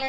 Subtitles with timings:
[0.00, 0.06] Hey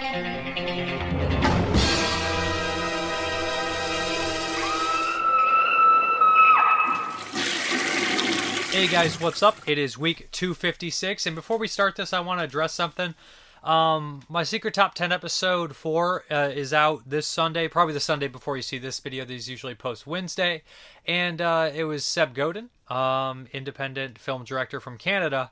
[8.87, 9.57] guys, what's up?
[9.67, 13.15] It is week 256, and before we start this, I want to address something.
[13.65, 18.29] Um, my secret top 10 episode 4 uh, is out this Sunday, probably the Sunday
[18.29, 19.25] before you see this video.
[19.25, 20.63] These usually post Wednesday,
[21.05, 25.51] and uh, it was Seb Godin, um, independent film director from Canada,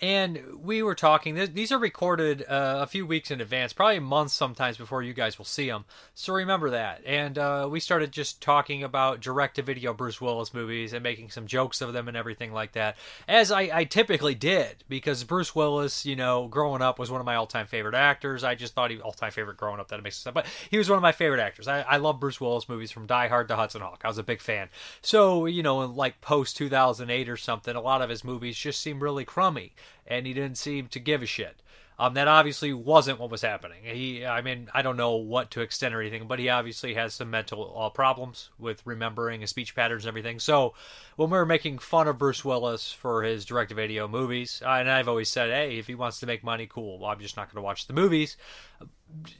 [0.00, 1.34] and we were talking.
[1.52, 5.36] These are recorded uh, a few weeks in advance, probably months sometimes before you guys
[5.36, 5.84] will see them.
[6.14, 7.02] So remember that.
[7.04, 11.80] And uh, we started just talking about direct-to-video Bruce Willis movies and making some jokes
[11.80, 12.96] of them and everything like that,
[13.28, 17.26] as I, I typically did because Bruce Willis, you know, growing up was one of
[17.26, 18.42] my all-time favorite actors.
[18.42, 19.88] I just thought he all-time favorite growing up.
[19.88, 21.68] That makes sense, but he was one of my favorite actors.
[21.68, 24.00] I, I love Bruce Willis movies from Die Hard to Hudson Hawk.
[24.04, 24.68] I was a big fan.
[25.02, 29.02] So you know, like post 2008 or something, a lot of his movies just seem
[29.02, 29.72] really crummy
[30.06, 31.60] and he didn't seem to give a shit.
[32.00, 33.82] Um, that obviously wasn't what was happening.
[33.82, 37.12] He, I mean, I don't know what to extend or anything, but he obviously has
[37.12, 40.38] some mental uh, problems with remembering his speech patterns and everything.
[40.38, 40.72] So,
[41.16, 45.08] when we were making fun of Bruce Willis for his direct-to-video movies, uh, and I've
[45.08, 47.00] always said, hey, if he wants to make money, cool.
[47.00, 48.38] Well, I'm just not going to watch the movies.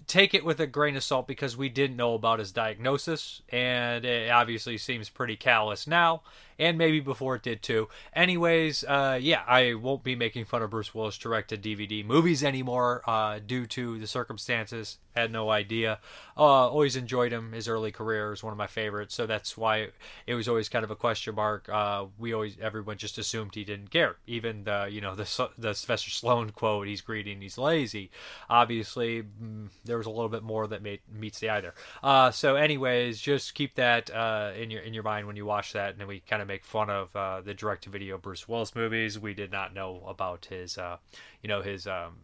[0.06, 4.04] Take it with a grain of salt because we didn't know about his diagnosis, and
[4.04, 6.20] it obviously seems pretty callous now
[6.60, 7.88] and maybe before it did too.
[8.14, 13.02] Anyways, uh, yeah, I won't be making fun of Bruce Willis directed DVD movies anymore
[13.08, 14.98] uh, due to the circumstances.
[15.16, 15.98] Had no idea.
[16.36, 17.52] Uh, always enjoyed him.
[17.52, 19.88] His early career is one of my favorites, so that's why
[20.26, 21.68] it was always kind of a question mark.
[21.68, 24.16] Uh, we always everyone just assumed he didn't care.
[24.26, 28.10] Even the you know the the Sylvester Stallone quote, "He's greedy and he's lazy."
[28.48, 31.74] Obviously, mm, there was a little bit more that made, meets the eye there.
[32.02, 35.72] Uh, so, anyways, just keep that uh, in your in your mind when you watch
[35.72, 39.18] that, and then we kind of make fun of uh, the direct-to-video Bruce Willis movies.
[39.18, 40.96] We did not know about his, uh,
[41.42, 42.16] you know, his um,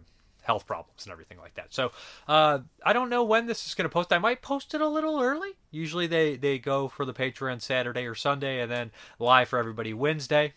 [0.43, 1.73] health problems and everything like that.
[1.73, 1.93] So
[2.27, 4.13] uh, I don't know when this is going to post.
[4.13, 5.51] I might post it a little early.
[5.71, 9.93] Usually they they go for the Patreon Saturday or Sunday, and then live for everybody
[9.95, 10.55] Wednesday.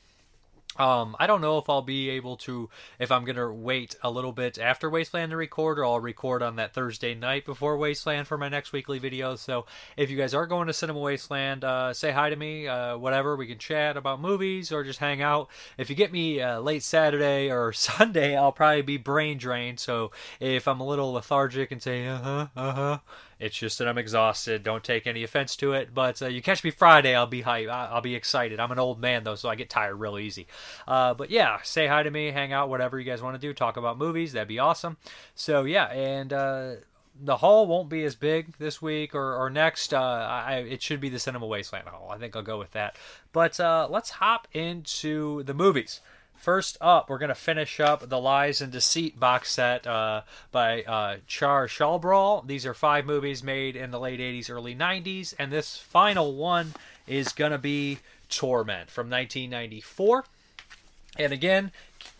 [0.77, 2.69] Um, I don't know if I'll be able to,
[2.99, 6.55] if I'm gonna wait a little bit after Wasteland to record, or I'll record on
[6.55, 9.35] that Thursday night before Wasteland for my next weekly video.
[9.35, 9.65] So
[9.97, 13.35] if you guys are going to Cinema Wasteland, uh, say hi to me, uh, whatever.
[13.35, 15.49] We can chat about movies or just hang out.
[15.77, 19.79] If you get me uh, late Saturday or Sunday, I'll probably be brain drained.
[19.79, 22.97] So if I'm a little lethargic and say uh huh, uh huh
[23.39, 24.63] it's just that I'm exhausted.
[24.63, 25.93] Don't take any offense to it.
[25.93, 27.69] But uh, you catch me Friday, I'll be hype.
[27.69, 28.59] I'll be excited.
[28.59, 30.47] I'm an old man though, so I get tired real easy.
[30.87, 33.53] Uh, but yeah, say hi to me, hang out, whatever you guys want to do.
[33.53, 34.33] Talk about movies.
[34.33, 34.97] That'd be awesome.
[35.35, 36.33] So yeah, and.
[36.33, 36.75] Uh,
[37.21, 39.93] the haul won't be as big this week or, or next.
[39.93, 42.09] Uh, I, it should be the Cinema Wasteland haul.
[42.09, 42.95] I think I'll go with that.
[43.33, 45.99] But uh, let's hop into the movies.
[46.39, 50.21] First up, we're going to finish up the Lies and Deceit box set uh,
[50.53, 52.47] by uh, Char Shalbral.
[52.47, 56.75] These are five movies made in the late 80s, early 90s, and this final one
[57.05, 57.99] is going to be
[58.29, 60.23] Torment from 1994.
[61.17, 61.73] And again,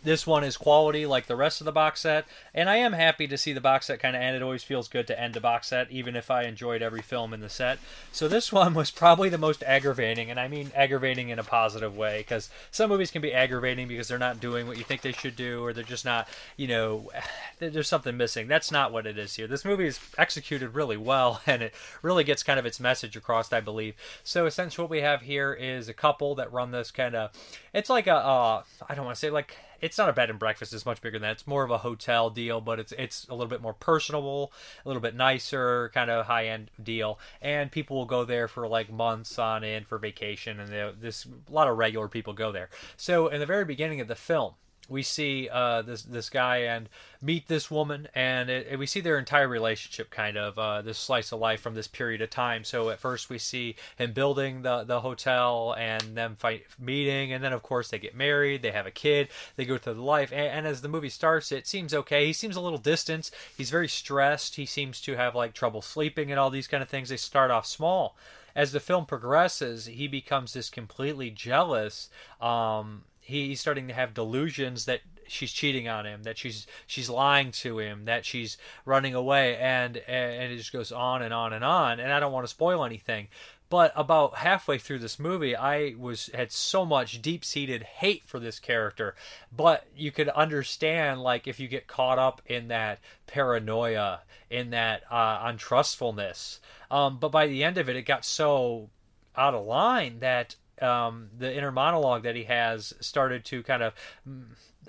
[0.03, 3.27] this one is quality like the rest of the box set, and I am happy
[3.27, 4.35] to see the box set kind of end.
[4.35, 7.33] It always feels good to end a box set, even if I enjoyed every film
[7.33, 7.79] in the set.
[8.11, 11.97] So this one was probably the most aggravating, and I mean aggravating in a positive
[11.97, 15.11] way, because some movies can be aggravating because they're not doing what you think they
[15.11, 17.11] should do, or they're just not, you know,
[17.59, 18.47] there's something missing.
[18.47, 19.47] That's not what it is here.
[19.47, 23.51] This movie is executed really well, and it really gets kind of its message across,
[23.51, 23.95] I believe.
[24.23, 27.31] So essentially, what we have here is a couple that run this kind of,
[27.73, 30.39] it's like a, uh, I don't want to say like it's not a bed and
[30.39, 30.73] breakfast.
[30.73, 31.33] It's much bigger than that.
[31.33, 34.51] It's more of a hotel deal, but it's it's a little bit more personable,
[34.85, 37.19] a little bit nicer, kind of high end deal.
[37.41, 41.51] And people will go there for like months on end for vacation, and this a
[41.51, 42.69] lot of regular people go there.
[42.97, 44.53] So in the very beginning of the film,
[44.89, 46.89] we see uh, this this guy and
[47.21, 51.31] meet this woman, and, it, we see their entire relationship, kind of uh, this slice
[51.31, 52.63] of life from this period of time.
[52.63, 57.43] So at first we see him building the the hotel, and them fight meeting, and
[57.43, 60.31] then of course they get married, they have a kid, they go through the life,
[60.31, 62.25] and, and as the movie starts, it seems okay.
[62.27, 63.31] He seems a little distant.
[63.55, 64.55] He's very stressed.
[64.55, 67.09] He seems to have like trouble sleeping and all these kind of things.
[67.09, 68.15] They start off small
[68.55, 72.09] as the film progresses, he becomes this completely jealous
[72.41, 77.51] um, he's starting to have delusions that she's cheating on him, that she's she's lying
[77.51, 81.63] to him, that she's running away, and and it just goes on and on and
[81.63, 81.99] on.
[81.99, 83.27] And I don't want to spoil anything,
[83.69, 88.39] but about halfway through this movie, I was had so much deep seated hate for
[88.39, 89.15] this character.
[89.55, 95.03] But you could understand, like, if you get caught up in that paranoia, in that
[95.11, 96.59] uh, untrustfulness.
[96.89, 98.89] Um, but by the end of it, it got so
[99.37, 103.93] out of line that um, the inner monologue that he has started to kind of,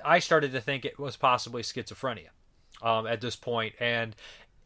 [0.05, 2.29] I started to think it was possibly schizophrenia
[2.83, 4.15] um, at this point, and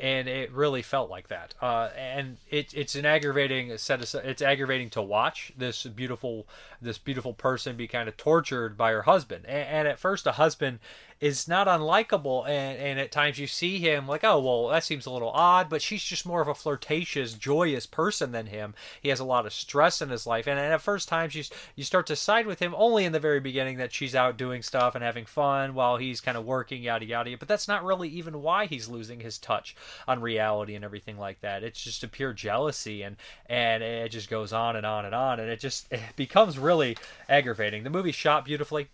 [0.00, 1.54] and it really felt like that.
[1.62, 6.48] Uh, and it, it's an aggravating set of, it's aggravating to watch this beautiful
[6.82, 9.44] this beautiful person be kind of tortured by her husband.
[9.46, 10.80] And, and at first, a husband
[11.24, 15.06] is not unlikable and, and at times you see him like oh well that seems
[15.06, 18.74] a little odd but she's just more of a flirtatious joyous person than him.
[19.00, 21.44] He has a lot of stress in his life and, and at first times you,
[21.76, 24.60] you start to side with him only in the very beginning that she's out doing
[24.60, 28.10] stuff and having fun while he's kind of working yada yada but that's not really
[28.10, 29.74] even why he's losing his touch
[30.06, 31.64] on reality and everything like that.
[31.64, 33.16] It's just a pure jealousy and
[33.46, 36.98] and it just goes on and on and on and it just it becomes really
[37.30, 37.82] aggravating.
[37.82, 38.88] The movie's shot beautifully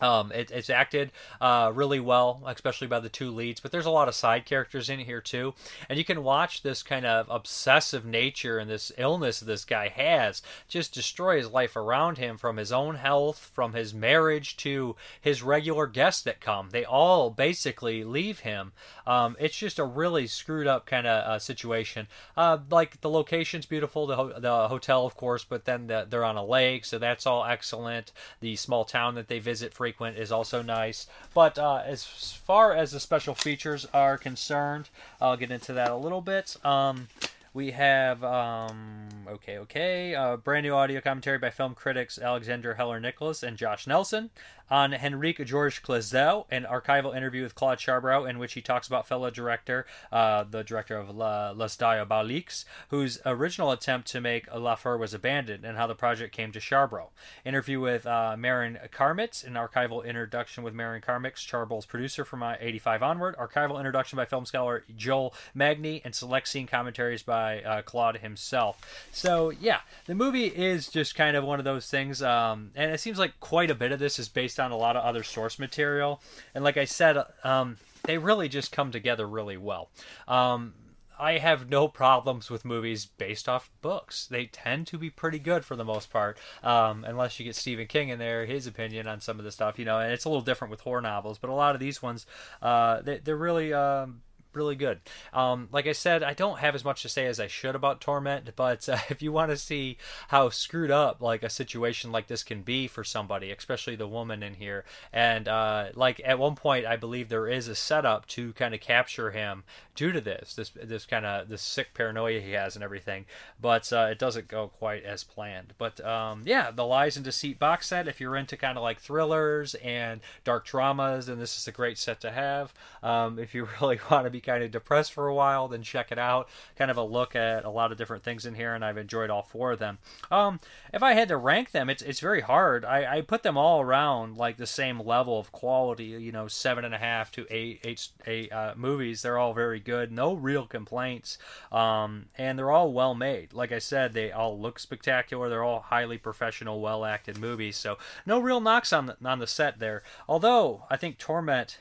[0.00, 3.90] um, it, it's acted uh, really well, especially by the two leads, but there's a
[3.90, 5.54] lot of side characters in here too.
[5.88, 10.42] And you can watch this kind of obsessive nature and this illness this guy has
[10.68, 15.42] just destroy his life around him from his own health, from his marriage to his
[15.42, 16.70] regular guests that come.
[16.70, 18.72] They all basically leave him.
[19.06, 22.08] Um, it's just a really screwed up kind of uh, situation.
[22.36, 26.24] Uh, like the location's beautiful, the, ho- the hotel, of course, but then the, they're
[26.24, 28.12] on a lake, so that's all excellent.
[28.40, 31.06] The small town that they visit frequently frequent is also nice.
[31.34, 34.88] But uh, as far as the special features are concerned,
[35.20, 36.56] I'll get into that a little bit.
[36.64, 37.08] Um,
[37.52, 43.42] we have um, okay, okay, uh, brand new audio commentary by film critics Alexandra Heller-Nicholas
[43.42, 44.30] and Josh Nelson
[44.70, 49.30] on Henri-Georges Clouzot, an archival interview with Claude Chabrol, in which he talks about fellow
[49.30, 54.96] director, uh, the director of La, Les Diaboliques, whose original attempt to make La Fur
[54.96, 57.08] was abandoned, and how the project came to Chabrol.
[57.44, 62.54] Interview with uh, Marin Karmitz, an archival introduction with Marin Karmitz, Chabrol's producer from uh,
[62.58, 67.82] 85 onward, archival introduction by film scholar Joel Magny, and select scene commentaries by uh,
[67.82, 69.08] Claude himself.
[69.12, 73.00] So, yeah, the movie is just kind of one of those things, um, and it
[73.00, 75.24] seems like quite a bit of this is based based on a lot of other
[75.24, 76.22] source material.
[76.54, 79.90] And like I said, um, they really just come together really well.
[80.28, 80.74] Um,
[81.18, 84.26] I have no problems with movies based off books.
[84.26, 87.86] They tend to be pretty good for the most part, um, unless you get Stephen
[87.86, 89.98] King in there, his opinion on some of the stuff, you know.
[89.98, 92.26] And it's a little different with horror novels, but a lot of these ones,
[92.62, 94.22] uh, they, are really um,
[94.56, 95.00] really good.
[95.32, 98.00] Um, like I said, I don't have as much to say as I should about
[98.00, 99.98] Torment, but uh, if you want to see
[100.28, 104.42] how screwed up like a situation like this can be for somebody, especially the woman
[104.42, 108.52] in here, and uh, like at one point, I believe there is a setup to
[108.54, 109.64] kind of capture him
[109.94, 113.24] due to this, this this kind of this sick paranoia he has and everything,
[113.60, 115.74] but uh, it doesn't go quite as planned.
[115.78, 118.08] But um, yeah, the Lies and Deceit box set.
[118.08, 121.98] If you're into kind of like thrillers and dark dramas, then this is a great
[121.98, 122.72] set to have.
[123.02, 126.12] Um, if you really want to be kind of depressed for a while, then check
[126.12, 126.48] it out.
[126.76, 129.30] Kind of a look at a lot of different things in here, and I've enjoyed
[129.30, 129.98] all four of them.
[130.30, 130.60] Um,
[130.92, 132.84] if I had to rank them, it's it's very hard.
[132.84, 136.04] I, I put them all around like the same level of quality.
[136.04, 139.22] You know, seven and a half to eight eight eight uh, movies.
[139.22, 140.12] They're all very good.
[140.12, 141.38] No real complaints,
[141.72, 143.52] um, and they're all well made.
[143.52, 145.48] Like I said, they all look spectacular.
[145.48, 147.76] They're all highly professional, well acted movies.
[147.76, 150.02] So no real knocks on the, on the set there.
[150.28, 151.78] Although I think Torment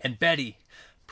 [0.00, 0.58] and Betty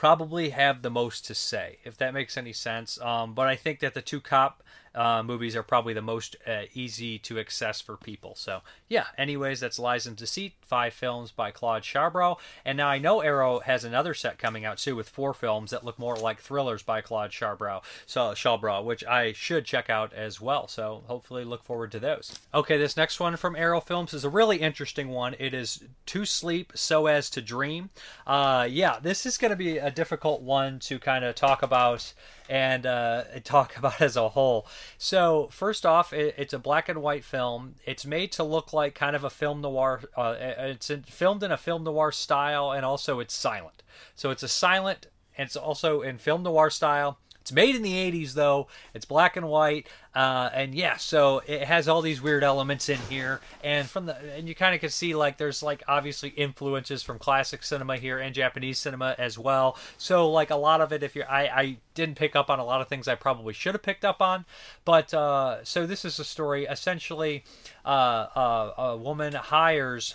[0.02, 3.00] probably have the most to say, if that makes any sense.
[3.00, 4.60] Um, but I think that the two cop
[4.94, 8.34] uh, movies are probably the most uh, easy to access for people.
[8.34, 12.38] So, yeah, anyways, that's Lies and Deceit, five films by Claude Chabrol.
[12.64, 15.84] And now I know Arrow has another set coming out too with four films that
[15.84, 20.40] look more like thrillers by Claude Chabrol, so Chabrol, which I should check out as
[20.40, 20.68] well.
[20.68, 22.38] So, hopefully, look forward to those.
[22.54, 25.34] Okay, this next one from Arrow Films is a really interesting one.
[25.38, 27.90] It is To Sleep So As to Dream.
[28.26, 32.12] Uh, yeah, this is going to be a difficult one to kind of talk about
[32.52, 34.66] and uh, talk about as a whole.
[34.99, 37.76] So, first off, it, it's a black and white film.
[37.87, 40.02] It's made to look like kind of a film noir.
[40.14, 43.82] Uh, it's in, filmed in a film noir style, and also it's silent.
[44.14, 45.06] So, it's a silent,
[45.38, 47.18] and it's also in film noir style.
[47.42, 48.68] It's made in the 80s though.
[48.94, 49.88] It's black and white.
[50.14, 54.16] Uh, and yeah, so it has all these weird elements in here, and from the
[54.37, 58.18] and you kind of can see like there's like obviously influences from classic cinema here
[58.18, 59.76] and Japanese cinema as well.
[59.99, 62.64] So like a lot of it, if you're I I didn't pick up on a
[62.64, 64.44] lot of things I probably should have picked up on,
[64.84, 67.42] but uh, so this is a story essentially.
[67.84, 67.88] Uh,
[68.37, 70.14] uh a woman hires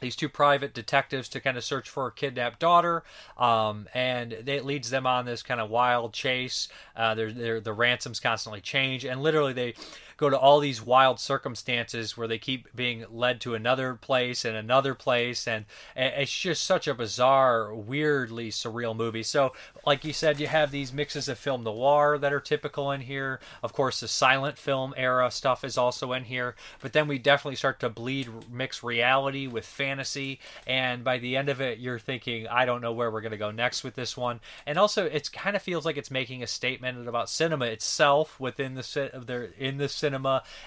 [0.00, 3.02] these two private detectives to kind of search for a kidnapped daughter,
[3.36, 6.68] um, and it leads them on this kind of wild chase.
[6.96, 9.74] Uh, they're, they're, the ransoms constantly change, and literally they
[10.18, 14.56] go to all these wild circumstances where they keep being led to another place and
[14.56, 15.64] another place, and,
[15.96, 19.22] it's just such a bizarre, weirdly surreal movie.
[19.22, 19.52] So,
[19.86, 23.40] like you said, you have these mixes of film noir that are typical in here.
[23.62, 27.56] Of course, the silent film era stuff is also in here, but then we definitely
[27.56, 32.48] start to bleed mix reality with fantasy, and by the end of it, you're thinking,
[32.48, 34.40] I don't know where we're going to go next with this one.
[34.66, 38.74] And also, it kind of feels like it's making a statement about cinema itself within
[38.74, 40.07] the of their in the cinema,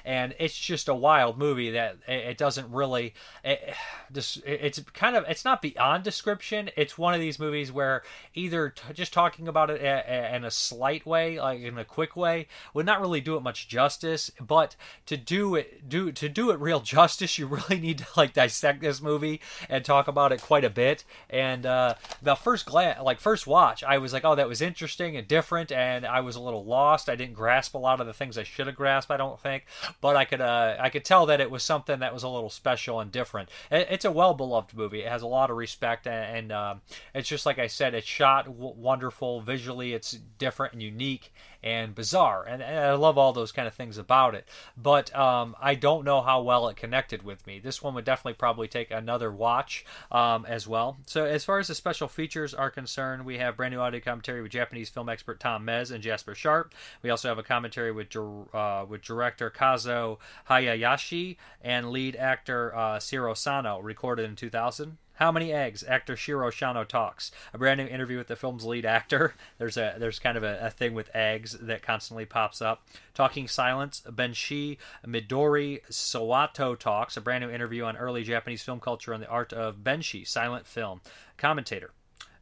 [0.05, 3.13] and it's just a wild movie that it, doesn't really.
[3.43, 3.73] It,
[4.13, 6.69] it's kind of it's not beyond description.
[6.75, 11.05] It's one of these movies where either t- just talking about it in a slight
[11.05, 14.31] way, like in a quick way, would not really do it much justice.
[14.39, 18.33] But to do it do to do it real justice, you really need to like
[18.33, 21.03] dissect this movie and talk about it quite a bit.
[21.29, 25.15] And uh, the first glance, like first watch, I was like, oh, that was interesting
[25.15, 27.09] and different, and I was a little lost.
[27.09, 29.11] I didn't grasp a lot of the things I should have grasped.
[29.11, 29.65] I don't think,
[30.01, 32.49] but I could uh, I could tell that it was something that was a little
[32.49, 33.49] special and different.
[33.69, 35.01] It, it's a well beloved movie.
[35.01, 36.81] It has a lot of respect, and, and um,
[37.13, 39.93] it's just like I said, it's shot w- wonderful visually.
[39.93, 41.33] It's different and unique,
[41.63, 42.43] and bizarre.
[42.47, 44.47] And, and, I love all those kind of things about it.
[44.75, 47.59] But um, I don't know how well it connected with me.
[47.59, 50.97] This one would definitely probably take another watch um, as well.
[51.05, 54.41] So, as far as the special features are concerned, we have brand new audio commentary
[54.41, 56.73] with Japanese film expert Tom Mes and Jasper Sharp.
[57.01, 62.99] We also have a commentary with, uh, with director Kaizo Hayashi and lead actor uh,
[62.99, 64.97] Shiro Sano, recorded in 2000.
[65.21, 65.83] How many eggs?
[65.87, 67.31] Actor Shiro Sano talks.
[67.53, 69.35] A brand new interview with the film's lead actor.
[69.59, 72.87] There's a there's kind of a, a thing with eggs that constantly pops up.
[73.13, 74.01] Talking Silence.
[74.09, 77.17] Benshi Midori Sawato talks.
[77.17, 80.65] A brand new interview on early Japanese film culture and the art of benshi silent
[80.65, 81.01] film.
[81.37, 81.91] Commentator.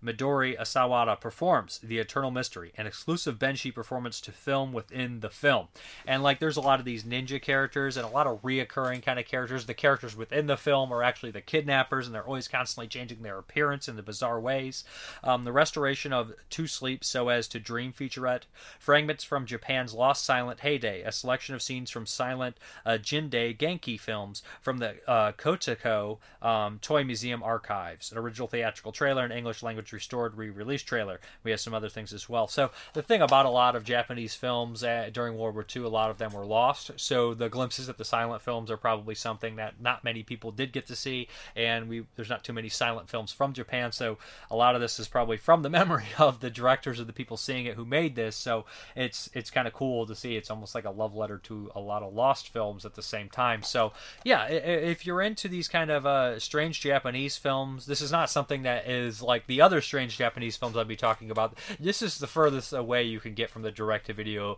[0.03, 5.68] Midori Asawada performs The Eternal Mystery, an exclusive Benshi performance to film within the film.
[6.08, 9.20] And like there's a lot of these ninja characters and a lot of reoccurring kind
[9.20, 9.65] of characters.
[9.65, 13.38] The characters within the film are actually the kidnappers and they're always constantly changing their
[13.38, 14.84] appearance in the bizarre ways.
[15.24, 18.44] Um, the restoration of To Sleep So As to Dream featurette,
[18.79, 24.44] fragments from Japan's Lost Silent Heyday, a selection of scenes from silent uh, jidaigeki films
[24.62, 29.88] from the uh, Kotoko um, Toy Museum archives, an original theatrical trailer in English language
[29.93, 31.19] restored re-release trailer.
[31.43, 32.48] We have some other things as well.
[32.48, 35.88] So the thing about a lot of Japanese films uh, during World War II, a
[35.88, 36.91] lot of them were lost.
[36.98, 40.72] So the glimpses at the silent films are probably something that not many people did
[40.72, 43.91] get to see, and we there's not too many silent films from Japan.
[43.91, 44.17] So
[44.50, 47.38] a lot of this is probably from the memory of the directors of the people
[47.38, 48.36] seeing it who made this.
[48.36, 48.65] So
[48.96, 50.36] it's it's kind of cool to see.
[50.36, 53.29] It's almost like a love letter to a lot of lost films at the same
[53.29, 53.63] time.
[53.63, 53.93] So
[54.24, 58.63] yeah, if you're into these kind of uh, strange Japanese films, this is not something
[58.63, 61.57] that is like the other other strange Japanese films I'll be talking about.
[61.79, 64.57] This is the furthest away you can get from the direct-to-video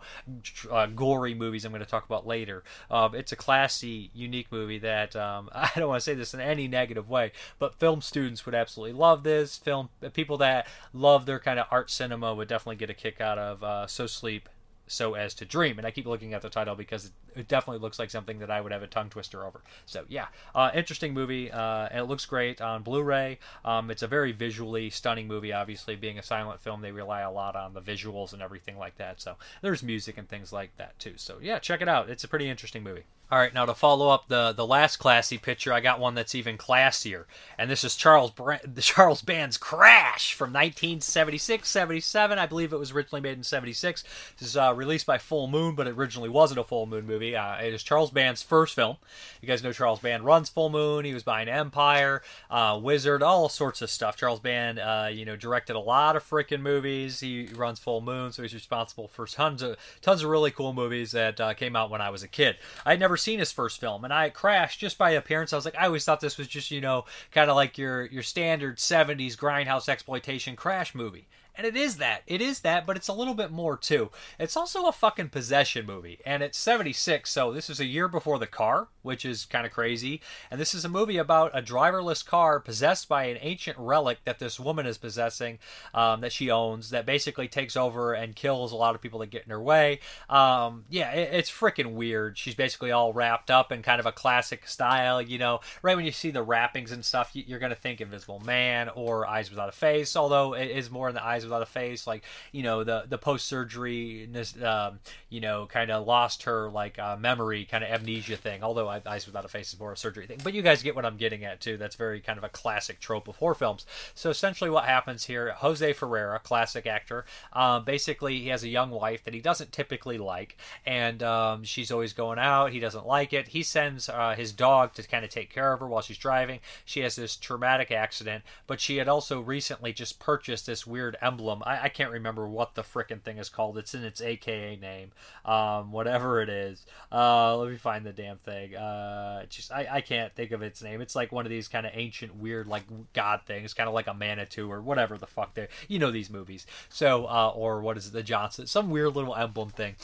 [0.72, 2.64] uh, gory movies I'm going to talk about later.
[2.90, 6.40] Um, it's a classy, unique movie that um, I don't want to say this in
[6.40, 9.58] any negative way, but film students would absolutely love this.
[9.58, 13.38] Film people that love their kind of art cinema would definitely get a kick out
[13.38, 14.50] of uh, So Sleep
[14.92, 15.78] so as to dream.
[15.78, 18.62] And I keep looking at the title because it definitely looks like something that I
[18.62, 19.62] would have a tongue twister over.
[19.86, 23.40] So yeah, uh, interesting movie, uh, it looks great on Blu-ray.
[23.64, 25.54] Um, it's a very visually stunning movie.
[25.54, 28.98] Obviously, being a silent film, they rely a lot on the visuals and everything like
[28.98, 29.22] that.
[29.22, 31.14] So there's music and things like that too.
[31.16, 32.10] So yeah, check it out.
[32.10, 33.06] It's a pretty interesting movie.
[33.32, 36.36] All right, now to follow up the the last classy picture, I got one that's
[36.36, 37.24] even classier,
[37.58, 42.38] and this is Charles the Charles Band's Crash from 1976, 77.
[42.38, 44.04] I believe it was originally made in 76.
[44.38, 47.34] This is uh, released by Full Moon, but it originally wasn't a Full Moon movie.
[47.34, 48.98] Uh, it is Charles Band's first film.
[49.40, 51.06] You guys know Charles Band runs Full Moon.
[51.06, 54.18] He was buying Empire, uh, Wizard, all sorts of stuff.
[54.18, 57.22] Charles Band, uh, you know, directed a lot of freaking movies.
[57.22, 61.12] He runs Full Moon, so he's responsible for tons of tons of really cool movies
[61.12, 62.58] that uh, came out when I was a kid.
[62.86, 65.54] I never seen his first film, and I crashed just by appearance.
[65.54, 68.06] I was like, I always thought this was just you know kind of like your
[68.06, 71.28] your standard '70s grindhouse exploitation crash movie.
[71.56, 72.24] And it is that.
[72.28, 74.10] It is that, but it's a little bit more too.
[74.40, 76.20] It's also a fucking possession movie.
[76.26, 79.72] And it's 76, so this is a year before The Car, which is kind of
[79.72, 80.22] crazy.
[80.50, 84.40] And this is a movie about a driverless car possessed by an ancient relic that
[84.40, 85.60] this woman is possessing,
[85.94, 89.30] um, that she owns, that basically takes over and kills a lot of people that
[89.30, 90.00] get in her way.
[90.30, 92.38] Um, yeah, it, it's freaking weird.
[92.38, 95.60] She's basically all wrapped up in kind of a classic style, you know.
[95.82, 99.28] Right when you see the wrappings and stuff, you're going to think Invisible Man or
[99.28, 102.08] Eyes Without a Face, although it is more in the Eyes Eyes Without a Face,
[102.08, 104.30] like you know the the post surgery,
[104.64, 108.64] um, you know, kind of lost her like uh, memory, kind of amnesia thing.
[108.64, 111.06] Although Eyes Without a Face is more a surgery thing, but you guys get what
[111.06, 111.78] I'm getting at too.
[111.78, 113.86] That's very kind of a classic trope of horror films.
[114.14, 115.52] So essentially, what happens here?
[115.58, 120.18] Jose Ferrer, classic actor, um, basically he has a young wife that he doesn't typically
[120.18, 122.72] like, and um, she's always going out.
[122.72, 123.50] He doesn't like it.
[123.50, 126.60] He sends uh, his dog to kind of take care of her while she's driving.
[126.86, 131.64] She has this traumatic accident, but she had also recently just purchased this weird emblem.
[131.66, 133.78] I, I can't remember what the frickin' thing is called.
[133.78, 135.12] It's in its AKA name,
[135.46, 136.86] um, whatever it is.
[137.12, 138.76] Uh, let me find the damn thing.
[138.76, 141.02] Uh, just I, I can't think of its name.
[141.02, 142.84] It's like one of these kind of ancient, weird, like
[143.14, 145.68] god things, kind of like a Manitou or whatever the fuck they.
[145.88, 146.66] You know these movies.
[146.90, 148.68] So uh, or what is it, the Johnson?
[148.68, 149.96] Some weird little emblem thing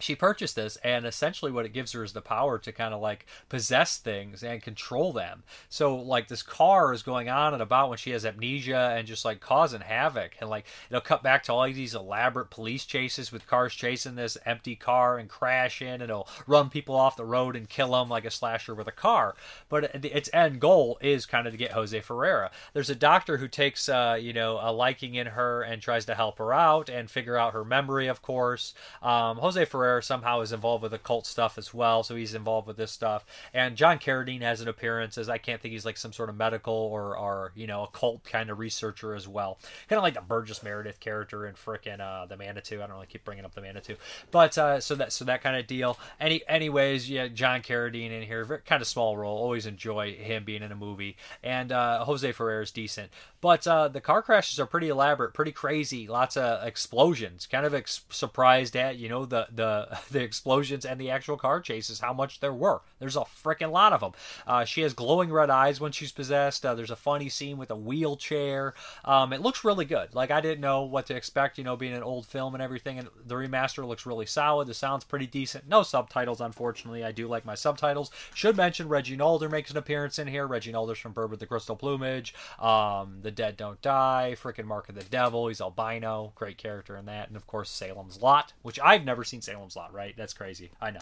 [0.00, 3.00] she purchased this and essentially what it gives her is the power to kind of
[3.00, 5.42] like possess things and control them.
[5.70, 9.24] So like this car is going on and about when she has amnesia and just
[9.24, 13.46] like causing havoc and like it'll cut back to all these elaborate police chases with
[13.46, 17.56] cars chasing this empty car and crash in and it'll run people off the road
[17.56, 19.34] and kill them like a slasher with a car.
[19.70, 22.50] But its end goal is kind of to get jose ferrer.
[22.74, 26.14] There's a doctor who takes uh, you know a liking in her and tries to
[26.14, 28.74] help her out and figure out her memory of course.
[29.02, 32.76] Um, jose ferrer somehow is involved with occult stuff as well, so he's involved with
[32.76, 33.24] this stuff.
[33.54, 36.36] And John Carradine has an appearance as I can't think he's like some sort of
[36.36, 40.20] medical or, or you know occult kind of researcher as well, kind of like the
[40.20, 42.76] Burgess Meredith character in frickin' uh, the Manitou.
[42.82, 43.96] I don't really keep bringing up the Manitou,
[44.30, 45.98] but uh, so that so that kind of deal.
[46.20, 49.38] Any anyways, yeah, John Carradine in here, very, kind of small role.
[49.38, 53.10] Always enjoy him being in a movie, and uh, Jose Ferrer is decent.
[53.40, 56.08] But uh, the car crashes are pretty elaborate, pretty crazy.
[56.08, 57.46] Lots of explosions.
[57.46, 59.75] Kind of ex- surprised at you know the the
[60.10, 62.00] the explosions and the actual car chases.
[62.00, 62.80] How much there were.
[62.98, 64.12] There's a freaking lot of them.
[64.46, 66.64] Uh, she has glowing red eyes when she's possessed.
[66.64, 68.74] Uh, there's a funny scene with a wheelchair.
[69.04, 70.14] Um, it looks really good.
[70.14, 71.58] Like I didn't know what to expect.
[71.58, 72.98] You know, being an old film and everything.
[72.98, 74.68] And the remaster looks really solid.
[74.68, 75.68] The sound's pretty decent.
[75.68, 77.04] No subtitles, unfortunately.
[77.04, 78.10] I do like my subtitles.
[78.34, 80.46] Should mention Reggie Nalder makes an appearance in here.
[80.46, 82.34] Reggie Nalder's from Bird with the Crystal Plumage.
[82.58, 85.48] Um, the Dead Don't Die, freaking Mark of the Devil.
[85.48, 89.42] He's albino, great character in that, and of course Salem's Lot, which I've never seen
[89.42, 89.92] Salem's Lot.
[89.92, 90.14] Right?
[90.16, 90.70] That's crazy.
[90.80, 91.00] I know.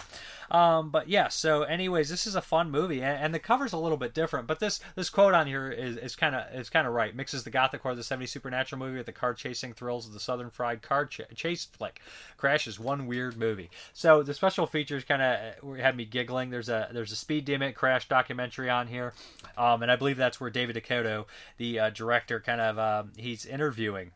[0.56, 1.28] Um, but yeah.
[1.28, 4.46] So, anyways, this is a fun movie, and, and, the cover's a little bit different.
[4.46, 7.14] But this this quote on here is is kind of is kind of right.
[7.14, 10.12] Mixes the gothic horror of the '70s supernatural movie with the car chasing thrills of
[10.12, 12.00] the Southern Fried car ch- chase flick.
[12.36, 13.70] Crash is one weird movie.
[13.92, 16.50] So the special features kind of had me giggling.
[16.50, 19.12] There's a there's a Speed Demon Crash documentary on here,
[19.58, 21.26] um, and I believe that's where David DeCoteau,
[21.58, 24.12] the uh, director, kind of um, he's interviewing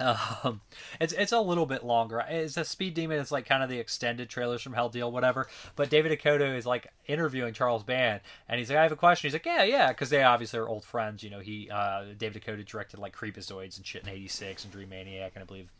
[0.00, 0.60] um,
[1.00, 2.22] it's it's a little bit longer.
[2.28, 3.20] It's a Speed Demon.
[3.20, 5.46] It's like kind of the extended trailers from Hell Deal, whatever.
[5.76, 9.28] But David DeCoteau is like interviewing Charles Band, and he's like, "I have a question."
[9.28, 11.22] He's like, "Yeah, yeah," because they obviously are old friends.
[11.22, 14.88] You know, he uh, David DeCoteau directed like Creepazoids and shit in '86 and Dream
[14.88, 15.70] Maniac, and I believe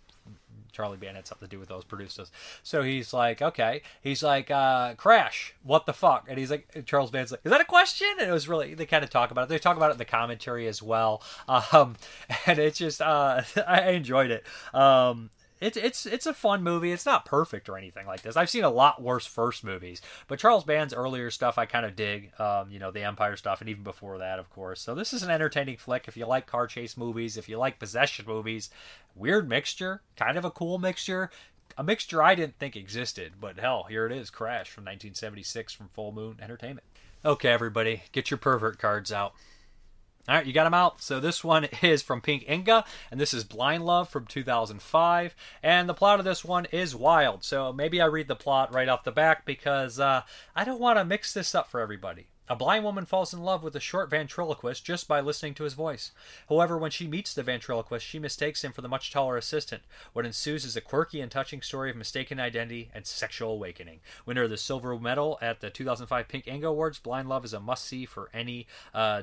[0.74, 2.30] Charlie Band had something to do with those producers.
[2.62, 3.82] So he's like, okay.
[4.02, 6.26] He's like, uh, Crash, what the fuck?
[6.28, 8.08] And he's like, Charles Band's like, is that a question?
[8.20, 9.48] And it was really, they kind of talk about it.
[9.48, 11.22] They talk about it in the commentary as well.
[11.48, 11.96] Um,
[12.46, 14.44] and it's just, uh, I enjoyed it.
[14.74, 15.30] Um,
[15.64, 16.92] it's it's it's a fun movie.
[16.92, 18.37] It's not perfect or anything like this.
[18.37, 21.96] I've seen a lot worse first movies, but Charles Band's earlier stuff I kind of
[21.96, 22.38] dig.
[22.38, 24.81] Um, you know, the Empire stuff, and even before that, of course.
[24.81, 26.07] So this is an entertaining flick.
[26.07, 28.68] If you like car chase movies, if you like possession movies,
[29.14, 31.31] weird mixture, kind of a cool mixture.
[31.77, 34.31] A mixture I didn't think existed, but hell, here it is.
[34.31, 36.87] Crash from 1976 from Full Moon Entertainment.
[37.24, 39.33] Okay, everybody, get your pervert cards out.
[40.26, 41.02] All right, you got them out.
[41.02, 45.34] So this one is from Pink Eiga, and this is Blind Love from 2005.
[45.62, 47.44] And the plot of this one is wild.
[47.44, 50.22] So maybe I read the plot right off the back because uh,
[50.56, 52.28] I don't want to mix this up for everybody.
[52.46, 55.72] A blind woman falls in love with a short ventriloquist just by listening to his
[55.72, 56.12] voice.
[56.50, 59.83] However, when she meets the ventriloquist, she mistakes him for the much taller assistant.
[60.12, 64.00] What ensues is a quirky and touching story of mistaken identity and sexual awakening.
[64.26, 67.61] Winner of the silver medal at the 2005 Pink Eiga Awards, Blind Love is a
[67.61, 69.22] must see for any uh,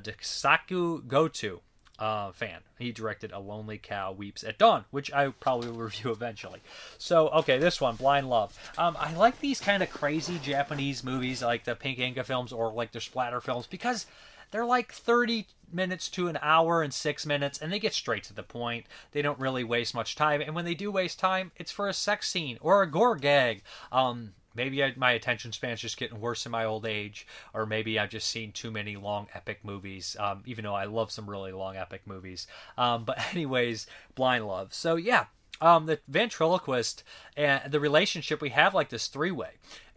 [1.07, 1.61] go to
[2.01, 2.61] uh, fan.
[2.79, 6.59] He directed A Lonely Cow Weeps at Dawn, which I probably will review eventually.
[6.97, 8.57] So, okay, this one, Blind Love.
[8.77, 12.73] Um, I like these kind of crazy Japanese movies, like the Pink Eiga films or
[12.73, 14.07] like the splatter films, because
[14.49, 18.33] they're like 30 minutes to an hour and six minutes, and they get straight to
[18.33, 18.87] the point.
[19.11, 21.93] They don't really waste much time, and when they do waste time, it's for a
[21.93, 23.61] sex scene or a gore gag.
[23.91, 27.99] Um, maybe I, my attention span's just getting worse in my old age, or maybe
[27.99, 30.15] I've just seen too many long epic movies.
[30.19, 32.47] Um, even though I love some really long epic movies.
[32.77, 34.73] Um, but anyways, Blind Love.
[34.73, 35.25] So yeah,
[35.61, 37.03] um, the ventriloquist
[37.37, 39.51] and the relationship we have like this three way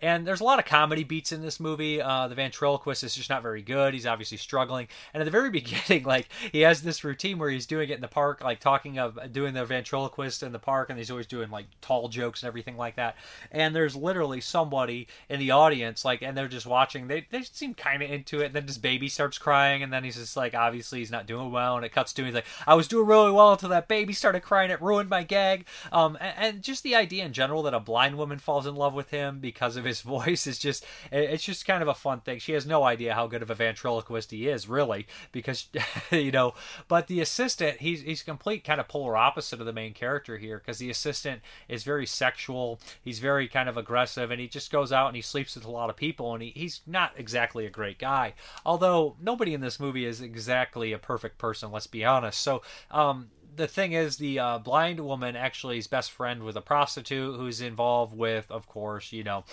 [0.05, 2.03] And there's a lot of comedy beats in this movie.
[2.03, 3.95] Uh, the ventriloquist is just not very good.
[3.95, 4.87] He's obviously struggling.
[5.15, 8.03] And at the very beginning, like he has this routine where he's doing it in
[8.03, 11.51] the park, like talking of doing the ventriloquist in the park, and he's always doing
[11.51, 13.17] like tall jokes and everything like that.
[13.51, 17.09] And there's literally somebody in the audience, like, and they're just watching.
[17.09, 18.47] They they seem kind of into it.
[18.47, 21.51] And then this baby starts crying, and then he's just like, obviously he's not doing
[21.51, 21.77] well.
[21.77, 24.41] And it cuts to he's like, I was doing really well until that baby started
[24.41, 24.71] crying.
[24.71, 25.65] It ruined my gag.
[25.93, 28.93] Um, and, and just the idea in general that a blind woman falls in love
[28.93, 32.39] with him because of his voice is just it's just kind of a fun thing.
[32.39, 35.69] She has no idea how good of a ventriloquist he is, really, because
[36.11, 36.55] you know.
[36.89, 40.59] But the assistant, he's he's complete kind of polar opposite of the main character here,
[40.59, 42.81] because the assistant is very sexual.
[43.03, 45.71] He's very kind of aggressive, and he just goes out and he sleeps with a
[45.71, 48.35] lot of people, and he, he's not exactly a great guy.
[48.65, 51.71] Although nobody in this movie is exactly a perfect person.
[51.71, 52.41] Let's be honest.
[52.41, 56.61] So um, the thing is, the uh, blind woman actually is best friend with a
[56.61, 59.45] prostitute who's involved with, of course, you know,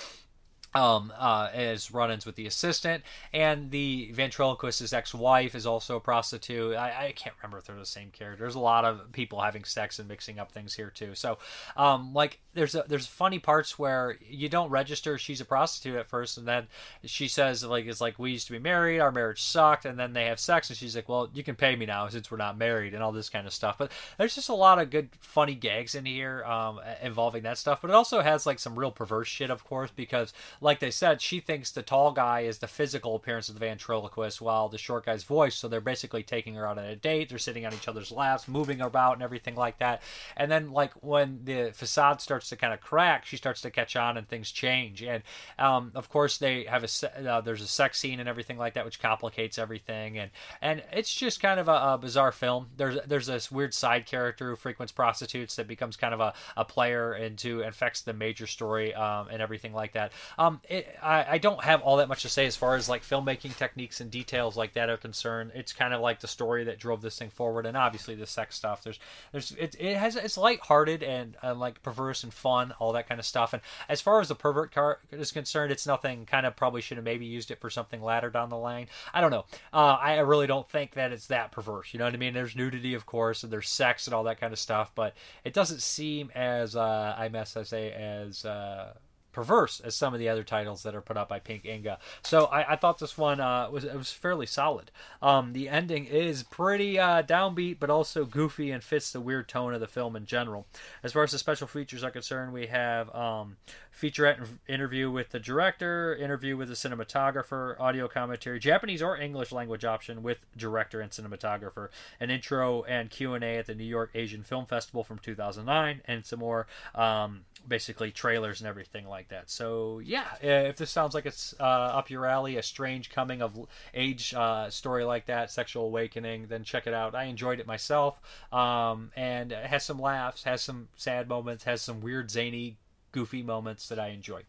[0.73, 3.03] um, uh, as run-ins with the assistant,
[3.33, 6.75] and the ventriloquist's ex-wife is also a prostitute.
[6.75, 8.43] I, I, can't remember if they're the same character.
[8.43, 11.13] There's a lot of people having sex and mixing up things here too.
[11.13, 11.39] So,
[11.75, 16.07] um, like, there's a, there's funny parts where you don't register she's a prostitute at
[16.07, 16.67] first, and then
[17.03, 20.13] she says like it's like we used to be married, our marriage sucked, and then
[20.13, 22.57] they have sex, and she's like, well, you can pay me now since we're not
[22.57, 23.77] married, and all this kind of stuff.
[23.77, 27.81] But there's just a lot of good funny gags in here um, involving that stuff.
[27.81, 31.21] But it also has like some real perverse shit, of course, because like they said,
[31.21, 35.05] she thinks the tall guy is the physical appearance of the ventriloquist, while the short
[35.05, 35.55] guy's voice.
[35.55, 37.29] So they're basically taking her out on a date.
[37.29, 40.03] They're sitting on each other's laps, moving about, and everything like that.
[40.37, 43.95] And then, like when the facade starts to kind of crack, she starts to catch
[43.95, 45.01] on, and things change.
[45.01, 45.23] And
[45.57, 48.85] um, of course, they have a uh, there's a sex scene and everything like that,
[48.85, 50.19] which complicates everything.
[50.19, 50.29] And
[50.61, 52.67] and it's just kind of a, a bizarre film.
[52.77, 56.65] There's there's this weird side character who frequents prostitutes that becomes kind of a, a
[56.65, 60.11] player into affects the major story um, and everything like that.
[60.37, 63.03] Um, it, I, I don't have all that much to say as far as like
[63.03, 65.51] filmmaking techniques and details like that are concerned.
[65.55, 68.55] It's kind of like the story that drove this thing forward, and obviously the sex
[68.55, 68.83] stuff.
[68.83, 68.99] There's
[69.31, 73.25] there's it, it has it's lighthearted and like perverse and fun, all that kind of
[73.25, 73.53] stuff.
[73.53, 76.25] And as far as the pervert car is concerned, it's nothing.
[76.25, 78.87] Kind of probably should have maybe used it for something later down the line.
[79.13, 79.45] I don't know.
[79.73, 81.93] Uh, I really don't think that it's that perverse.
[81.93, 82.33] You know what I mean?
[82.33, 85.53] There's nudity, of course, and there's sex and all that kind of stuff, but it
[85.53, 88.93] doesn't seem as uh, I must say as uh,
[89.31, 91.97] perverse as some of the other titles that are put up by Pink Eiga.
[92.23, 94.91] So I, I thought this one uh, was was fairly solid.
[95.21, 99.73] Um, the ending is pretty uh, downbeat, but also goofy and fits the weird tone
[99.73, 100.67] of the film in general.
[101.03, 103.57] As far as the special features are concerned, we have um,
[103.97, 109.85] featurette interview with the director, interview with the cinematographer, audio commentary, Japanese or English language
[109.85, 111.89] option with director and cinematographer,
[112.19, 116.01] an intro and Q and A at the New York Asian Film Festival from 2009,
[116.05, 116.67] and some more.
[116.95, 119.49] Um, basically trailers and everything like that.
[119.49, 123.67] So yeah, if this sounds like it's uh, up your alley, a strange coming of
[123.93, 127.15] age uh, story like that, sexual awakening, then check it out.
[127.15, 128.19] I enjoyed it myself,
[128.51, 132.77] um, and it has some laughs, has some sad moments, has some weird zany,
[133.11, 134.41] goofy moments that I enjoy.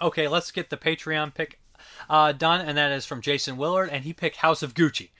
[0.00, 1.58] Okay, let's get the Patreon pick
[2.08, 5.10] uh, done, and that is from Jason Willard, and he picked House of Gucci.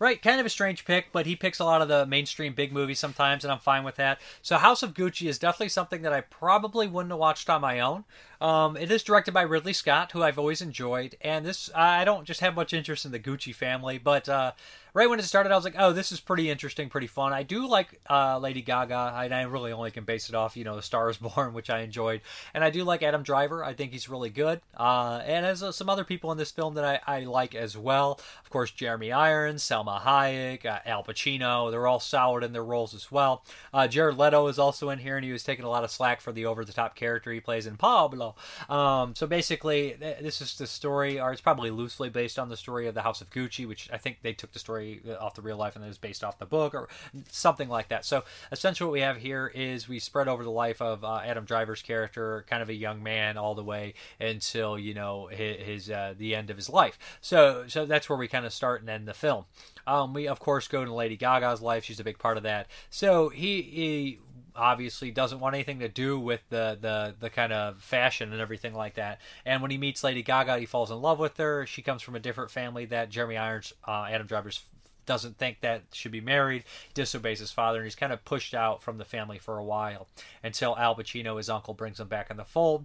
[0.00, 2.72] Right, kind of a strange pick, but he picks a lot of the mainstream big
[2.72, 4.20] movies sometimes, and I'm fine with that.
[4.42, 7.80] So, House of Gucci is definitely something that I probably wouldn't have watched on my
[7.80, 8.04] own.
[8.40, 12.24] Um, it is directed by Ridley Scott, who I've always enjoyed, and this I don't
[12.24, 14.52] just have much interest in the Gucci family, but uh,
[14.98, 17.32] right when it started, I was like, oh, this is pretty interesting, pretty fun.
[17.32, 18.94] I do like uh, Lady Gaga.
[18.94, 21.70] I, I, really only can base it off, you know, The Star is Born, which
[21.70, 22.20] I enjoyed,
[22.52, 23.64] and I do like Adam Driver.
[23.64, 26.74] I think he's really good, uh, and as uh, some other people in this film
[26.74, 28.18] that I, I, like as well.
[28.42, 31.70] Of course, Jeremy Irons, Salma Hayek, uh, Al Pacino.
[31.70, 33.44] They're all solid in their roles as well.
[33.72, 36.20] Uh, Jared Leto is also in here, and he was taking a lot of slack
[36.20, 38.34] for the over-the-top character he plays in Pablo.
[38.68, 42.88] Um, so basically, this is the story, or it's probably loosely based on the story
[42.88, 44.87] of the House of Gucci, which I think they took the story
[45.20, 46.88] off the real life and it was based off the book or
[47.30, 48.04] something like that.
[48.04, 51.44] So essentially, what we have here is we spread over the life of uh, Adam
[51.44, 55.90] Driver's character, kind of a young man, all the way until you know his, his
[55.90, 56.98] uh, the end of his life.
[57.20, 59.44] So so that's where we kind of start and end the film.
[59.86, 62.68] Um, we of course go to Lady Gaga's life; she's a big part of that.
[62.90, 64.18] So he, he
[64.58, 68.74] obviously doesn't want anything to do with the the the kind of fashion and everything
[68.74, 69.20] like that.
[69.46, 71.66] And when he meets Lady Gaga, he falls in love with her.
[71.66, 74.62] She comes from a different family that Jeremy Irons, uh, Adam Driver's
[75.08, 76.64] doesn't think that should be married.
[76.94, 80.06] Disobeys his father, and he's kind of pushed out from the family for a while
[80.44, 82.84] until Al Pacino, his uncle, brings him back in the fold.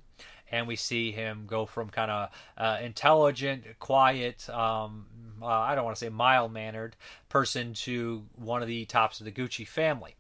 [0.49, 5.05] And we see him go from kind of uh, intelligent, quiet, um,
[5.41, 6.95] uh, I don't want to say mild mannered
[7.27, 10.15] person to one of the tops of the Gucci family.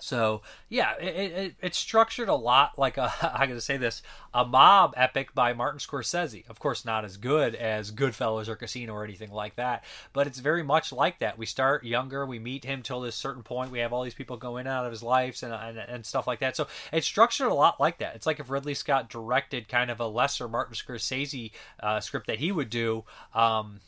[0.00, 4.44] So yeah, it, it, it's structured a lot like a I gotta say this a
[4.44, 6.48] mob epic by Martin Scorsese.
[6.48, 10.38] Of course, not as good as Goodfellas or Casino or anything like that, but it's
[10.38, 11.38] very much like that.
[11.38, 13.70] We start younger, we meet him till this certain point.
[13.70, 16.06] We have all these people go in and out of his lives and, and and
[16.06, 16.56] stuff like that.
[16.56, 18.14] So it's structured a lot like that.
[18.14, 22.38] It's like if Ridley Scott directed kind of a lesser Martin Scorsese uh, script that
[22.38, 23.04] he would do.
[23.34, 23.80] Um,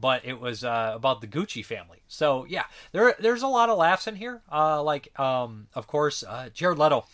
[0.00, 1.98] but it was uh, about the Gucci family.
[2.08, 4.42] So yeah, there there's a lot of laughs in here.
[4.50, 7.04] Uh, like um, of course uh, Jared Leto.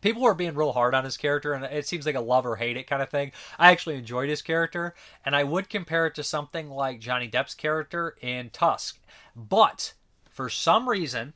[0.00, 2.54] People were being real hard on his character, and it seems like a love or
[2.54, 3.32] hate it kind of thing.
[3.58, 7.54] I actually enjoyed his character, and I would compare it to something like Johnny Depp's
[7.54, 9.00] character in Tusk.
[9.34, 9.94] But
[10.30, 11.32] for some reason,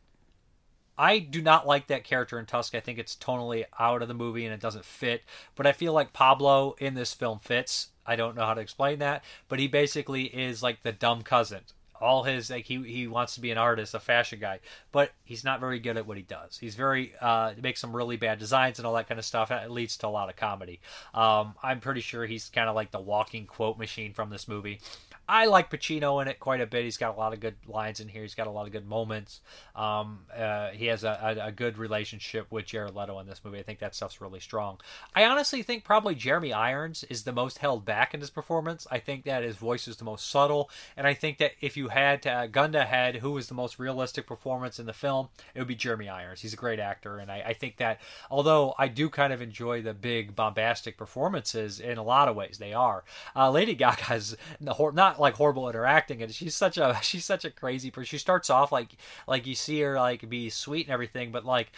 [0.98, 2.74] I do not like that character in Tusk.
[2.74, 5.22] I think it's tonally out of the movie and it doesn't fit.
[5.54, 7.88] But I feel like Pablo in this film fits.
[8.06, 11.60] I don't know how to explain that, but he basically is like the dumb cousin.
[12.00, 14.58] All his like he he wants to be an artist, a fashion guy,
[14.90, 16.58] but he's not very good at what he does.
[16.58, 19.52] He's very uh makes some really bad designs and all that kind of stuff.
[19.52, 20.80] It leads to a lot of comedy.
[21.14, 24.80] Um, I'm pretty sure he's kind of like the walking quote machine from this movie.
[25.28, 26.84] I like Pacino in it quite a bit.
[26.84, 28.22] He's got a lot of good lines in here.
[28.22, 29.40] He's got a lot of good moments.
[29.74, 33.58] Um, uh, he has a, a, a, good relationship with Jared Leto in this movie.
[33.58, 34.80] I think that stuff's really strong.
[35.14, 38.86] I honestly think probably Jeremy Irons is the most held back in his performance.
[38.90, 41.88] I think that his voice is the most subtle, and I think that if you
[41.88, 45.28] had to uh, gun to head who was the most realistic performance in the film,
[45.54, 46.42] it would be Jeremy Irons.
[46.42, 49.82] He's a great actor, and I, I think that although I do kind of enjoy
[49.82, 53.04] the big bombastic performances in a lot of ways, they are.
[53.34, 57.50] Uh, Lady Gaga's not not like horrible interacting and she's such a she's such a
[57.50, 58.90] crazy person she starts off like
[59.26, 61.72] like you see her like be sweet and everything but like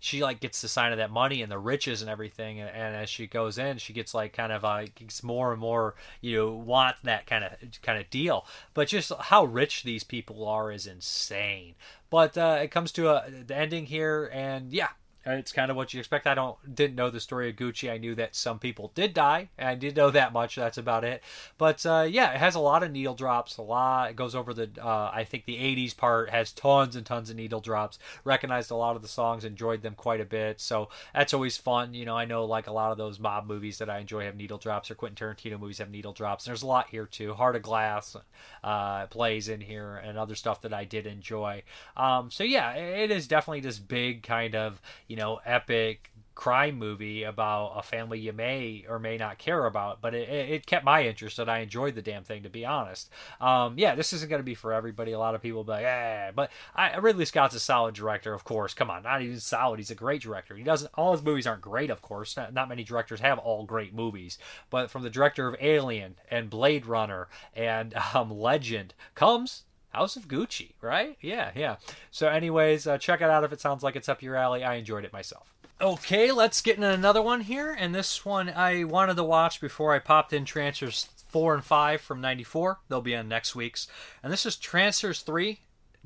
[0.00, 2.96] she like gets the sign of that money and the riches and everything and, and
[2.96, 6.36] as she goes in she gets like kind of like gets more and more you
[6.36, 7.50] know want that kind of
[7.82, 8.46] kind of deal.
[8.74, 11.74] But just how rich these people are is insane.
[12.10, 14.88] But uh, it comes to a the ending here and yeah
[15.30, 16.26] it's kind of what you expect.
[16.26, 17.90] I don't didn't know the story of Gucci.
[17.90, 19.48] I knew that some people did die.
[19.58, 20.56] I did know that much.
[20.56, 21.22] That's about it.
[21.58, 23.56] But uh, yeah, it has a lot of needle drops.
[23.58, 24.10] A lot.
[24.10, 24.70] It goes over the.
[24.80, 27.98] Uh, I think the '80s part has tons and tons of needle drops.
[28.24, 29.44] Recognized a lot of the songs.
[29.44, 30.60] Enjoyed them quite a bit.
[30.60, 31.94] So that's always fun.
[31.94, 34.36] You know, I know like a lot of those mob movies that I enjoy have
[34.36, 36.46] needle drops, or Quentin Tarantino movies have needle drops.
[36.46, 37.34] And there's a lot here too.
[37.34, 38.16] Heart of Glass
[38.64, 41.62] uh, plays in here, and other stuff that I did enjoy.
[41.96, 47.24] Um, so yeah, it is definitely this big kind of you know, epic crime movie
[47.24, 51.04] about a family you may or may not care about, but it, it kept my
[51.04, 53.10] interest and I enjoyed the damn thing to be honest.
[53.40, 55.10] Um, yeah, this isn't going to be for everybody.
[55.10, 58.44] A lot of people be like, eh, but I, Ridley Scott's a solid director, of
[58.44, 58.72] course.
[58.72, 59.80] Come on, not even solid.
[59.80, 60.54] He's a great director.
[60.54, 60.92] He doesn't.
[60.94, 62.36] All his movies aren't great, of course.
[62.36, 64.38] Not, not many directors have all great movies,
[64.70, 67.26] but from the director of Alien and Blade Runner
[67.56, 71.16] and um, Legend comes House of Gucci, right?
[71.20, 71.76] Yeah, yeah.
[72.10, 74.62] So, anyways, uh, check it out if it sounds like it's up your alley.
[74.64, 75.54] I enjoyed it myself.
[75.80, 77.72] Okay, let's get in another one here.
[77.72, 82.00] And this one I wanted to watch before I popped in Trancers 4 and 5
[82.00, 82.80] from 94.
[82.88, 83.86] They'll be on next week's.
[84.22, 85.60] And this is Trancers 3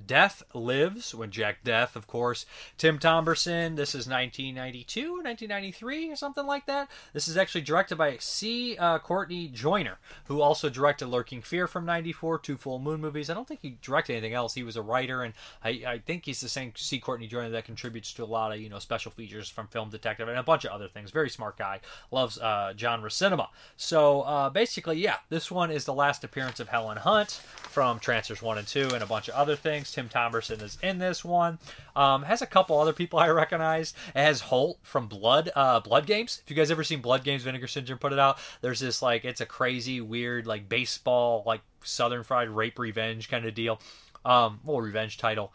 [0.04, 2.46] Death Lives, when Jack Death, of course.
[2.78, 6.90] Tim Thomerson, this is 1992, 1993, or something like that.
[7.12, 8.76] This is actually directed by C.
[8.76, 13.30] Uh, Courtney Joyner, who also directed Lurking Fear from 94, two Full Moon movies.
[13.30, 14.54] I don't think he directed anything else.
[14.54, 16.98] He was a writer, and I, I think he's the same C.
[16.98, 20.28] Courtney Joyner that contributes to a lot of, you know, special features from Film Detective
[20.28, 21.10] and a bunch of other things.
[21.10, 21.80] Very smart guy.
[22.10, 23.50] Loves uh, genre cinema.
[23.76, 27.40] So uh, basically, yeah, this one is the last appearance of Helen Hunt
[27.72, 29.81] from Trancers 1 and 2 and a bunch of other things.
[29.90, 31.58] Tim Thomerson is in this one.
[31.96, 33.94] Um, has a couple other people I recognize.
[34.14, 36.40] It has Holt from Blood uh, Blood Games.
[36.44, 38.38] If you guys ever seen Blood Games, Vinegar Syndrome put it out.
[38.60, 43.44] There's this like it's a crazy weird like baseball like Southern Fried Rape Revenge kind
[43.44, 43.80] of deal.
[44.24, 45.52] Um, well, revenge title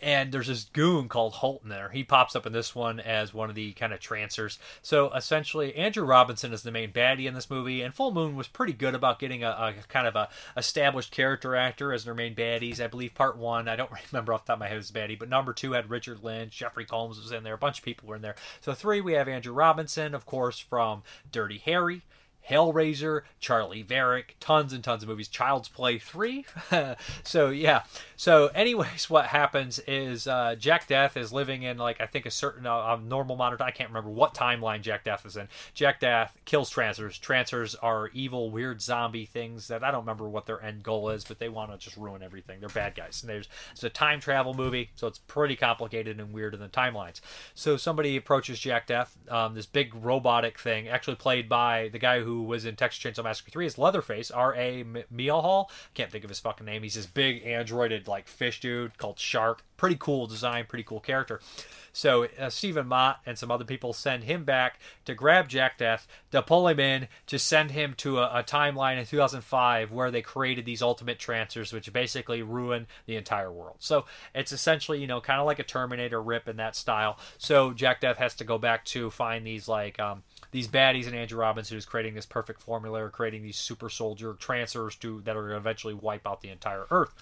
[0.00, 1.90] and there's this goon called Holton there.
[1.90, 4.58] He pops up in this one as one of the kind of trancers.
[4.82, 8.48] So essentially, Andrew Robinson is the main baddie in this movie, and Full Moon was
[8.48, 12.34] pretty good about getting a, a kind of a established character actor as their main
[12.34, 12.80] baddies.
[12.80, 15.18] I believe part one, I don't remember off the top of my head, was baddie,
[15.18, 18.08] but number two had Richard Lynch, Jeffrey Combs was in there, a bunch of people
[18.08, 18.36] were in there.
[18.60, 22.02] So three, we have Andrew Robinson, of course, from Dirty Harry.
[22.48, 25.28] Hellraiser, Charlie Varrick, tons and tons of movies.
[25.28, 26.44] Child's Play 3.
[27.22, 27.82] so, yeah.
[28.16, 32.30] So, anyways, what happens is uh, Jack Death is living in, like, I think a
[32.30, 35.48] certain uh, normal modern I can't remember what timeline Jack Death is in.
[35.74, 37.18] Jack Death kills Trancers.
[37.18, 41.24] Trancers are evil, weird zombie things that I don't remember what their end goal is,
[41.24, 42.60] but they want to just ruin everything.
[42.60, 43.22] They're bad guys.
[43.22, 46.68] And there's it's a time travel movie, so it's pretty complicated and weird in the
[46.68, 47.20] timelines.
[47.54, 52.20] So, somebody approaches Jack Death, um, this big robotic thing, actually played by the guy
[52.20, 54.84] who who was in Texas Chainsaw Massacre 3 is Leatherface, R.A.
[55.14, 55.70] Mihailoff.
[55.94, 56.82] Can't think of his fucking name.
[56.82, 59.64] He's this big androided like fish dude called Shark.
[59.78, 61.40] Pretty cool design, pretty cool character.
[61.92, 66.06] So uh, Stephen Macht and some other people send him back to grab Jack Death,
[66.30, 70.20] to pull him in, to send him to a, a timeline in 2005 where they
[70.20, 73.76] created these ultimate trancers, which basically ruin the entire world.
[73.78, 77.18] So it's essentially, you know, kind of like a Terminator rip in that style.
[77.38, 81.14] So Jack Death has to go back to find these like um, these baddies and
[81.14, 85.36] Andrew Robinson who's creating this perfect formula, or creating these super soldier trancers to that
[85.36, 87.12] are eventually wipe out the entire Earth.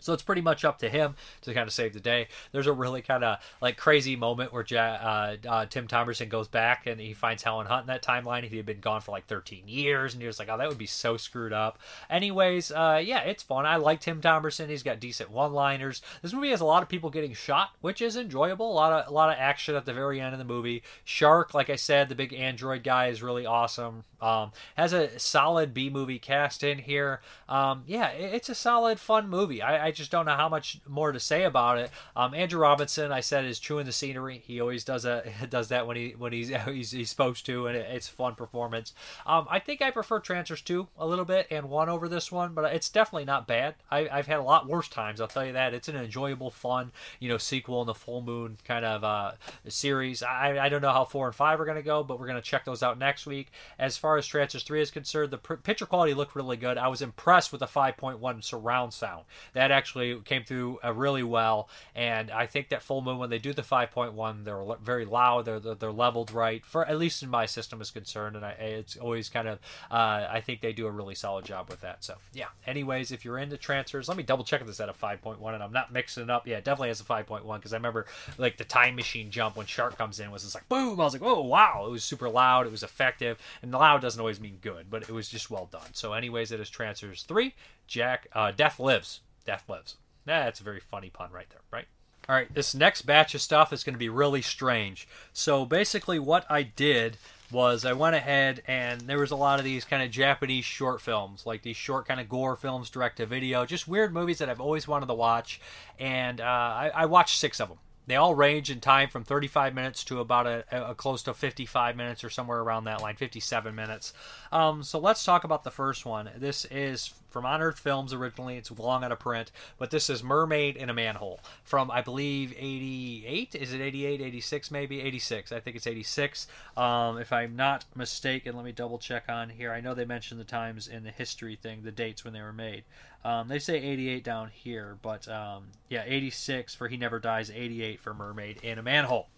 [0.00, 2.28] So it's pretty much up to him to kind of save the day.
[2.52, 6.86] There's a really kind of like crazy moment where uh, uh, Tim Thomerson goes back
[6.86, 8.44] and he finds Helen Hunt in that timeline.
[8.44, 10.78] He had been gone for like 13 years, and he was like, "Oh, that would
[10.78, 13.66] be so screwed up." Anyways, uh, yeah, it's fun.
[13.66, 14.68] I like Tim Thomerson.
[14.68, 16.02] He's got decent one-liners.
[16.22, 18.70] This movie has a lot of people getting shot, which is enjoyable.
[18.70, 20.82] A lot of a lot of action at the very end of the movie.
[21.04, 24.04] Shark, like I said, the big android guy is really awesome.
[24.20, 27.20] Um, has a solid B movie cast in here.
[27.48, 29.62] Um, yeah, it's a solid, fun movie.
[29.62, 31.90] I, I, just don't know how much more to say about it.
[32.16, 34.42] Um, Andrew Robinson, I said, is chewing the scenery.
[34.44, 37.76] He always does a does that when he when he's he's, he's supposed to, and
[37.76, 38.92] it, it's fun performance.
[39.26, 42.54] Um, I think I prefer Trancers two a little bit and one over this one,
[42.54, 43.74] but it's definitely not bad.
[43.90, 45.20] I, have had a lot worse times.
[45.20, 45.74] I'll tell you that.
[45.74, 49.32] It's an enjoyable, fun, you know, sequel in the full moon kind of uh,
[49.68, 50.22] series.
[50.22, 52.40] I, I don't know how four and five are going to go, but we're going
[52.40, 53.50] to check those out next week.
[53.78, 56.78] As far as Trancers three is concerned, the pr- picture quality looked really good.
[56.78, 59.24] I was impressed with the 5.1 surround sound.
[59.54, 63.38] That actually came through uh, really well, and I think that full moon when they
[63.38, 65.44] do the 5.1, they're very loud.
[65.44, 68.50] They're, they're, they're leveled right for at least in my system is concerned, and I,
[68.50, 69.58] it's always kind of
[69.90, 72.04] uh, I think they do a really solid job with that.
[72.04, 72.46] So yeah.
[72.66, 75.72] Anyways, if you're into transfers, let me double check this at a 5.1, and I'm
[75.72, 76.46] not mixing it up.
[76.46, 78.06] Yeah, it definitely has a 5.1 because I remember
[78.38, 81.00] like the time machine jump when Shark comes in was just like boom.
[81.00, 82.66] I was like, oh wow, it was super loud.
[82.66, 85.92] It was effective, and loud doesn't always mean good, but it was just well done.
[85.92, 87.54] So anyways, it is Trancers three.
[87.86, 89.20] Jack uh, Death lives.
[89.44, 89.96] Death lives.
[90.26, 91.86] That's a very funny pun right there, right?
[92.28, 95.08] All right, this next batch of stuff is going to be really strange.
[95.32, 97.16] So basically, what I did
[97.50, 101.00] was I went ahead and there was a lot of these kind of Japanese short
[101.00, 104.48] films, like these short kind of gore films, direct to video, just weird movies that
[104.48, 105.60] I've always wanted to watch,
[105.98, 107.78] and uh, I, I watched six of them.
[108.06, 111.96] They all range in time from 35 minutes to about a, a, close to 55
[111.96, 114.12] minutes or somewhere around that line, 57 minutes.
[114.50, 116.30] Um, so let's talk about the first one.
[116.36, 118.56] This is from Unearthed Films originally.
[118.56, 122.54] It's long out of print, but this is Mermaid in a Manhole from I believe
[122.56, 123.54] 88.
[123.54, 125.00] Is it 88, 86 maybe?
[125.00, 125.52] 86.
[125.52, 126.46] I think it's 86.
[126.76, 129.72] Um, if I'm not mistaken, let me double check on here.
[129.72, 132.52] I know they mentioned the times in the history thing, the dates when they were
[132.52, 132.84] made.
[133.24, 138.00] Um, they say 88 down here, but um, yeah, 86 for He Never Dies, 88
[138.00, 139.28] for Mermaid in a Manhole.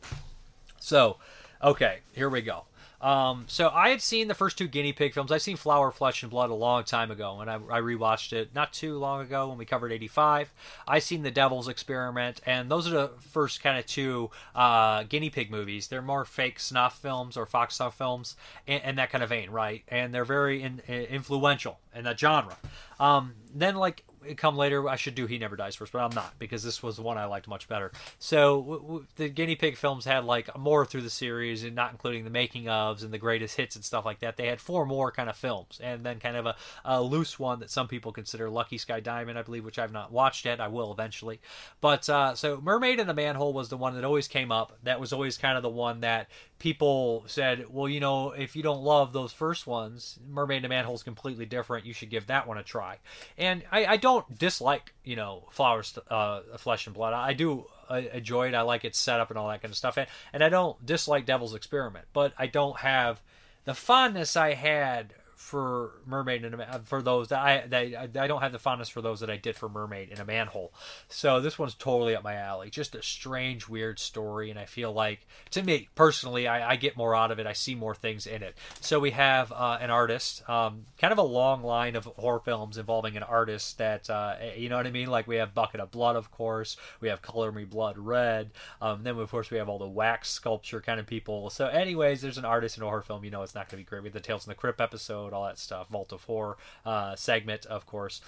[0.78, 1.18] So,
[1.62, 2.64] okay, here we go.
[3.02, 5.32] Um, so I had seen the first two guinea pig films.
[5.32, 8.54] I've seen Flower, Flesh, and Blood a long time ago, and I, I rewatched it
[8.54, 10.54] not too long ago when we covered 85.
[10.86, 15.30] I seen The Devil's Experiment, and those are the first kind of two uh, guinea
[15.30, 15.88] pig movies.
[15.88, 18.36] They're more fake snuff films or fox snuff films
[18.68, 19.82] and, in that kind of vein, right?
[19.88, 22.56] And they're very in, in, influential in that genre.
[23.00, 24.04] Um, then, like
[24.36, 24.88] come later.
[24.88, 27.18] I should do He Never Dies first, but I'm not because this was the one
[27.18, 27.92] I liked much better.
[28.18, 31.92] So w- w- the guinea pig films had like more through the series, and not
[31.92, 34.36] including the making ofs and the greatest hits and stuff like that.
[34.36, 37.60] They had four more kind of films, and then kind of a, a loose one
[37.60, 40.60] that some people consider Lucky Sky Diamond, I believe, which I've not watched yet.
[40.60, 41.40] I will eventually.
[41.80, 44.78] But uh, so Mermaid in the Manhole was the one that always came up.
[44.82, 46.28] That was always kind of the one that
[46.62, 50.94] people said, well, you know, if you don't love those first ones, Mermaid the Manhole
[50.94, 51.84] is completely different.
[51.84, 52.98] You should give that one a try.
[53.36, 57.14] And I, I don't dislike, you know, Flowers, uh, Flesh and Blood.
[57.14, 58.54] I do uh, enjoy it.
[58.54, 59.96] I like its setup and all that kind of stuff.
[59.96, 63.20] And, and I don't dislike Devil's Experiment, but I don't have
[63.64, 68.40] the fondness I had for Mermaid and a for those that I that I don't
[68.40, 70.72] have the fondness for those that I did for Mermaid in a Manhole.
[71.08, 72.70] So this one's totally up my alley.
[72.70, 76.96] Just a strange, weird story, and I feel like to me personally, I, I get
[76.96, 77.46] more out of it.
[77.46, 78.56] I see more things in it.
[78.80, 82.78] So we have uh, an artist, um, kind of a long line of horror films
[82.78, 85.08] involving an artist that uh, you know what I mean.
[85.08, 86.76] Like we have Bucket of Blood, of course.
[87.00, 88.52] We have Color Me Blood Red.
[88.80, 91.50] Um, then of course we have all the wax sculpture kind of people.
[91.50, 93.24] So anyways, there's an artist in a horror film.
[93.24, 94.04] You know it's not going to be great.
[94.04, 95.88] We the Tales from the Crypt episode all that stuff.
[95.88, 98.20] Vault of Horror uh, segment, of course.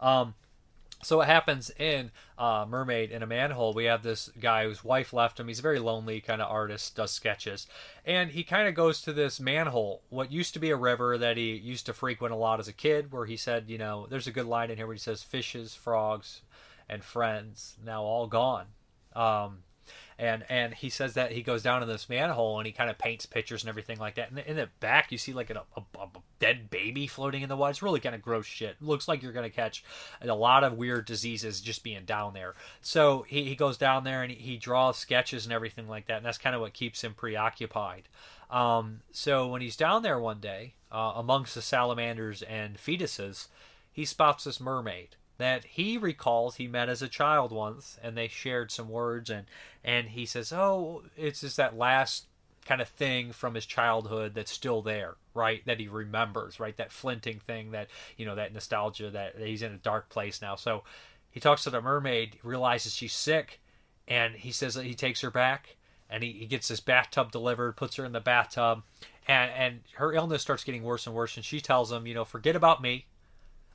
[0.00, 0.34] Um,
[1.02, 3.72] so what happens in uh, Mermaid in a Manhole?
[3.72, 5.46] We have this guy whose wife left him.
[5.46, 7.68] He's a very lonely kind of artist, does sketches,
[8.04, 11.36] and he kind of goes to this manhole, what used to be a river that
[11.36, 13.12] he used to frequent a lot as a kid.
[13.12, 15.74] Where he said, you know, there's a good line in here where he says, "Fishes,
[15.74, 16.42] frogs,
[16.88, 18.66] and friends now all gone."
[19.14, 19.62] Um,
[20.18, 22.98] and and he says that he goes down in this manhole and he kind of
[22.98, 24.30] paints pictures and everything like that.
[24.30, 26.08] And in the back, you see like a, a, a
[26.40, 27.70] dead baby floating in the water.
[27.70, 28.80] It's really kind of gross shit.
[28.80, 29.84] looks like you're to catch
[30.20, 32.54] a lot of weird diseases just being down there.
[32.80, 36.18] So he, he goes down there and he draws sketches and everything like that.
[36.18, 38.08] And that's kind of what keeps him preoccupied.
[38.50, 43.48] Um, so when he's down there one day, uh, amongst the salamanders and fetuses,
[43.92, 48.28] he spots this mermaid that he recalls he met as a child once and they
[48.28, 49.46] shared some words and
[49.84, 52.26] and he says oh it's just that last
[52.68, 55.64] kind of thing from his childhood that's still there, right?
[55.64, 56.76] That he remembers, right?
[56.76, 57.88] That flinting thing that,
[58.18, 60.54] you know, that nostalgia that he's in a dark place now.
[60.54, 60.84] So
[61.30, 63.60] he talks to the mermaid, realizes she's sick,
[64.06, 65.76] and he says that he takes her back
[66.10, 68.82] and he, he gets this bathtub delivered, puts her in the bathtub,
[69.26, 71.36] and, and her illness starts getting worse and worse.
[71.36, 73.06] And she tells him, you know, forget about me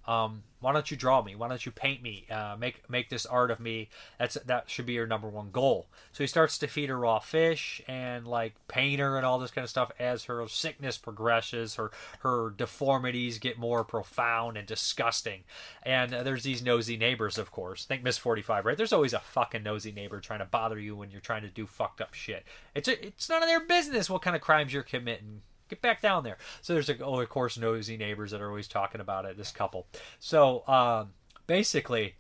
[0.06, 1.36] um, why don't you draw me?
[1.36, 2.26] Why don't you paint me?
[2.32, 3.90] Uh, make make this art of me.
[4.18, 5.88] That's that should be your number one goal.
[6.14, 9.52] So he starts to feed her raw fish and like paint her and all this
[9.52, 11.76] kind of stuff as her sickness progresses.
[11.76, 15.44] Her her deformities get more profound and disgusting.
[15.84, 17.86] And uh, there's these nosy neighbors, of course.
[17.86, 18.78] Think Miss Forty Five, right?
[18.78, 21.68] There's always a fucking nosy neighbor trying to bother you when you're trying to do
[21.68, 22.46] fucked up shit.
[22.74, 25.42] It's a, it's none of their business what kind of crimes you're committing
[25.74, 26.38] get back down there.
[26.62, 29.38] So there's, a, oh, of course, nosy neighbors that are always talking about it.
[29.38, 29.88] This couple.
[30.20, 31.14] So um,
[31.48, 32.16] basically,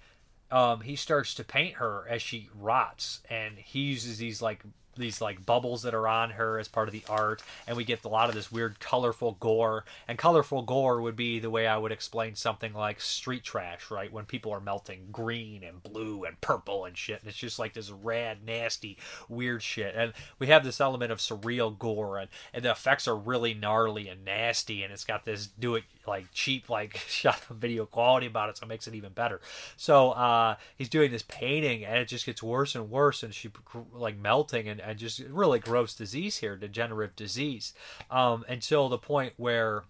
[0.51, 4.64] um, he starts to paint her as she rots, and he uses these like
[4.97, 8.03] these like bubbles that are on her as part of the art and we get
[8.03, 11.77] a lot of this weird colorful gore and colorful gore would be the way i
[11.77, 14.11] would explain something like street trash right?
[14.11, 17.73] When people are melting green and blue and purple and shit and it's just like
[17.73, 18.97] this rad nasty
[19.29, 19.95] weird shit.
[19.95, 24.07] And we have this element of surreal gore and, and the effects are really gnarly
[24.09, 28.27] and nasty and it's got this do it like cheap like shot of video quality
[28.27, 29.41] about it so it makes it even better.
[29.77, 33.49] So uh he's doing this painting and it just gets worse and worse and she
[33.93, 37.73] like melting and, and just really gross disease here degenerative disease.
[38.11, 39.84] Um until the point where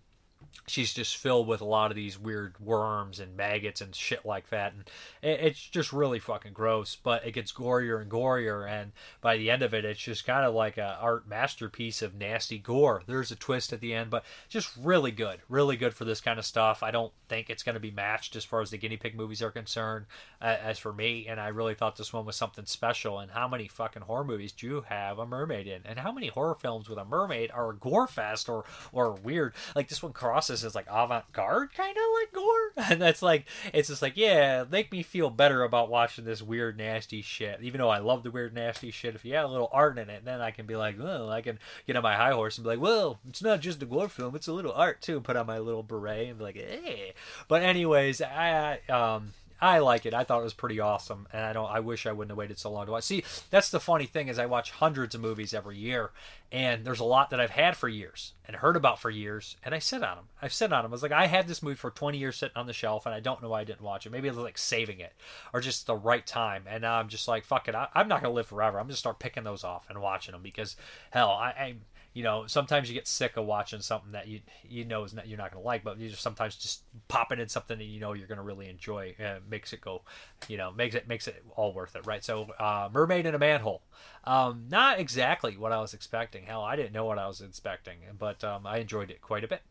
[0.67, 4.49] she's just filled with a lot of these weird worms and maggots and shit like
[4.49, 4.73] that.
[4.73, 4.83] And
[5.21, 8.67] it's just really fucking gross but it gets gorier and gorier.
[8.67, 8.91] And
[9.21, 12.57] by the end of it it's just kind of like a art masterpiece of nasty
[12.57, 13.03] gore.
[13.05, 16.39] There's a twist at the end but just really good really good for this kind
[16.39, 16.81] of stuff.
[16.81, 19.41] I don't think it's going to be matched as far as the guinea pig movies
[19.41, 20.05] are concerned
[20.41, 21.27] uh, as for me.
[21.27, 23.19] And i really thought this one was something special.
[23.19, 25.81] And how many fucking horror movies do you have a mermaid in?
[25.85, 29.53] And how many horror films with a mermaid are gore fest or or weird?
[29.75, 30.13] Like this one
[30.43, 32.73] crosses is like avant-garde kind of like gore?
[32.93, 36.77] And that's like it's just like yeah make me feel better about watching this weird
[36.77, 37.59] nasty shit.
[37.61, 40.09] Even though i love the weird nasty shit if you add a little art in
[40.09, 42.63] it then i can be like well i can get on my high horse and
[42.63, 45.23] be like well it's not just a gore film it's a little art too and
[45.23, 47.13] put on my little beret and be like hey
[47.47, 49.33] but anyways i um
[49.63, 50.13] I like it.
[50.13, 51.71] I thought it was pretty awesome, and I don't.
[51.71, 53.05] I wish I wouldn't have waited so long to watch.
[53.05, 56.11] See, that's the funny thing is I watch hundreds of movies every year,
[56.51, 59.73] and there's a lot that I've had for years and heard about for years, and
[59.73, 60.25] I sit on them.
[60.41, 60.91] I've sit on them.
[60.91, 63.15] I was like, I had this movie for 20 years sitting on the shelf, and
[63.15, 64.11] I don't know why I didn't watch it.
[64.11, 65.13] Maybe I was like saving it,
[65.53, 66.65] or just the right time.
[66.67, 67.75] And now I'm just like, fuck it.
[67.75, 68.81] I, am not gonna live forever.
[68.81, 70.75] I'm gonna start picking those off and watching them because
[71.11, 71.75] hell, I, I
[72.13, 75.27] you know, sometimes you get sick of watching something that you you know is not
[75.27, 77.99] you're not going to like, but you just sometimes just popping in something that you
[77.99, 80.03] know you're going to really enjoy uh, makes it go,
[80.47, 82.23] you know, makes it makes it all worth it, right?
[82.23, 83.81] So, uh, Mermaid in a Manhole,
[84.25, 86.45] um, not exactly what I was expecting.
[86.45, 89.47] Hell, I didn't know what I was expecting, but um, I enjoyed it quite a
[89.47, 89.61] bit.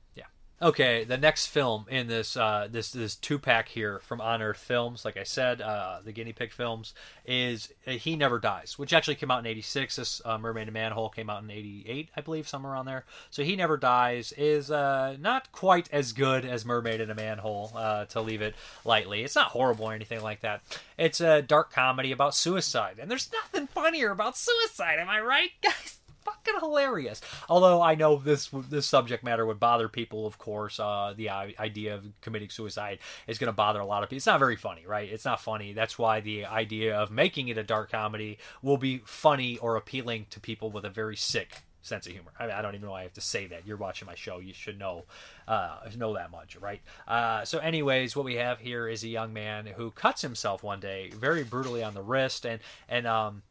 [0.62, 5.04] Okay, the next film in this uh, this this two pack here from Unearthed Films,
[5.04, 6.94] like I said, uh, the guinea pig films
[7.26, 9.96] is uh, He Never Dies, which actually came out in '86.
[9.96, 13.04] This uh, Mermaid and Manhole came out in '88, I believe, somewhere around there.
[13.30, 17.72] So He Never Dies is uh, not quite as good as Mermaid in a Manhole,
[17.74, 18.54] uh, to leave it
[18.84, 19.24] lightly.
[19.24, 20.62] It's not horrible or anything like that.
[20.96, 25.00] It's a dark comedy about suicide, and there's nothing funnier about suicide.
[25.00, 26.01] Am I right, guys?
[26.24, 27.20] Fucking hilarious.
[27.48, 30.80] Although I know this this subject matter would bother people, of course.
[30.80, 34.18] Uh, the idea of committing suicide is going to bother a lot of people.
[34.18, 35.08] It's not very funny, right?
[35.10, 35.72] It's not funny.
[35.72, 40.26] That's why the idea of making it a dark comedy will be funny or appealing
[40.30, 42.30] to people with a very sick sense of humor.
[42.38, 43.66] I, mean, I don't even know why I have to say that.
[43.66, 44.38] You're watching my show.
[44.38, 45.04] You should know
[45.46, 46.80] uh, know that much, right?
[47.06, 50.80] Uh, so, anyways, what we have here is a young man who cuts himself one
[50.80, 53.42] day very brutally on the wrist, and and um,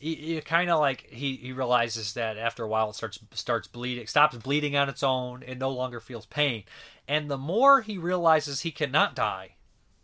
[0.00, 4.06] he kind of like he, he realizes that after a while it starts starts bleeding
[4.06, 6.64] stops bleeding on its own and no longer feels pain.
[7.06, 9.54] And the more he realizes he cannot die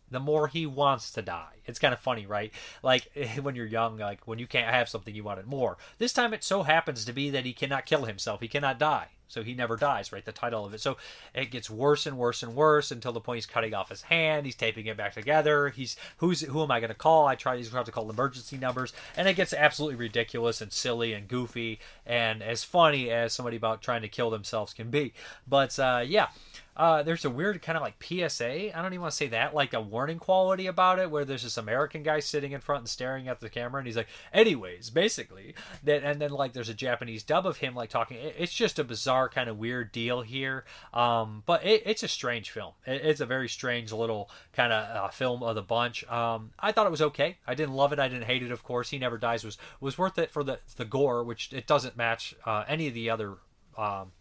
[0.08, 1.54] the more he wants to die.
[1.64, 2.52] It's kind of funny right?
[2.82, 3.10] Like
[3.42, 5.78] when you're young like when you can't have something you wanted more.
[5.98, 8.40] This time it so happens to be that he cannot kill himself.
[8.40, 10.24] He cannot die so he never dies, right?
[10.24, 10.80] The title of it.
[10.80, 10.96] So
[11.34, 14.46] it gets worse and worse and worse until the point he's cutting off his hand.
[14.46, 15.70] He's taping it back together.
[15.70, 17.26] He's who's who am I going to call?
[17.26, 17.56] I try.
[17.56, 21.80] He's going to call emergency numbers, and it gets absolutely ridiculous and silly and goofy
[22.04, 25.12] and as funny as somebody about trying to kill themselves can be.
[25.46, 26.28] But uh, yeah.
[26.76, 28.76] Uh, there's a weird kind of like PSA.
[28.76, 31.42] I don't even want to say that, like a warning quality about it, where there's
[31.42, 34.90] this American guy sitting in front and staring at the camera, and he's like, "Anyways,
[34.90, 35.54] basically,"
[35.84, 38.18] that, and then like there's a Japanese dub of him like talking.
[38.20, 42.50] It's just a bizarre kind of weird deal here, um, but it, it's a strange
[42.50, 42.74] film.
[42.86, 46.04] It, it's a very strange little kind of uh, film of the bunch.
[46.08, 47.38] Um, I thought it was okay.
[47.46, 47.98] I didn't love it.
[47.98, 48.50] I didn't hate it.
[48.50, 51.66] Of course, He Never Dies was was worth it for the the gore, which it
[51.66, 53.36] doesn't match uh, any of the other.
[53.78, 54.12] Um,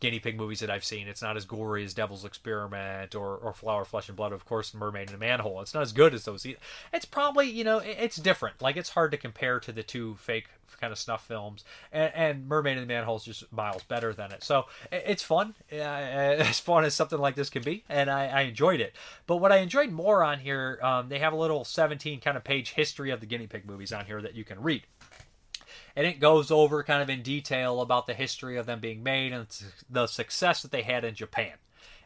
[0.00, 1.08] guinea pig movies that I've seen.
[1.08, 4.74] It's not as gory as Devil's Experiment or, or Flower, Flesh, and Blood, of course,
[4.74, 5.60] Mermaid in a Manhole.
[5.60, 6.46] It's not as good as those.
[6.92, 8.60] It's probably, you know, it's different.
[8.62, 10.48] Like, it's hard to compare to the two fake
[10.80, 11.64] kind of snuff films.
[11.92, 14.42] And, and Mermaid in the Manhole is just miles better than it.
[14.42, 15.54] So it's fun.
[15.70, 17.84] as fun as something like this can be.
[17.88, 18.94] And I, I enjoyed it.
[19.26, 22.44] But what I enjoyed more on here, um, they have a little 17 kind of
[22.44, 24.82] page history of the guinea pig movies on here that you can read
[25.98, 29.32] and it goes over kind of in detail about the history of them being made
[29.32, 29.48] and
[29.90, 31.54] the success that they had in Japan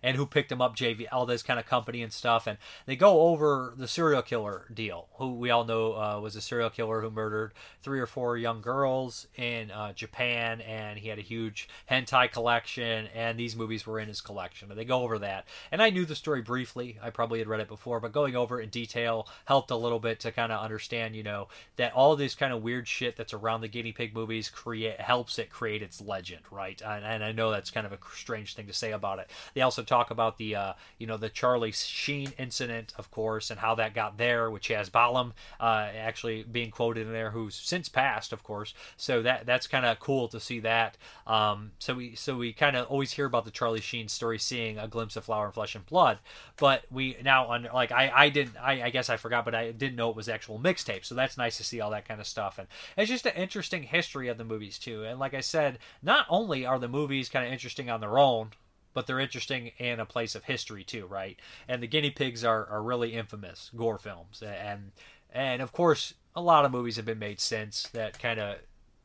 [0.02, 2.46] and who picked him up, JV, all this kind of company and stuff.
[2.46, 6.40] And they go over the serial killer deal, who we all know uh, was a
[6.40, 11.18] serial killer who murdered three or four young girls in uh, Japan, and he had
[11.18, 14.70] a huge hentai collection, and these movies were in his collection.
[14.70, 15.46] And they go over that.
[15.70, 16.98] And I knew the story briefly.
[17.02, 20.00] I probably had read it before, but going over it in detail helped a little
[20.00, 23.32] bit to kind of understand, you know, that all this kind of weird shit that's
[23.32, 26.80] around the guinea pig movies create helps it create its legend, right?
[26.84, 29.30] And, and I know that's kind of a strange thing to say about it.
[29.54, 33.60] They also talk about the uh, you know the Charlie Sheen incident, of course, and
[33.60, 37.88] how that got there, which has Balun uh, actually being quoted in there, who's since
[37.90, 38.72] passed, of course.
[38.96, 40.96] So that that's kind of cool to see that.
[41.26, 44.78] Um, so we so we kind of always hear about the Charlie Sheen story, seeing
[44.78, 46.18] a glimpse of Flower and Flesh and Blood,
[46.56, 49.72] but we now on like I I didn't I, I guess I forgot, but I
[49.72, 51.04] didn't know it was actual mixtape.
[51.04, 52.66] So that's nice to see all that kind of stuff, and
[52.96, 55.04] it's just an interesting history of the movies too.
[55.04, 58.52] And like I said, not only are the movies kind of interesting on their own,
[58.94, 61.38] but they're interesting in a place of history too, right?
[61.68, 64.92] And the guinea pigs are, are really infamous gore films, and
[65.32, 68.56] and of course a lot of movies have been made since that kind of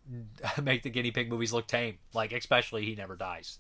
[0.63, 3.59] make the guinea pig movies look tame, like especially He Never Dies.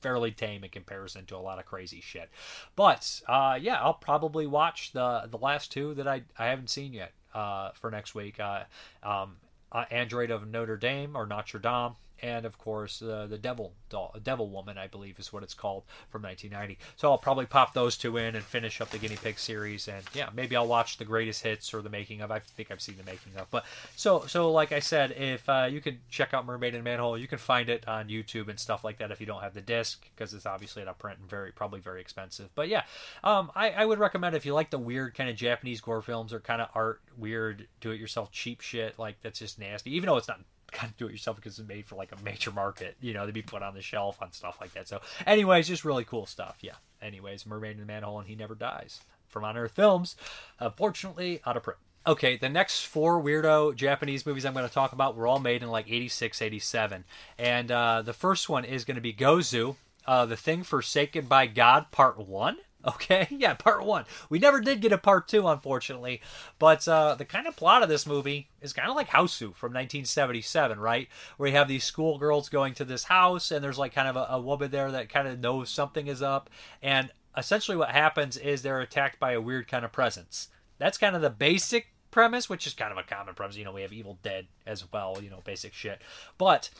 [0.00, 2.30] Fairly tame in comparison to a lot of crazy shit,
[2.76, 6.92] but uh, yeah, I'll probably watch the the last two that I I haven't seen
[6.92, 8.38] yet uh, for next week.
[8.38, 8.62] Uh,
[9.02, 9.38] um,
[9.72, 14.14] uh, Android of Notre Dame or Notre Dame and of course uh, the Devil Doll,
[14.22, 16.78] Devil Woman, I believe is what it's called from 1990.
[16.96, 20.04] So I'll probably pop those two in and finish up the Guinea Pig series, and
[20.14, 22.30] yeah, maybe I'll watch the Greatest Hits or the Making of.
[22.30, 23.64] I think I've seen the Making of, but
[23.96, 27.28] so so like I said, if uh, you can check out Mermaid and Manhole, you
[27.28, 30.06] can find it on YouTube and stuff like that if you don't have the disc
[30.14, 32.50] because it's obviously a print and very probably very expensive.
[32.54, 32.82] But yeah,
[33.22, 36.32] um, I, I would recommend if you like the weird kind of Japanese gore films
[36.32, 40.28] or kind of art weird do-it-yourself cheap shit like that's just nasty, even though it's
[40.28, 40.40] not
[40.72, 43.26] kind of do it yourself because it's made for like a major market, you know,
[43.26, 44.88] to be put on the shelf on stuff like that.
[44.88, 46.58] So, anyways, just really cool stuff.
[46.60, 46.74] Yeah.
[47.00, 50.16] Anyways, Mermaid in the Manhole and He Never Dies from Unearthed Films,
[50.58, 51.78] unfortunately out of print.
[52.06, 55.62] Okay, the next four weirdo Japanese movies I'm going to talk about were all made
[55.62, 57.04] in like 86, 87.
[57.38, 61.46] And uh, the first one is going to be Guzoo, uh, The Thing Forsaken by
[61.46, 62.56] God, Part 1.
[62.86, 64.04] Okay, yeah, part one.
[64.30, 66.20] We never did get a part two, unfortunately.
[66.58, 69.72] But uh, the kind of plot of this movie is kind of like Hausu from
[69.72, 71.08] 1977, right?
[71.36, 74.26] Where you have these schoolgirls going to this house, and there's like kind of a,
[74.30, 76.50] a woman there that kind of knows something is up.
[76.82, 80.48] And essentially, what happens is they're attacked by a weird kind of presence.
[80.78, 83.56] That's kind of the basic premise, which is kind of a common premise.
[83.56, 86.00] You know, we have Evil Dead as well, you know, basic shit.
[86.36, 86.70] But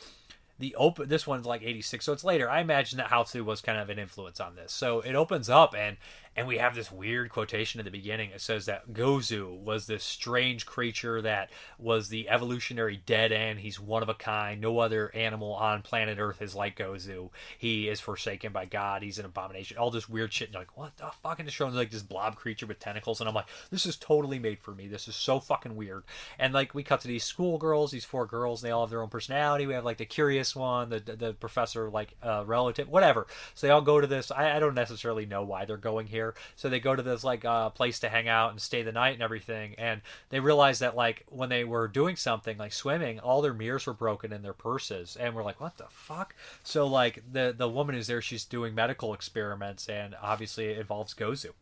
[0.59, 2.49] the open this one's like 86 so it's later.
[2.49, 4.71] I imagine that Hausu was kind of an influence on this.
[4.71, 5.97] So it opens up and
[6.35, 8.31] and we have this weird quotation at the beginning.
[8.31, 13.59] It says that Guzoo was this strange creature that was the evolutionary dead end.
[13.59, 14.61] He's one of a kind.
[14.61, 17.29] No other animal on planet Earth is like Guzoo.
[17.57, 19.01] He is forsaken by God.
[19.01, 19.77] He's an abomination.
[19.77, 20.49] All this weird shit.
[20.49, 21.39] And like, what the fuck?
[21.39, 23.19] And it's showing like this blob creature with tentacles.
[23.19, 24.87] And I'm like, this is totally made for me.
[24.87, 26.03] This is so fucking weird.
[26.37, 28.61] And like we cut to these schoolgirls, these four girls.
[28.61, 29.65] They all have their own personality.
[29.65, 33.27] We have like the curious one, the the professor, like uh, relative, whatever.
[33.55, 34.31] So they all go to this.
[34.31, 36.18] I, I don't necessarily know why they're going here
[36.55, 39.13] so they go to this like uh, place to hang out and stay the night
[39.13, 39.75] and everything.
[39.77, 43.85] And they realize that like when they were doing something like swimming, all their mirrors
[43.85, 45.17] were broken in their purses.
[45.19, 46.35] And we're like, what the fuck?
[46.63, 51.13] So like the the woman who's there, she's doing medical experiments, and obviously it involves
[51.13, 51.53] Guzoo.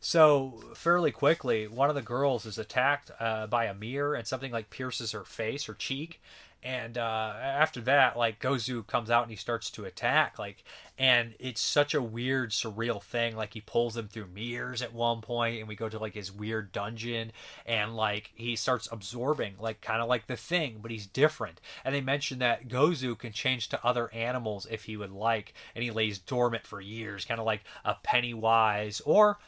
[0.00, 4.52] So fairly quickly, one of the girls is attacked uh, by a mirror, and something
[4.52, 6.22] like pierces her face, her cheek,
[6.64, 10.64] and uh, after that, like Guzoo comes out and he starts to attack, like,
[10.98, 13.36] and it's such a weird, surreal thing.
[13.36, 16.32] Like he pulls them through mirrors at one point, and we go to like his
[16.32, 17.32] weird dungeon,
[17.66, 21.60] and like he starts absorbing, like kind of like the thing, but he's different.
[21.84, 25.84] And they mention that Guzoo can change to other animals if he would like, and
[25.84, 29.38] he lays dormant for years, kind of like a Pennywise or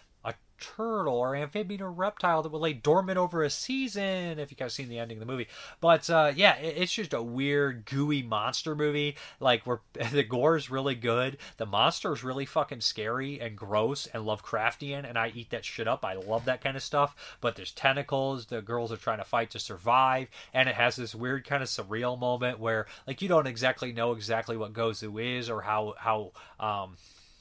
[0.59, 4.75] turtle or amphibian or reptile that will lay dormant over a season if you guys
[4.75, 5.49] seen the ending of the movie.
[5.81, 9.17] But uh, yeah it, it's just a weird gooey monster movie.
[9.41, 9.81] Like where
[10.13, 11.39] the gore is really good.
[11.57, 15.89] The monster is really fucking scary and gross and lovecraftian and i eat that shit
[15.89, 16.05] up.
[16.05, 17.37] I love that kind of stuff.
[17.41, 18.47] But there's tentacles.
[18.47, 20.29] The girls are trying to fight to survive.
[20.53, 24.13] And it has this weird kind of surreal moment where like you don't exactly know
[24.13, 26.97] exactly what Guzoo is or how how um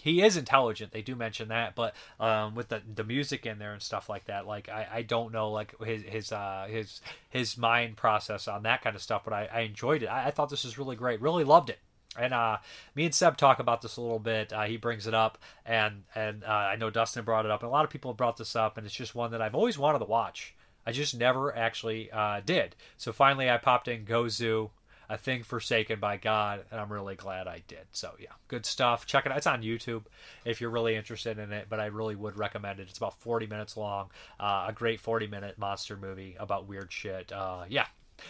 [0.06, 0.92] he is intelligent.
[0.92, 4.26] They do mention that, but um, with the the music in there and stuff like
[4.26, 8.62] that, like I, I don't know like his his uh, his his mind process on
[8.64, 9.24] that kind of stuff.
[9.24, 10.06] But I, I enjoyed it.
[10.06, 11.22] I, I thought this was really great.
[11.22, 11.80] Really loved it.
[12.20, 12.60] And uh,
[12.94, 14.54] me and Seb talk about this a little bit.
[14.54, 17.68] Uh, he brings it up, and and uh, I know Dustin brought it up, and
[17.68, 19.80] a lot of people have brought this up, and it's just one that I've always
[19.80, 20.54] wanted to watch.
[20.86, 22.76] I just never actually uh, did.
[22.96, 24.70] So finally, I popped in Guzoo
[25.10, 27.86] a thing forsaken by God, and I'm really glad I did.
[27.92, 29.06] So yeah, good stuff.
[29.06, 29.38] Check it out.
[29.38, 30.04] It's on YouTube
[30.44, 32.88] if you're really interested in it, but I really would recommend it.
[32.90, 34.10] It's about 40 minutes long.
[34.40, 37.32] Uh, a great 40 minute monster movie about weird shit.
[37.32, 37.88] Uh, yeah,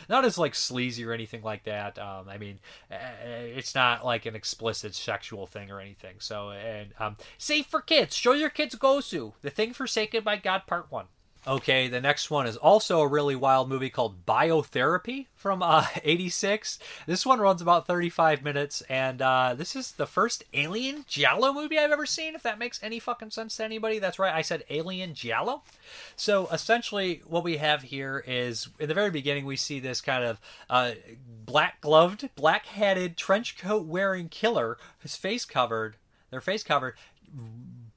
[0.10, 1.98] not as like sleazy or anything like that.
[2.00, 2.60] Um, I mean,
[2.92, 2.98] eh,
[3.56, 6.16] it's not like an explicit sexual thing or anything.
[6.20, 8.16] So, and um, safe for kids.
[8.16, 11.06] Show your kids Guzoo, The Thing Forsaken by God, Part One.
[11.48, 16.80] Okay, the next one is also a really wild movie called Biotherapy from uh, 86.
[17.06, 21.78] This one runs about 35 minutes, and uh, this is the first Alien Giallo movie
[21.78, 24.00] I've ever seen, if that makes any fucking sense to anybody.
[24.00, 25.62] That's right, I said Alien Giallo.
[26.16, 30.24] So essentially, what we have here is in the very beginning, we see this kind
[30.26, 30.94] of uh,
[31.46, 35.98] black gloved, black hatted, trench coat wearing killer, his face covered,
[36.32, 36.96] their face covered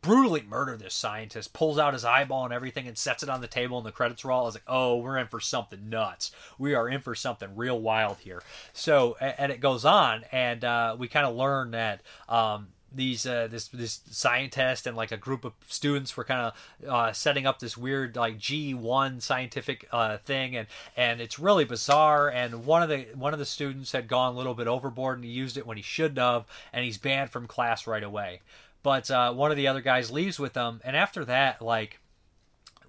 [0.09, 3.47] brutally murder this scientist, pulls out his eyeball and everything and sets it on the
[3.47, 4.41] table and the credits roll.
[4.41, 6.31] I was like, oh, we're in for something nuts.
[6.59, 8.43] We are in for something real wild here.
[8.73, 13.49] So, and it goes on, and uh, we kind of learn that um, these uh,
[13.51, 17.59] this this scientist and like a group of students were kind of uh, setting up
[17.59, 22.89] this weird like G1 scientific uh, thing and and it's really bizarre and one of
[22.89, 25.67] the one of the students had gone a little bit overboard and he used it
[25.67, 28.41] when he shouldn't have and he's banned from class right away
[28.83, 32.01] but uh, one of the other guys leaves with them, and after that, like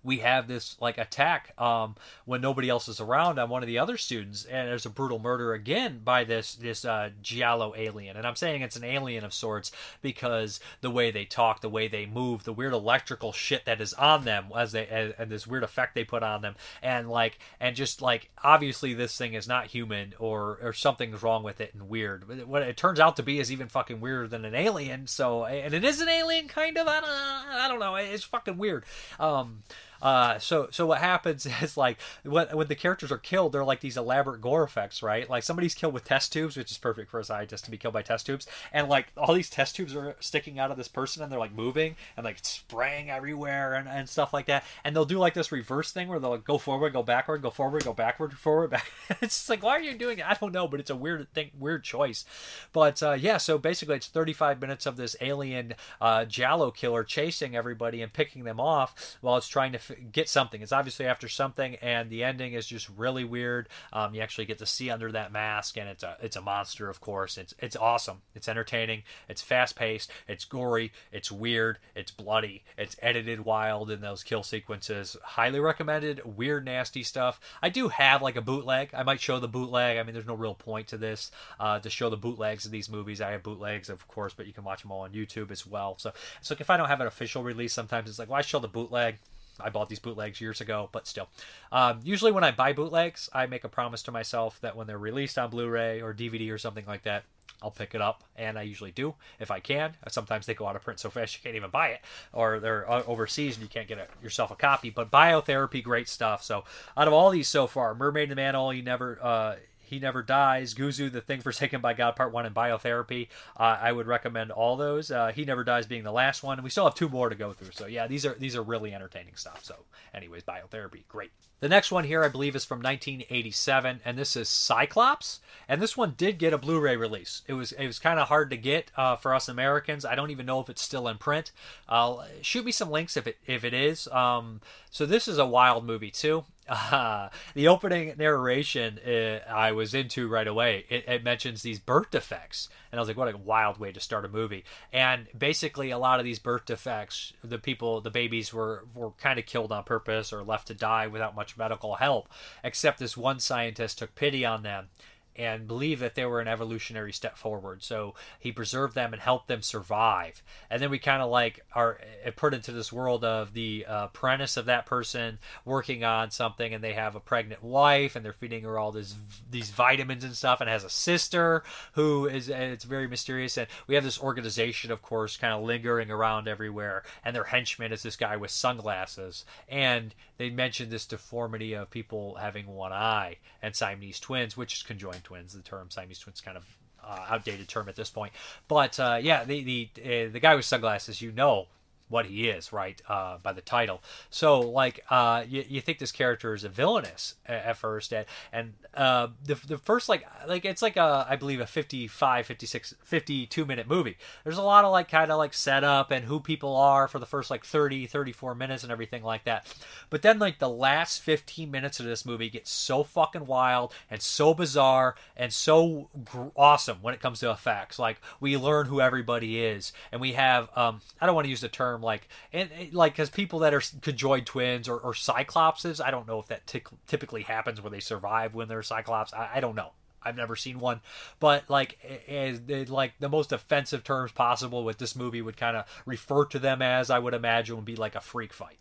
[0.04, 1.96] we have this like attack um,
[2.26, 5.20] when nobody else is around on one of the other students, and there's a brutal
[5.20, 8.18] murder again by this this uh, giallo alien.
[8.18, 9.72] And I'm saying it's an alien of sorts
[10.02, 13.94] because the way they talk, the way they move, the weird electrical shit that is
[13.94, 17.40] on them as they as, and this weird effect they put on them, and like
[17.60, 21.74] and just like obviously this thing is not human or or something's wrong with it
[21.74, 22.48] and weird.
[22.48, 25.08] What it turns out to be is even fucking weirder than an alien.
[25.08, 26.88] So and it is an alien kind of.
[26.88, 27.96] I don't I don't know.
[27.96, 28.86] It's fucking weird.
[29.20, 29.64] Um,
[30.02, 33.82] uh, so so what happens is like when, when the characters are killed, they're like
[33.82, 35.30] these elaborate gore effects, right?
[35.30, 37.94] Like somebody's killed with test tubes, which is perfect for a scientist to be killed
[37.94, 41.24] by test tubes, and like all these test tubes are sticking out of this person,
[41.24, 44.64] and they're like moving and like spraying everywhere and, and stuff like that.
[44.84, 47.50] And they'll do like this reverse thing where they'll like, go forward, go backward, go
[47.50, 48.92] forward, go backward, forward, back.
[49.22, 50.26] it's just like why are you doing it?
[50.26, 52.26] I don't know, but it's a weird thing, weird choice.
[52.74, 57.56] But uh, yeah, so basically it's 35 minutes of this alien uh, Giallo killer chasing
[57.56, 59.80] everybody and picking them off while it's trying to
[60.12, 60.62] get something.
[60.62, 63.70] It's obviously after something, and the ending is just really weird.
[63.94, 66.90] Um, you actually get to see under that mask, and it's a it's a monster,
[66.90, 67.38] of course.
[67.38, 68.22] It's it's awesome.
[68.36, 69.04] It's entertaining.
[69.28, 70.12] It's fast paced.
[70.28, 70.92] It's gory.
[71.12, 71.80] It's weird.
[71.96, 72.64] It's bloody.
[72.78, 75.18] It's edited wild in those kill sequences.
[75.24, 76.22] Highly recommended.
[76.38, 77.40] Weird, nasty stuff.
[77.62, 78.90] I do have like a bootleg.
[78.94, 79.98] I might show the bootleg.
[79.98, 82.90] I mean, there's no real point to this uh, to show the bootlegs of these
[82.90, 83.22] movies.
[83.22, 85.96] I have bootlegs, of course, but you can watch them all on YouTube as well.
[85.98, 86.12] So,
[86.42, 89.18] so if I don't have an official release, sometimes it's like, why show the bootleg?
[89.62, 91.30] I bought these bootlegs years ago, but still.
[91.72, 94.98] Um, usually, when I buy bootlegs, I make a promise to myself that when they're
[94.98, 97.24] released on Blu ray or DVD or something like that,
[97.62, 99.94] I'll pick it up, and I usually do if I can.
[100.08, 102.02] Sometimes they go out of print so fast you can't even buy it,
[102.32, 104.90] or they're overseas and you can't get a, yourself a copy.
[104.90, 106.44] But biotherapy, great stuff.
[106.44, 106.64] So
[106.96, 109.56] out of all these so far, Mermaid and the Man Only Never uh,
[109.90, 113.28] he Never Dies, Guzoo, The Thing Forsaken by God, Part 1, and Biotherapy.
[113.58, 115.10] Uh, I would recommend all those.
[115.10, 116.58] Uh, he Never Dies being the last one.
[116.58, 117.72] And we still have two more to go through.
[117.72, 119.64] So, yeah, these are these are really entertaining stuff.
[119.64, 119.76] So,
[120.14, 121.32] anyways, Biotherapy, great.
[121.60, 125.42] The next one here, I believe, is from 1987, and this is Cyclops.
[125.68, 127.42] And this one did get a Blu-ray release.
[127.48, 130.06] It was it was kind of hard to get uh, for us Americans.
[130.06, 131.52] I don't even know if it's still in print.
[131.88, 134.08] Uh, shoot me some links if it if it is.
[134.08, 136.46] Um, so this is a wild movie too.
[136.70, 140.86] Uh, the opening narration uh, I was into right away.
[140.90, 144.00] It, it, mentions these birth defects, and I was like, "What a wild way to
[144.00, 144.64] start a movie!"
[144.94, 149.40] And basically, a lot of these birth defects, the people, the babies were were kind
[149.40, 152.30] of killed on purpose or left to die without much medical help.
[152.64, 154.90] Except this one scientist took pity on them
[155.36, 157.82] and believe that they were an evolutionary step forward.
[157.82, 160.44] So he preserved them and helped them survive.
[160.70, 164.06] And then we kind of like are uh, put into this world of the uh,
[164.06, 168.34] apprentice of that person working on something, and they have a pregnant wife, and they're
[168.34, 169.16] feeding her all this
[169.50, 171.64] these vitamins and stuff, and has a sister
[171.94, 173.58] who is it's very mysterious.
[173.58, 177.94] And we have this organization, of course, kind of lingering around everywhere, and their henchman
[177.94, 183.38] is this guy with sunglasses, and they mentioned this deformity of people having one eye
[183.62, 185.54] and Siamese twins, which is conjoined twins.
[185.54, 186.66] The term Siamese twins kind of
[187.04, 188.34] uh, outdated term at this point.
[188.68, 191.68] But uh, yeah, the the uh, the guy with sunglasses, you know,
[192.10, 194.02] what he is, right, uh, by the title.
[194.30, 198.26] So, like, uh, you, you think this character is a villainous at, at first, and,
[198.52, 202.96] and uh, the, the first, like, like it's like a, I believe, a 55, 56,
[203.04, 204.18] 52 minute movie.
[204.44, 207.26] There's a lot of, like, kind of like setup and who people are for the
[207.26, 209.68] first, like, 30, 34 minutes and everything like that.
[210.10, 214.22] But then, like, the last 15 minutes of this movie gets so fucking wild and
[214.22, 218.00] so bizarre and so gr- awesome when it comes to effects.
[218.00, 221.62] Like, we learn who everybody is, and we have, um, I don't want to use
[221.62, 225.14] the term term like and eh, like because people that are conjoined twins or, or
[225.14, 229.34] cyclopses i don't know if that t- typically happens where they survive when they're cyclops
[229.34, 229.92] I, I don't know.
[230.22, 231.00] I've never seen one,
[231.40, 231.98] but like
[232.28, 236.60] as like the most offensive terms possible with this movie would kind of refer to
[236.60, 238.80] them as I would imagine would be like a freak fight.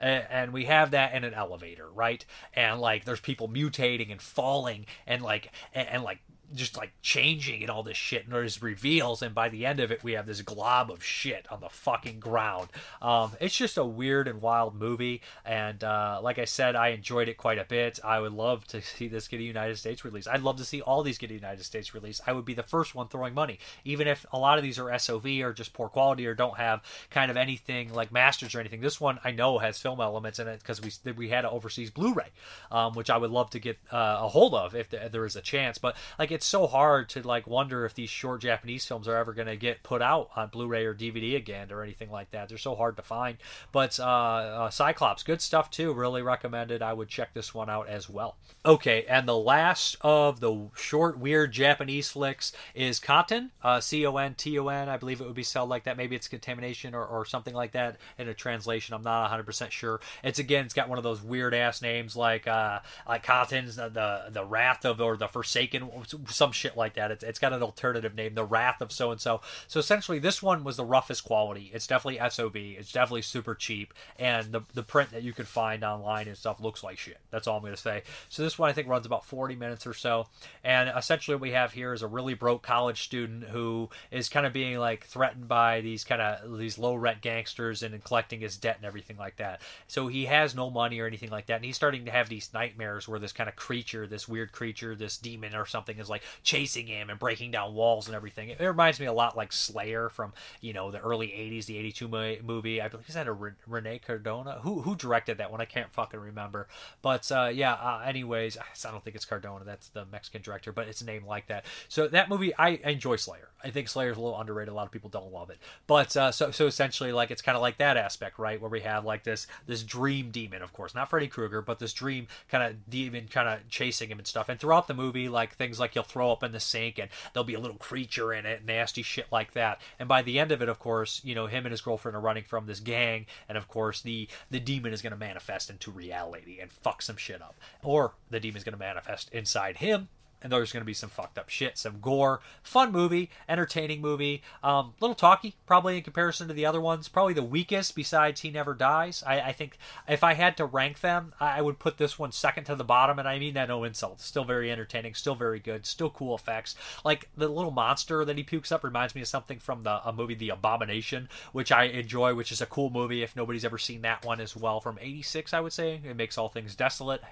[0.00, 2.24] And we have that in an elevator, right?
[2.54, 6.18] And like there's people mutating and falling and like and, and like
[6.54, 9.92] just like changing and all this shit and there's reveals and by the end of
[9.92, 12.68] it we have this glob of shit on the fucking ground.
[13.00, 17.28] Um, it's just a weird and wild movie and uh, like i said i enjoyed
[17.28, 17.98] it quite a bit.
[18.04, 20.26] I would love to see this get a united states release.
[20.26, 22.20] I'd love to see all these get a united states release.
[22.26, 24.98] I would be the first one throwing money even if a lot of these are
[24.98, 28.80] sov or just poor quality or don't have kind of anything like masters or anything.
[28.80, 31.90] This one i know has film elements in it because we we had an overseas
[31.90, 32.28] blu-ray
[32.70, 35.40] um, which i would love to get uh, a hold of if there is a
[35.40, 35.78] chance.
[35.78, 39.34] But like it's so hard to like wonder if these short Japanese films are ever
[39.34, 42.48] going to get put out on Blu-ray or DVD again or anything like that.
[42.48, 43.36] They're so hard to find.
[43.72, 45.92] But uh, uh, Cyclops, good stuff too.
[45.92, 46.80] Really recommended.
[46.80, 48.38] I would check this one out as well.
[48.64, 54.16] Okay, and the last of the short, weird Japanese flicks is Conton, uh, C O
[54.16, 54.88] N T O N.
[54.88, 55.98] I believe it would be spelled like that.
[55.98, 58.94] Maybe it's contamination or, or something like that in a translation.
[58.94, 60.00] I'm not 100% sure.
[60.24, 63.90] It's again, it's got one of those weird ass names like uh, like Conton's the,
[63.90, 65.90] the the Wrath of or the Forsaken
[66.30, 67.10] some shit like that.
[67.10, 69.40] It's, it's got an alternative name, The Wrath of So and So.
[69.66, 71.70] So essentially, this one was the roughest quality.
[71.72, 72.56] It's definitely SOV.
[72.56, 76.60] It's definitely super cheap, and the the print that you could find online and stuff
[76.60, 77.18] looks like shit.
[77.30, 78.02] That's all I'm going to say.
[78.28, 80.28] So this one I think runs about 40 minutes or so,
[80.64, 84.46] and essentially what we have here is a really broke college student who is kind
[84.46, 88.56] of being like threatened by these kind of these low rent gangsters and collecting his
[88.56, 89.60] debt and everything like that.
[89.86, 92.50] So he has no money or anything like that, and he's starting to have these
[92.52, 96.19] nightmares where this kind of creature, this weird creature, this demon or something is like
[96.42, 98.48] chasing him and breaking down walls and everything.
[98.48, 101.78] It, it reminds me a lot like Slayer from you know the early '80s, the
[101.78, 102.08] '82
[102.42, 102.80] movie.
[102.80, 103.32] I believe is that a
[103.66, 105.60] Rene Cardona who who directed that one.
[105.60, 106.68] I can't fucking remember.
[107.02, 107.74] But uh, yeah.
[107.74, 109.64] Uh, anyways, I don't think it's Cardona.
[109.64, 111.64] That's the Mexican director, but it's a name like that.
[111.88, 113.48] So that movie, I enjoy Slayer.
[113.62, 114.72] I think Slayer's a little underrated.
[114.72, 115.58] A lot of people don't love it.
[115.86, 118.80] But uh, so so essentially, like it's kind of like that aspect, right, where we
[118.80, 122.64] have like this this dream demon, of course, not Freddy Krueger, but this dream kind
[122.64, 124.48] of demon kind of chasing him and stuff.
[124.48, 127.44] And throughout the movie, like things like you'll throw up in the sink and there'll
[127.44, 129.80] be a little creature in it, nasty shit like that.
[129.98, 132.20] And by the end of it, of course, you know him and his girlfriend are
[132.20, 135.90] running from this gang, and of course the the demon is going to manifest into
[135.90, 140.08] reality and fuck some shit up, or the demon's going to manifest inside him
[140.42, 144.42] and there's going to be some fucked up shit, some gore, fun movie, entertaining movie,
[144.62, 147.08] um, little talky probably in comparison to the other ones.
[147.08, 149.22] Probably the weakest besides He Never Dies.
[149.26, 149.76] I, I think
[150.08, 153.18] if I had to rank them, I would put this one second to the bottom,
[153.18, 154.20] and I mean that no insult.
[154.20, 156.74] Still very entertaining, still very good, still cool effects.
[157.04, 160.12] Like the little monster that he pukes up reminds me of something from the a
[160.12, 163.22] movie The Abomination, which I enjoy, which is a cool movie.
[163.22, 166.38] If nobody's ever seen that one as well, from '86, I would say it makes
[166.38, 167.22] all things desolate.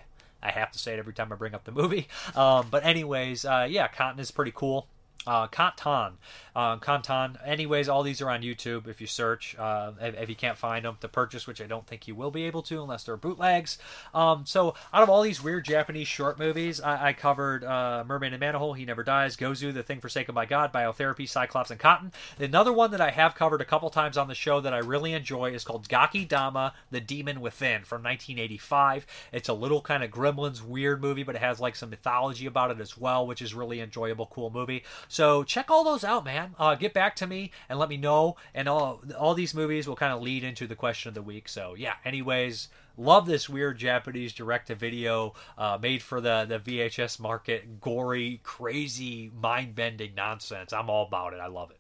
[0.42, 2.08] I have to say it every time I bring up the movie.
[2.36, 4.86] Um, but anyways, uh, yeah, Conton is pretty cool.
[5.26, 6.14] uh, Kantan.
[6.58, 7.36] Um, Kantan.
[7.46, 9.56] Anyways, all these are on YouTube if you search.
[9.56, 12.32] Uh, if, if, you can't find them to purchase, which I don't think you will
[12.32, 13.78] be able to unless they're bootlegs.
[14.12, 18.32] Um, so, out of all these weird Japanese short movies, I, I covered uh, Mermaid
[18.32, 22.12] in Manihole, He Never Dies, Guzoo, The Thing Forsaken by God, Biotherapy, Cyclops, and Conton.
[22.40, 25.12] Another one that I have covered a couple times on the show that I really
[25.12, 29.06] enjoy is called Gaki Dama, The Demon Within from 1985.
[29.30, 32.72] It's a little kind of Gremlins weird movie, but it has like some mythology about
[32.72, 34.82] it as well, which is really enjoyable, cool movie.
[35.06, 36.47] So check all those out, man.
[36.58, 38.36] Uh, get back to me and let me know.
[38.54, 41.48] And all all these movies will kind of lead into the question of the week.
[41.48, 41.94] So yeah.
[42.04, 47.80] Anyways, love this weird Japanese direct to video uh, made for the the VHS market.
[47.80, 50.72] Gory, crazy, mind bending nonsense.
[50.72, 51.40] I'm all about it.
[51.40, 51.78] I love it.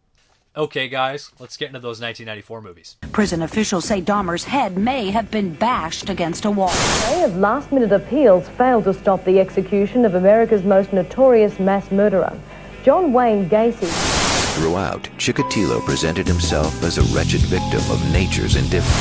[0.56, 2.96] Okay, guys, let's get into those 1994 movies.
[3.12, 6.72] Prison officials say Dahmer's head may have been bashed against a wall.
[7.02, 11.92] Day of last minute appeals failed to stop the execution of America's most notorious mass
[11.92, 12.36] murderer.
[12.82, 14.27] John Wayne Gacy.
[14.58, 18.92] Throughout, Chikatilo presented himself as a wretched victim of nature's indifference.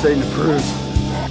[0.00, 0.64] Satan approves.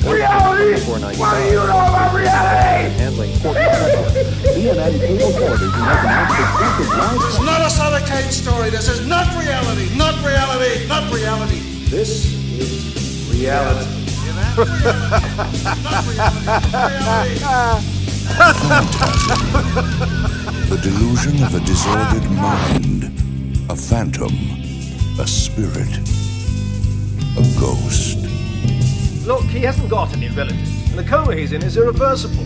[0.06, 0.80] Reality!
[0.86, 2.94] What do you know about reality?
[3.00, 7.18] Handling CNN cable television has announced exclusive live...
[7.26, 8.70] It's not a Solitaire story.
[8.70, 9.90] This is not reality.
[9.98, 10.88] Not reality.
[10.88, 11.60] Not reality.
[11.90, 13.90] This is reality.
[15.82, 16.72] not reality.
[16.72, 16.94] Not
[17.42, 17.96] reality.
[20.70, 23.06] The delusion of a disordered mind,
[23.70, 24.34] a phantom,
[25.20, 26.00] a spirit,
[27.38, 28.18] a ghost.
[29.26, 32.46] Look, he hasn't got any relatives, and the coma he's in is irreversible.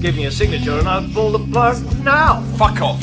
[0.00, 2.40] Give me a signature and I'll pull the plug now.
[2.56, 3.02] Fuck off.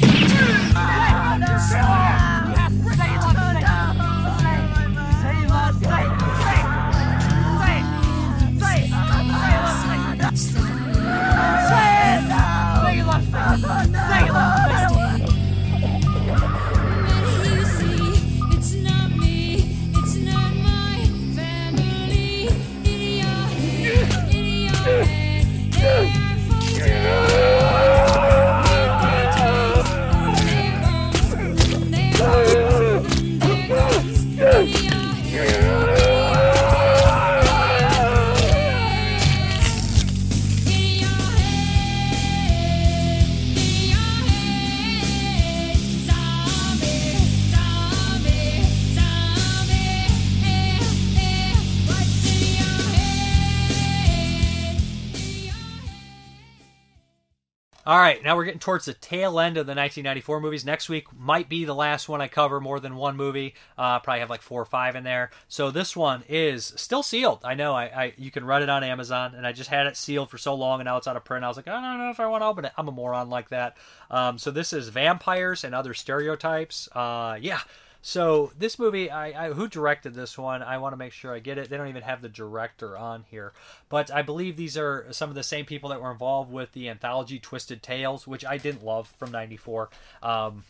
[57.88, 60.66] All right, now we're getting towards the tail end of the 1994 movies.
[60.66, 63.54] Next week might be the last one I cover more than one movie.
[63.78, 65.30] Uh, probably have like four or five in there.
[65.48, 67.42] So this one is still sealed.
[67.44, 67.76] I know.
[67.76, 70.40] I, I you can run it on Amazon, and I just had it sealed for
[70.40, 71.46] so long, and now it's out of print.
[71.46, 72.72] I was like, I don't know if I want to open it.
[72.76, 73.78] I'm a moron like that.
[74.10, 76.90] Um, so this is vampires and other stereotypes.
[76.92, 77.60] Uh, yeah.
[78.08, 80.62] So this movie, I, I, who directed this one?
[80.62, 81.72] I want to make sure I get it.
[81.72, 83.52] They don't even have the director on here,
[83.90, 86.88] but I believe these are some of the same people that were involved with the
[86.88, 89.90] anthology Twisted Tales, which I didn't love from '94.
[90.22, 90.66] Um,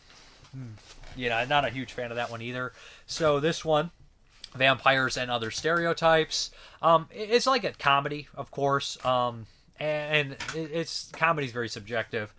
[0.50, 0.70] hmm,
[1.14, 2.72] you know, not a huge fan of that one either.
[3.04, 3.90] So this one,
[4.54, 6.50] vampires and other stereotypes.
[6.80, 9.44] Um, it's like a comedy, of course, um,
[9.78, 12.32] and it's comedy's very subjective.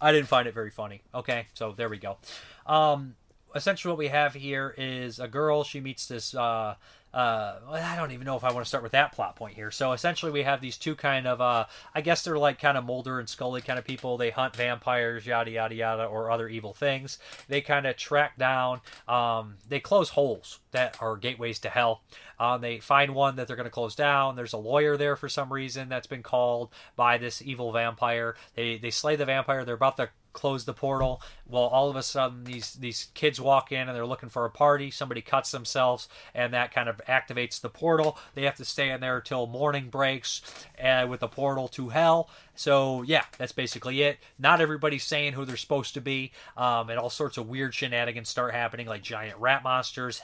[0.00, 1.02] I didn't find it very funny.
[1.14, 2.16] Okay, so there we go.
[2.64, 3.14] Um,
[3.56, 5.64] essentially what we have here is a girl.
[5.64, 6.34] She meets this.
[6.34, 6.74] Uh,
[7.16, 9.70] uh, I don't even know if I want to start with that plot point here.
[9.70, 12.84] So essentially, we have these two kind of, uh, I guess they're like kind of
[12.84, 14.18] Mulder and Scully kind of people.
[14.18, 17.18] They hunt vampires, yada yada yada, or other evil things.
[17.48, 18.82] They kind of track down.
[19.08, 22.02] Um, they close holes that are gateways to hell.
[22.38, 24.36] Um, they find one that they're going to close down.
[24.36, 28.36] There's a lawyer there for some reason that's been called by this evil vampire.
[28.56, 29.64] They they slay the vampire.
[29.64, 31.20] They're about to close the portal.
[31.48, 34.50] Well, all of a sudden these these kids walk in and they're looking for a
[34.50, 34.90] party.
[34.90, 38.18] Somebody cuts themselves, and that kind of activates the portal.
[38.34, 40.42] They have to stay in there till morning breaks,
[40.82, 42.28] uh, with the portal to hell.
[42.56, 44.18] So yeah, that's basically it.
[44.38, 48.28] Not everybody's saying who they're supposed to be, um, and all sorts of weird shenanigans
[48.28, 50.22] start happening, like giant rat monsters,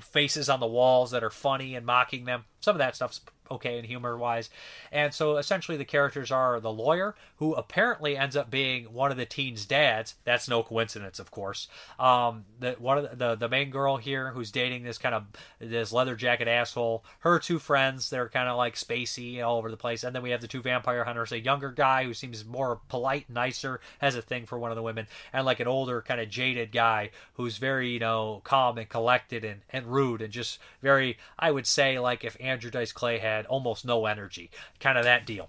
[0.00, 2.44] faces on the walls that are funny and mocking them.
[2.60, 3.20] Some of that stuff's
[3.50, 4.50] okay and humor wise.
[4.90, 9.16] And so essentially the characters are the lawyer who apparently ends up being one of
[9.16, 10.14] the teens' dads.
[10.24, 11.68] That's no coincidence, of course.
[11.98, 15.24] Um, the one of the, the, the main girl here who's dating this kind of
[15.58, 17.04] this leather jacket asshole.
[17.20, 20.04] Her two friends, they're kind of like spacey all over the place.
[20.04, 23.28] And then we have the two vampire hunters, a younger guy who seems more polite,
[23.28, 26.28] nicer, has a thing for one of the women, and like an older kind of
[26.28, 31.18] jaded guy who's very you know calm and collected and, and rude and just very
[31.38, 34.50] I would say like if Andrew Dice Clay had almost no energy,
[34.80, 35.48] kind of that deal.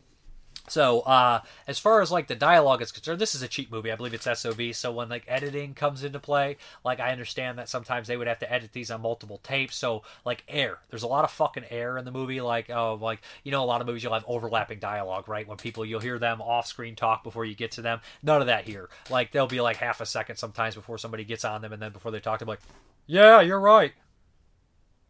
[0.67, 3.91] So, uh, as far as like the dialogue is concerned, this is a cheap movie.
[3.91, 4.75] I believe it's SOV.
[4.75, 8.39] So when like editing comes into play, like I understand that sometimes they would have
[8.39, 9.75] to edit these on multiple tapes.
[9.75, 12.41] So like air, there's a lot of fucking air in the movie.
[12.41, 15.47] Like oh, like you know, a lot of movies you'll have overlapping dialogue, right?
[15.47, 17.99] When people you'll hear them off screen talk before you get to them.
[18.23, 18.89] None of that here.
[19.09, 21.91] Like there'll be like half a second sometimes before somebody gets on them, and then
[21.91, 22.61] before they talk, they're like,
[23.05, 23.93] "Yeah, you're right,"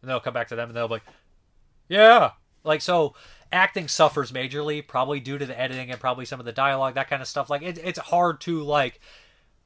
[0.02, 1.06] and they'll come back to them and they'll be like,
[1.88, 2.32] "Yeah."
[2.66, 3.14] Like so,
[3.52, 7.08] acting suffers majorly, probably due to the editing and probably some of the dialogue, that
[7.08, 7.50] kind of stuff.
[7.50, 9.00] Like it, it's hard to like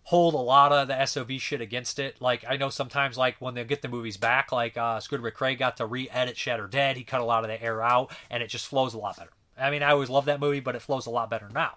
[0.05, 2.21] hold a lot of the SOV shit against it.
[2.21, 5.59] Like I know sometimes like when they get the movies back, like uh Scooter McCrae
[5.59, 8.49] got to re-edit Shatter Dead, he cut a lot of the air out and it
[8.49, 9.31] just flows a lot better.
[9.59, 11.77] I mean, I always love that movie, but it flows a lot better now.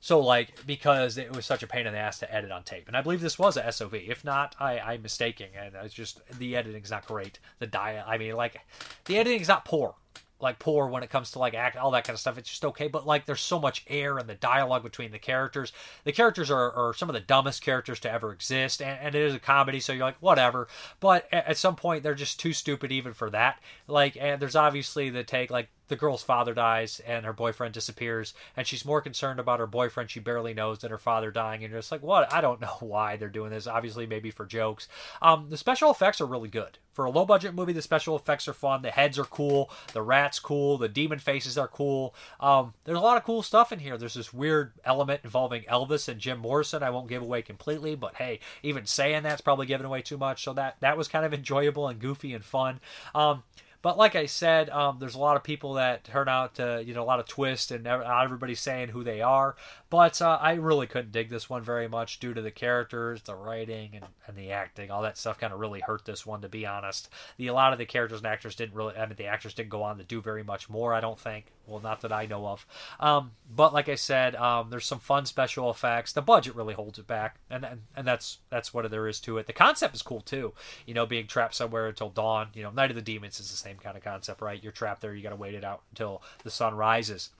[0.00, 2.88] So like because it was such a pain in the ass to edit on tape,
[2.88, 3.94] and I believe this was a SOV.
[3.94, 7.38] If not, I, I'm mistaken, and it's just the editing's not great.
[7.58, 8.60] The dia, I mean, like
[9.04, 9.94] the editing's not poor
[10.42, 12.38] like poor when it comes to like act all that kind of stuff.
[12.38, 15.72] It's just okay but like there's so much air in the dialogue between the characters.
[16.04, 19.22] The characters are, are some of the dumbest characters to ever exist and, and it
[19.22, 20.68] is a comedy so you're like whatever.
[21.00, 23.60] But at, at some point they're just too stupid even for that.
[23.86, 28.32] Like and there's obviously the take like the girl's father dies and her boyfriend disappears
[28.56, 31.70] and she's more concerned about her boyfriend she barely knows than her father dying and
[31.70, 32.32] you're just like what?
[32.32, 33.66] I don't know why they're doing this.
[33.66, 34.88] Obviously maybe for jokes.
[35.20, 36.78] Um, the special effects are really good.
[36.92, 38.82] For a low budget movie the special effects are fun.
[38.82, 39.70] The heads are cool.
[39.92, 40.78] The rat's cool.
[40.78, 42.14] The demon faces are cool.
[42.40, 43.98] Um, there's a lot of cool stuff in here.
[43.98, 48.14] There's this weird element involving elvis and jim morrison i won't give away completely but
[48.16, 51.34] hey even saying that's probably giving away too much so that that was kind of
[51.40, 52.80] enjoyable and goofy and fun.
[53.14, 53.42] Um,
[53.82, 56.92] but like I said, um, there's a lot of people that turn out to, you
[56.92, 59.56] know, a lot of twists and everybody's saying who they are.
[59.88, 63.34] But uh, I really couldn't dig this one very much due to the characters, the
[63.34, 64.90] writing, and, and the acting.
[64.90, 67.08] All that stuff kind of really hurt this one, to be honest.
[67.38, 69.70] The A lot of the characters and actors didn't really, I mean, the actors didn't
[69.70, 71.46] go on to do very much more, I don't think.
[71.70, 72.66] Well, not that I know of.
[72.98, 76.12] Um, but like I said, um, there's some fun special effects.
[76.12, 79.38] The budget really holds it back, and, and and that's that's what there is to
[79.38, 79.46] it.
[79.46, 80.52] The concept is cool too.
[80.86, 82.48] You know, being trapped somewhere until dawn.
[82.54, 84.62] You know, Night of the Demons is the same kind of concept, right?
[84.62, 85.14] You're trapped there.
[85.14, 87.30] You got to wait it out until the sun rises,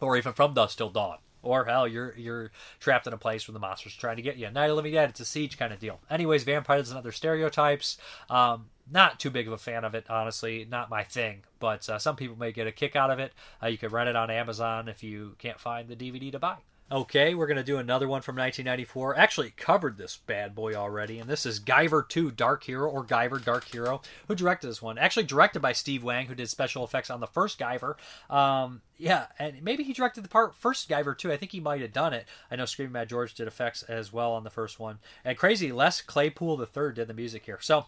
[0.00, 1.18] or even from dusk till dawn.
[1.42, 2.50] Or hell, you're you're
[2.80, 4.50] trapped in a place where the monster's trying to get you.
[4.50, 6.00] Night of the Living Dead, it's a siege kind of deal.
[6.10, 7.98] Anyways, vampires and other stereotypes.
[8.28, 10.66] Um, not too big of a fan of it, honestly.
[10.68, 13.32] Not my thing, but uh, some people may get a kick out of it.
[13.62, 16.56] Uh, you could rent it on Amazon if you can't find the DVD to buy.
[16.90, 19.18] Okay, we're going to do another one from 1994.
[19.18, 23.44] Actually, covered this bad boy already, and this is Guyver 2 Dark Hero, or Guyver
[23.44, 24.02] Dark Hero.
[24.28, 24.96] Who directed this one?
[24.96, 27.96] Actually, directed by Steve Wang, who did special effects on the first Guyver.
[28.30, 31.32] Um, yeah, and maybe he directed the part first Guyver too.
[31.32, 32.28] I think he might have done it.
[32.52, 35.00] I know Screaming Mad George did effects as well on the first one.
[35.24, 37.58] And crazy, Les Claypool the third did the music here.
[37.60, 37.86] So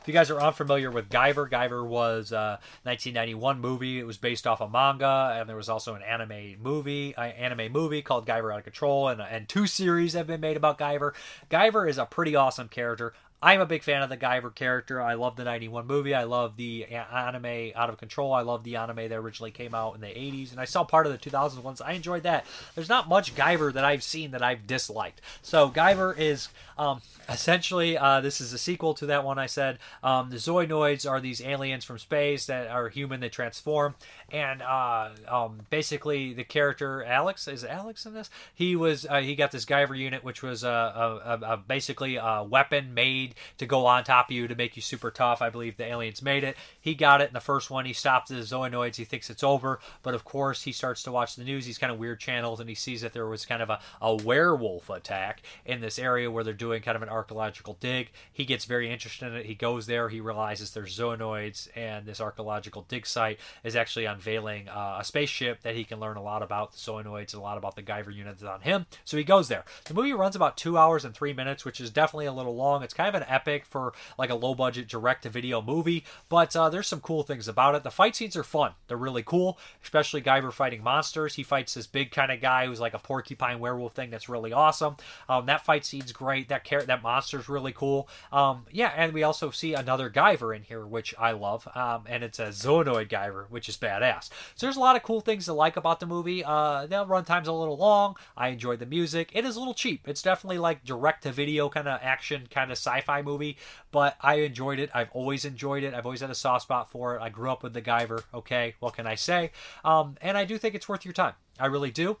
[0.00, 3.98] if you guys are unfamiliar with Guyver, Guyver was a 1991 movie.
[3.98, 7.70] It was based off a manga, and there was also an anime movie, uh, anime
[7.70, 11.12] movie called Guyver Out of Control, and, and two series have been made about Guyver.
[11.50, 13.12] Guyver is a pretty awesome character.
[13.42, 15.00] I'm a big fan of the Guyver character.
[15.00, 16.14] I love the 91 movie.
[16.14, 18.34] I love the anime Out of Control.
[18.34, 20.50] I love the anime that originally came out in the 80s.
[20.50, 21.80] And I saw part of the 2000s ones.
[21.80, 22.44] I enjoyed that.
[22.74, 25.22] There's not much Guyver that I've seen that I've disliked.
[25.40, 29.78] So Guyver is um, essentially, uh, this is a sequel to that one I said.
[30.02, 33.20] Um, the Zoanoids are these aliens from space that are human.
[33.20, 33.94] They transform.
[34.32, 38.30] And uh, um, basically, the character Alex, is Alex in this?
[38.54, 42.42] He was, uh, he got this Guyver unit, which was a, a, a basically a
[42.42, 45.42] weapon made to go on top of you to make you super tough.
[45.42, 46.56] I believe the aliens made it.
[46.80, 47.84] He got it in the first one.
[47.84, 48.96] He stopped the Zoanoids.
[48.96, 49.80] He thinks it's over.
[50.02, 52.68] But of course, he starts to watch the news, He's kind of weird channels, and
[52.68, 56.44] he sees that there was kind of a, a werewolf attack in this area where
[56.44, 58.10] they're doing kind of an archaeological dig.
[58.32, 59.46] He gets very interested in it.
[59.46, 60.08] He goes there.
[60.08, 65.62] He realizes there's Zoanoids, and this archaeological dig site is actually unveiling uh, a spaceship
[65.62, 68.42] that he can learn a lot about the Zoanoids, a lot about the Guyver units
[68.42, 68.84] on him.
[69.04, 69.64] So he goes there.
[69.86, 72.82] The movie runs about two hours and three minutes, which is definitely a little long.
[72.82, 76.54] It's kind of an epic for like a low budget direct to video movie, but
[76.54, 77.82] uh, there's some cool things about it.
[77.82, 78.72] The fight scenes are fun.
[78.88, 81.34] They're really cool, especially Guyver fighting monsters.
[81.34, 84.52] He fights this big kind of guy who's like a porcupine werewolf thing that's really
[84.52, 84.96] awesome.
[85.28, 86.48] Um, that fight scene's great.
[86.48, 88.08] That car- that monster's really cool.
[88.32, 92.22] Um, yeah, and we also see another Guyver in here, which I love, um, and
[92.22, 94.09] it's a Zoanoid Guyver, which is badass.
[94.18, 96.44] So there's a lot of cool things to like about the movie.
[96.44, 98.16] Uh, the runtime's a little long.
[98.36, 99.30] I enjoyed the music.
[99.34, 100.08] It is a little cheap.
[100.08, 103.56] It's definitely like direct to video kind of action, kind of sci fi movie,
[103.90, 104.90] but I enjoyed it.
[104.94, 105.94] I've always enjoyed it.
[105.94, 107.22] I've always had a soft spot for it.
[107.22, 108.22] I grew up with the Guyver.
[108.34, 109.52] Okay, what can I say?
[109.84, 111.34] Um, and I do think it's worth your time.
[111.58, 112.16] I really do.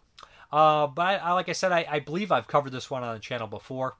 [0.52, 3.20] Uh, but I, like I said, I, I believe I've covered this one on the
[3.20, 3.96] channel before.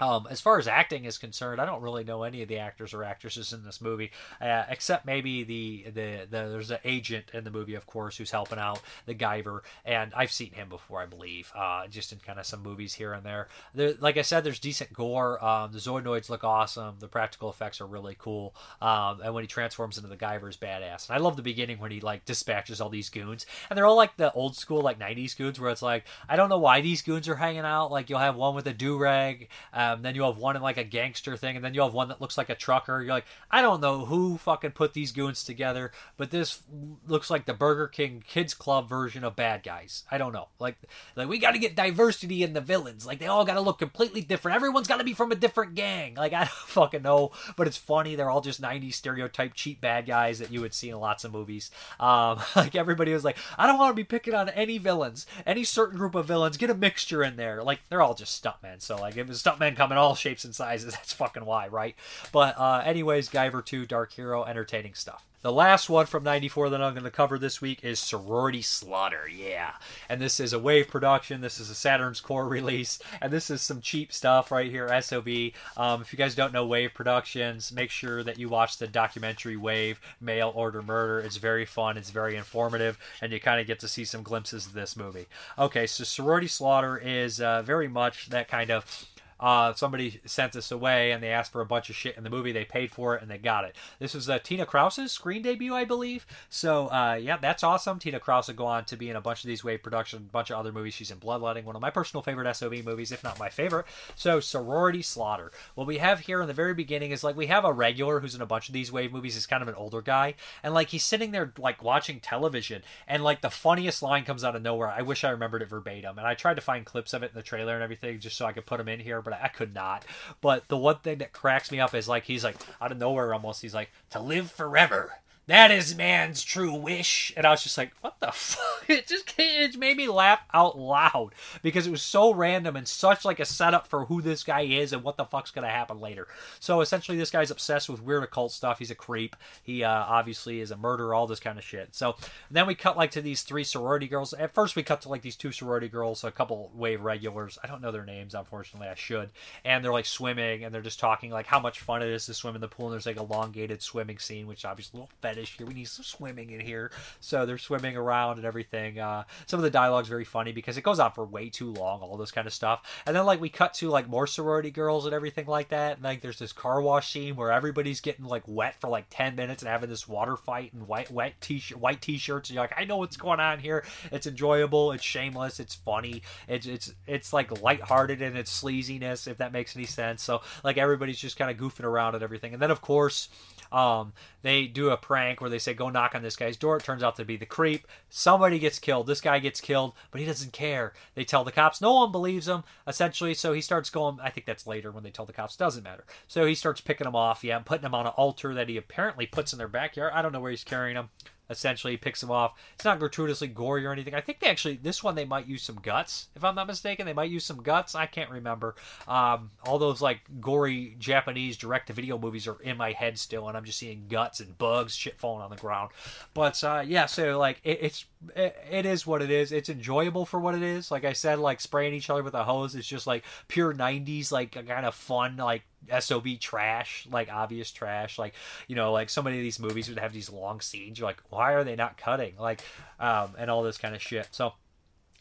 [0.00, 2.92] Um, as far as acting is concerned, I don't really know any of the actors
[2.94, 7.44] or actresses in this movie, uh, except maybe the, the the there's an agent in
[7.44, 11.06] the movie, of course, who's helping out the Guyver, and I've seen him before, I
[11.06, 13.48] believe, uh, just in kind of some movies here and there.
[13.74, 13.94] there.
[14.00, 15.42] Like I said, there's decent gore.
[15.44, 16.96] Um, the Zoanoids look awesome.
[16.98, 20.56] The practical effects are really cool, um, and when he transforms into the Guyver is
[20.56, 21.08] badass.
[21.08, 23.96] And I love the beginning when he like dispatches all these goons, and they're all
[23.96, 27.02] like the old school like '90s goons, where it's like I don't know why these
[27.02, 27.90] goons are hanging out.
[27.90, 29.48] Like you'll have one with a do rag.
[29.84, 32.08] Um, then you'll have one in like a gangster thing, and then you'll have one
[32.08, 33.02] that looks like a trucker.
[33.02, 36.62] You're like, I don't know who fucking put these goons together, but this
[37.06, 40.04] looks like the Burger King Kids Club version of bad guys.
[40.10, 40.48] I don't know.
[40.58, 40.76] Like,
[41.16, 43.06] like we got to get diversity in the villains.
[43.06, 44.56] Like they all got to look completely different.
[44.56, 46.14] Everyone's got to be from a different gang.
[46.14, 48.14] Like I don't fucking know, but it's funny.
[48.14, 51.32] They're all just '90s stereotype cheap bad guys that you would see in lots of
[51.32, 51.70] movies.
[52.00, 55.64] Um, like everybody was like, I don't want to be picking on any villains, any
[55.64, 56.56] certain group of villains.
[56.56, 57.62] Get a mixture in there.
[57.62, 58.80] Like they're all just stuntmen.
[58.80, 61.94] So like if a stuntmen come in all shapes and sizes, that's fucking why, right?
[62.32, 65.24] But uh, anyways, Guyver 2, Dark Hero, entertaining stuff.
[65.44, 69.28] The last one from 94 that I'm going to cover this week is Sorority Slaughter.
[69.28, 69.72] Yeah.
[70.08, 71.42] And this is a Wave production.
[71.42, 72.98] This is a Saturn's Core release.
[73.20, 75.50] And this is some cheap stuff right here, SOV.
[75.76, 79.58] Um, if you guys don't know Wave Productions, make sure that you watch the documentary
[79.58, 81.20] Wave Mail Order Murder.
[81.20, 84.64] It's very fun, it's very informative, and you kind of get to see some glimpses
[84.64, 85.26] of this movie.
[85.58, 89.06] Okay, so Sorority Slaughter is uh, very much that kind of
[89.44, 92.30] uh, somebody sent this away and they asked for a bunch of shit in the
[92.30, 92.50] movie.
[92.50, 93.76] They paid for it and they got it.
[93.98, 96.26] This was uh, Tina Krause's screen debut, I believe.
[96.48, 97.98] So uh, yeah, that's awesome.
[97.98, 100.32] Tina Krause will go on to be in a bunch of these Wave production, a
[100.32, 100.94] bunch of other movies.
[100.94, 103.84] She's in Bloodletting, one of my personal favorite SOV movies, if not my favorite.
[104.16, 105.52] So Sorority Slaughter.
[105.74, 108.34] What we have here in the very beginning is like we have a regular who's
[108.34, 109.34] in a bunch of these Wave movies.
[109.34, 113.22] He's kind of an older guy, and like he's sitting there like watching television, and
[113.22, 114.88] like the funniest line comes out of nowhere.
[114.88, 117.36] I wish I remembered it verbatim, and I tried to find clips of it in
[117.36, 119.74] the trailer and everything just so I could put them in here, but I could
[119.74, 120.04] not.
[120.40, 123.32] But the one thing that cracks me up is like he's like out of nowhere
[123.32, 123.62] almost.
[123.62, 125.14] He's like to live forever.
[125.46, 127.32] That is man's true wish.
[127.36, 128.88] And I was just like, what the fuck?
[128.88, 131.30] It just it made me laugh out loud
[131.62, 134.92] because it was so random and such like a setup for who this guy is
[134.92, 136.28] and what the fuck's gonna happen later.
[136.60, 138.78] So essentially, this guy's obsessed with weird occult stuff.
[138.78, 139.36] He's a creep.
[139.62, 141.94] He uh, obviously is a murderer, all this kind of shit.
[141.94, 142.16] So
[142.50, 144.32] then we cut like to these three sorority girls.
[144.34, 147.58] At first, we cut to like these two sorority girls, a couple wave regulars.
[147.62, 148.88] I don't know their names, unfortunately.
[148.88, 149.30] I should.
[149.64, 152.34] And they're like swimming and they're just talking like how much fun it is to
[152.34, 152.86] swim in the pool.
[152.86, 155.66] And there's like elongated swimming scene, which obviously a little here.
[155.66, 156.90] We need some swimming in here.
[157.20, 158.98] So they're swimming around and everything.
[158.98, 162.00] Uh, some of the dialogue's very funny because it goes on for way too long,
[162.00, 162.82] all this kind of stuff.
[163.06, 165.96] And then like we cut to like more sorority girls and everything like that.
[165.96, 169.36] And like there's this car wash scene where everybody's getting like wet for like 10
[169.36, 172.74] minutes and having this water fight and white wet t-shirt white t-shirts and you're like
[172.76, 173.84] I know what's going on here.
[174.12, 176.22] It's enjoyable, it's shameless, it's funny.
[176.48, 180.22] It's it's it's like lighthearted in its sleaziness if that makes any sense.
[180.22, 182.52] So like everybody's just kind of goofing around and everything.
[182.52, 183.28] And then of course
[183.74, 184.12] um,
[184.42, 186.76] they do a prank where they say, go knock on this guy's door.
[186.76, 187.86] It turns out to be the creep.
[188.08, 189.06] Somebody gets killed.
[189.06, 190.92] This guy gets killed, but he doesn't care.
[191.14, 191.80] They tell the cops.
[191.80, 193.34] No one believes him, essentially.
[193.34, 195.56] So he starts going, I think that's later when they tell the cops.
[195.56, 196.04] Doesn't matter.
[196.28, 199.26] So he starts picking them off, yeah, putting them on an altar that he apparently
[199.26, 200.12] puts in their backyard.
[200.14, 201.08] I don't know where he's carrying them
[201.50, 202.52] essentially picks them off.
[202.74, 204.14] It's not gratuitously gory or anything.
[204.14, 207.06] I think they actually this one they might use some guts if i'm not mistaken.
[207.06, 207.94] They might use some guts.
[207.94, 208.74] I can't remember.
[209.06, 213.48] Um, all those like gory japanese direct to video movies are in my head still
[213.48, 215.90] and i'm just seeing guts and bugs shit falling on the ground.
[216.32, 219.52] But uh, yeah so like it, it's it, it is what it is.
[219.52, 220.90] It's enjoyable for what it is.
[220.90, 224.32] Like i said like spraying each other with a hose is just like pure 90s
[224.32, 228.18] like kind of fun like SOV trash, like obvious trash.
[228.18, 228.34] Like,
[228.68, 230.98] you know, like so many of these movies would have these long scenes.
[230.98, 232.34] You're like, why are they not cutting?
[232.38, 232.62] Like,
[233.00, 234.28] um, and all this kind of shit.
[234.30, 234.54] So,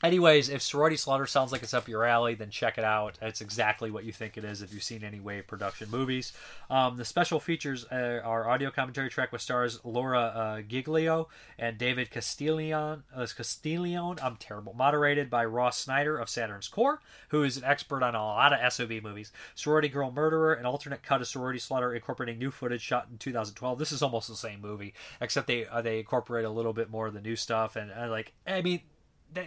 [0.03, 3.17] Anyways, if Sorority Slaughter sounds like it's up your alley, then check it out.
[3.21, 6.33] It's exactly what you think it is if you've seen any Wave production movies.
[6.69, 11.77] Um, the special features uh, are audio commentary track with stars Laura uh, Giglio and
[11.77, 13.03] David Castiglione.
[13.15, 14.73] Uh, Castiglione, I'm terrible.
[14.73, 16.99] Moderated by Ross Snyder of Saturn's Core,
[17.29, 19.31] who is an expert on a lot of SOV movies.
[19.55, 23.79] Sorority Girl Murderer, an alternate cut of Sorority Slaughter incorporating new footage shot in 2012.
[23.79, 27.07] This is almost the same movie, except they uh, they incorporate a little bit more
[27.07, 27.77] of the new stuff.
[27.77, 28.81] And uh, like, I mean,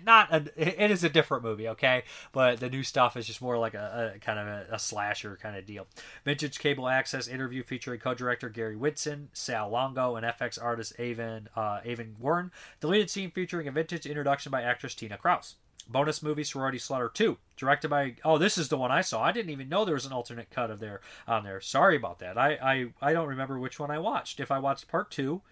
[0.04, 2.04] not a, it is a different movie okay?
[2.32, 5.38] But the new stuff is just more like a, a kind of a, a, slasher
[5.40, 5.86] kind of deal.
[6.24, 11.80] Vintage cable access interview featuring co-director gary whitson sal longo and fx artist avon uh,
[11.84, 12.50] avon warren.
[12.80, 15.56] Deleted scene featuring a vintage introduction by actress tina krause
[15.88, 19.22] bonus movie sorority slaughter 2 directed by oh this is the one i saw.
[19.22, 21.60] I didn't even know there was an alternate cut of there on there.
[21.60, 22.36] Sorry about that.
[22.36, 24.40] I i, I don't remember which one i watched.
[24.40, 25.42] If i watched part 2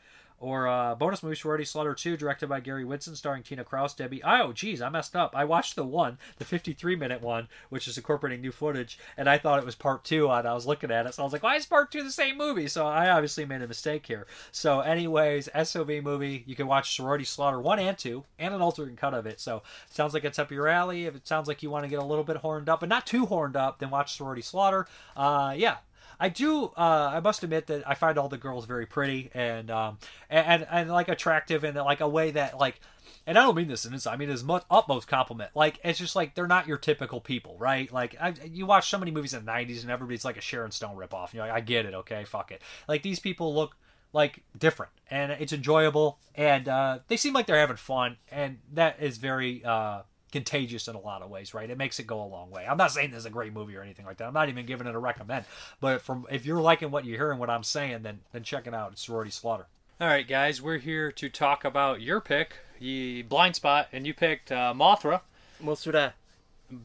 [0.40, 4.22] Or uh, bonus movie Sorority Slaughter 2, directed by Gary Whitson, starring Tina Krause, Debbie.
[4.22, 5.34] Oh, geez, I messed up.
[5.34, 9.38] I watched the one, the 53 minute one, which is incorporating new footage, and I
[9.38, 10.30] thought it was part two.
[10.30, 12.10] And I was looking at it, so I was like, why is part two the
[12.10, 12.68] same movie?
[12.68, 14.26] So I obviously made a mistake here.
[14.52, 16.44] So, anyways, SOV movie.
[16.46, 19.40] You can watch Sorority Slaughter 1 and 2, and an alternate cut of it.
[19.40, 21.06] So, sounds like it's up your alley.
[21.06, 23.06] If it sounds like you want to get a little bit horned up, but not
[23.06, 24.86] too horned up, then watch Sorority Slaughter.
[25.16, 25.76] Uh, yeah,
[26.18, 26.66] I do.
[26.76, 29.98] Uh, I must admit that I find all the girls very pretty and um,
[30.30, 32.80] and, and and like attractive in like a way that like.
[33.26, 34.06] And I don't mean this in this.
[34.06, 35.50] I mean, as much utmost compliment.
[35.54, 37.90] Like it's just like they're not your typical people, right?
[37.90, 40.70] Like I, you watch so many movies in the '90s, and everybody's like a Sharon
[40.70, 41.32] Stone ripoff.
[41.32, 42.60] You're like, I get it, okay, fuck it.
[42.86, 43.76] Like these people look
[44.12, 49.00] like different, and it's enjoyable, and uh, they seem like they're having fun, and that
[49.00, 50.02] is very uh,
[50.34, 51.70] contagious in a lot of ways, right?
[51.70, 52.66] It makes it go a long way.
[52.68, 54.26] I'm not saying this is a great movie or anything like that.
[54.26, 55.44] I'm not even giving it a recommend.
[55.80, 58.74] But from if you're liking what you're hearing, what I'm saying, then then check it
[58.74, 58.90] out.
[58.92, 59.66] It's Sorority Slaughter.
[60.00, 64.12] All right, guys, we're here to talk about your pick, the Blind Spot, and you
[64.12, 65.20] picked uh, Mothra.
[65.62, 66.14] Mosura.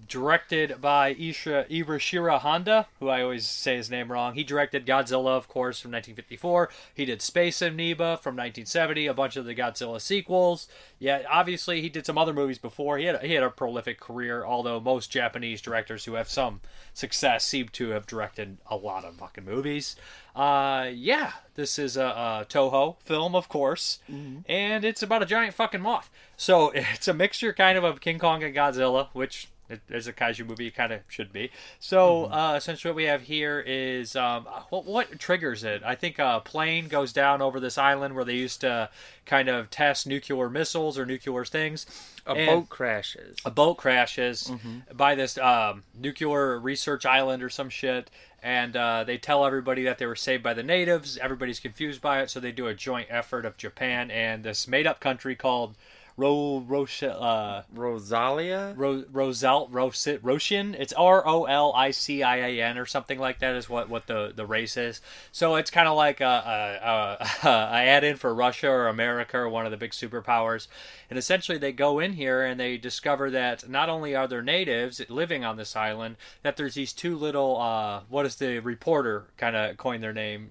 [0.08, 4.36] Directed by Isha Ibashira Honda, who I always say his name wrong.
[4.36, 6.70] He directed Godzilla, of course, from 1954.
[6.94, 10.68] He did Space Amoeba from 1970, a bunch of the Godzilla sequels.
[11.00, 12.98] Yeah, obviously he did some other movies before.
[12.98, 16.60] He had a, he had a prolific career, although most Japanese directors who have some
[16.94, 19.96] success seem to have directed a lot of fucking movies.
[20.36, 24.40] Uh, yeah, this is a, a Toho film, of course, Mm-hmm.
[24.52, 26.10] and it's about a giant fucking moth.
[26.38, 29.48] So it's a mixture, kind of, of King Kong and Godzilla, which
[29.91, 31.52] as a kaiju movie it kind of should be.
[31.80, 32.34] So Mm-hmm.
[32.34, 35.82] uh, essentially, what we have here is um, what, what triggers it?
[35.86, 38.90] I think a plane goes down over this island where they used to
[39.26, 41.86] kind of test nuclear missiles or nuclear things.
[42.26, 43.38] A And- boat crashes.
[43.46, 44.96] a boat crashes Mm-hmm.
[44.96, 48.10] by this um, nuclear research island or some shit,
[48.41, 51.18] and uh, they tell everybody that they were saved by the natives.
[51.18, 55.00] Everybody's confused by it, so they do a joint effort of Japan and this made-up
[55.00, 55.76] country called
[56.20, 58.74] Ro Rosh uh, Rosalia.
[58.76, 60.76] Ro, Rosal Rosit.
[60.78, 63.88] It's R O L I C I A N or something like that is what,
[63.88, 65.00] what the, the race is.
[65.32, 69.38] So it's kind of like a, a, a, a add in for Russia or America
[69.38, 70.68] or one of the big superpowers.
[71.10, 75.02] And essentially they go in here and they discover that not only are there natives
[75.08, 79.56] living on this island, that there's these two little uh, what is the reporter kind
[79.56, 80.50] of coined their name?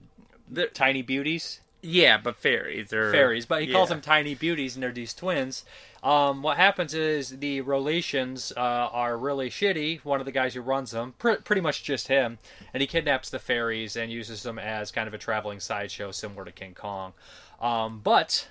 [0.51, 4.83] The- Tiny beauties Yeah, but fairies are fairies, but he calls them tiny beauties, and
[4.83, 5.65] they're these twins.
[6.03, 10.05] Um, what happens is the relations uh, are really shitty.
[10.05, 12.39] One of the guys who runs them, pr- pretty much just him,
[12.75, 16.45] and he kidnaps the fairies and uses them as kind of a traveling sideshow, similar
[16.45, 17.13] to King Kong.
[17.61, 18.49] Um, but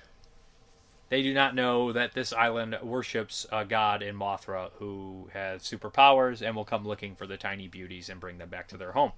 [1.10, 6.40] they do not know that this island worships a god in Mothra who has superpowers
[6.40, 9.12] and will come looking for the tiny beauties and bring them back to their home.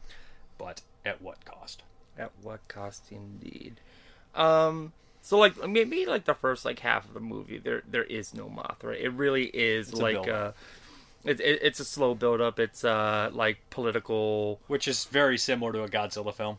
[0.59, 1.83] But at what cost?
[2.19, 3.81] At what cost, indeed?
[4.35, 4.93] Um.
[5.23, 8.47] So like maybe like the first like half of the movie, there there is no
[8.47, 8.99] Mothra.
[9.01, 10.57] It really is It's a like build-up.
[10.57, 12.59] uh, it, it, it's a slow build up.
[12.59, 14.61] It's uh like political.
[14.67, 16.59] Which is very similar to a Godzilla film.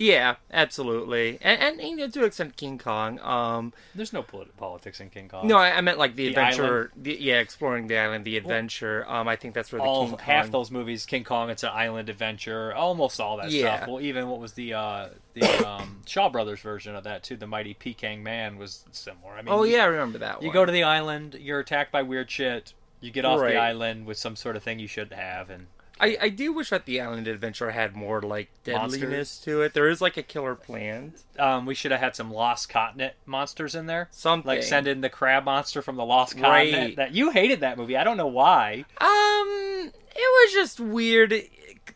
[0.00, 3.18] Yeah, absolutely, and and you know, to an extent King Kong.
[3.18, 5.48] Um, There's no polit- politics in King Kong.
[5.48, 6.92] no, I, I meant like the, The adventure.
[6.96, 9.04] The, yeah, exploring the island, the adventure.
[9.08, 10.18] um, I think that's where the all King Kong.
[10.20, 13.76] half those movies, King Kong, it's an island adventure, almost all that Yeah.
[13.78, 13.88] stuff.
[13.88, 17.36] Well, even what was the uh, the um, Shaw Brothers version of that too?
[17.36, 19.32] The Mighty Peking Man was similar.
[19.32, 20.36] I mean, oh you- yeah, I remember that.
[20.36, 20.46] One.
[20.46, 22.72] You go to the island, you're attacked by weird shit.
[23.00, 23.54] You get off Right.
[23.54, 25.66] the island with some sort of thing you shouldn't have, and
[26.00, 29.00] I, I do wish that the island adventure had more like Monsters?
[29.00, 29.74] deadliness to it.
[29.74, 31.22] There is like a killer plant.
[31.38, 34.08] um, we should have had some lost continent monsters in there.
[34.10, 34.46] Something.
[34.48, 36.74] Like send in the crab monster from the lost continent.
[36.84, 36.96] Right.
[36.96, 37.96] That you hated that movie.
[37.96, 38.84] I don't know why.
[39.00, 41.32] Um, it was just weird.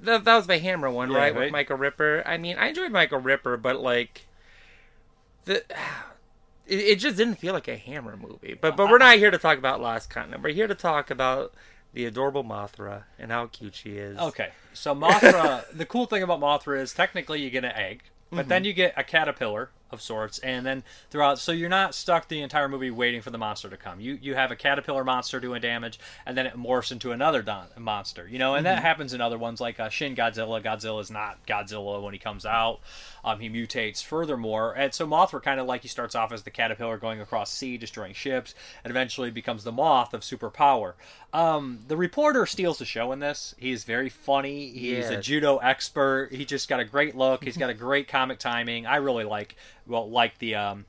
[0.00, 1.34] That, that was the Hammer one, Yeah, right?
[1.34, 1.44] right.
[1.44, 2.22] With Michael Ripper.
[2.26, 4.26] I mean, I enjoyed Michael Ripper, but like
[5.44, 5.62] the.
[6.64, 8.56] It, it just didn't feel like a Hammer movie.
[8.58, 10.44] But but we're not here to talk about Lost Continent.
[10.44, 11.52] We're here to talk about
[11.92, 14.18] the adorable Mothra and how cute she is.
[14.18, 15.64] Okay, so Mothra.
[15.72, 18.48] the cool thing about Mothra is technically you get an egg, but Mhm.
[18.48, 22.40] then you get a caterpillar of sorts, and then throughout, so you're not stuck the
[22.42, 24.00] entire movie waiting for the monster to come.
[24.00, 27.68] You you have a caterpillar monster doing damage, and then it morphs into another don-
[27.78, 28.28] monster.
[28.28, 28.82] You know, and that Mhm.
[28.82, 30.62] happens in other ones like uh, Shin Godzilla.
[30.62, 32.80] Godzilla is not Godzilla when he comes out.
[33.24, 36.50] Um, he mutates furthermore, and so Mothra kind of like he starts off as the
[36.50, 40.94] caterpillar going across sea, destroying ships, and eventually becomes the moth of superpower.
[41.32, 43.54] Um, the reporter steals the show in this.
[43.58, 44.68] He's very funny.
[44.70, 46.30] He's a judo expert.
[46.32, 47.44] He just got a great look.
[47.44, 48.86] He's got a great comic timing.
[48.86, 49.56] I really like
[49.86, 50.86] well like the um,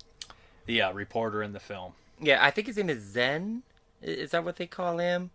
[0.65, 1.93] the uh, reporter in the film.
[2.19, 3.63] Yeah, I think his name is Zen.
[4.01, 5.31] Is that what they call him?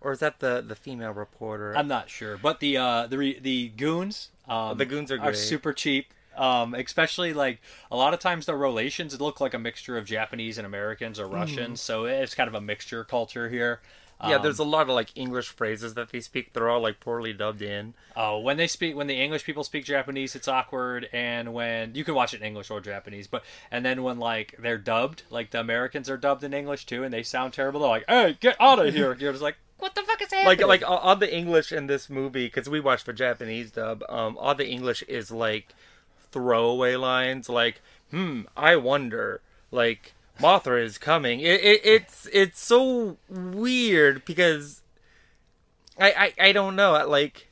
[0.00, 1.74] Or is that the, the female reporter?
[1.74, 5.36] I'm not sure, but the uh, the re- the goons um, The goons are great.
[5.36, 6.12] super cheap.
[6.36, 7.60] Um, especially like
[7.92, 11.20] a lot of times the relations it look like a mixture of Japanese and Americans
[11.20, 13.80] or Russians, so it's kind of a mixture culture here.
[14.22, 16.52] Yeah, Um, there's a lot of like English phrases that they speak.
[16.52, 17.94] They're all like poorly dubbed in.
[18.16, 22.04] Oh, when they speak, when the English people speak Japanese, it's awkward, and when you
[22.04, 25.50] can watch it in English or Japanese, but and then when like they're dubbed, like
[25.50, 27.80] the Americans are dubbed in English too, and they sound terrible.
[27.80, 30.42] They're like, "Hey, get out of here!" You're just like, "What the fuck is Like
[30.60, 34.04] happening?" like all all the English in this movie because we watched the Japanese dub.
[34.08, 35.74] Um, all the English is like
[36.30, 37.80] throwaway lines like
[38.10, 41.40] "Hmm, I wonder." Like Mothra is coming.
[41.40, 44.82] It, it it's it's so weird because
[45.98, 47.48] I I, I don't know like.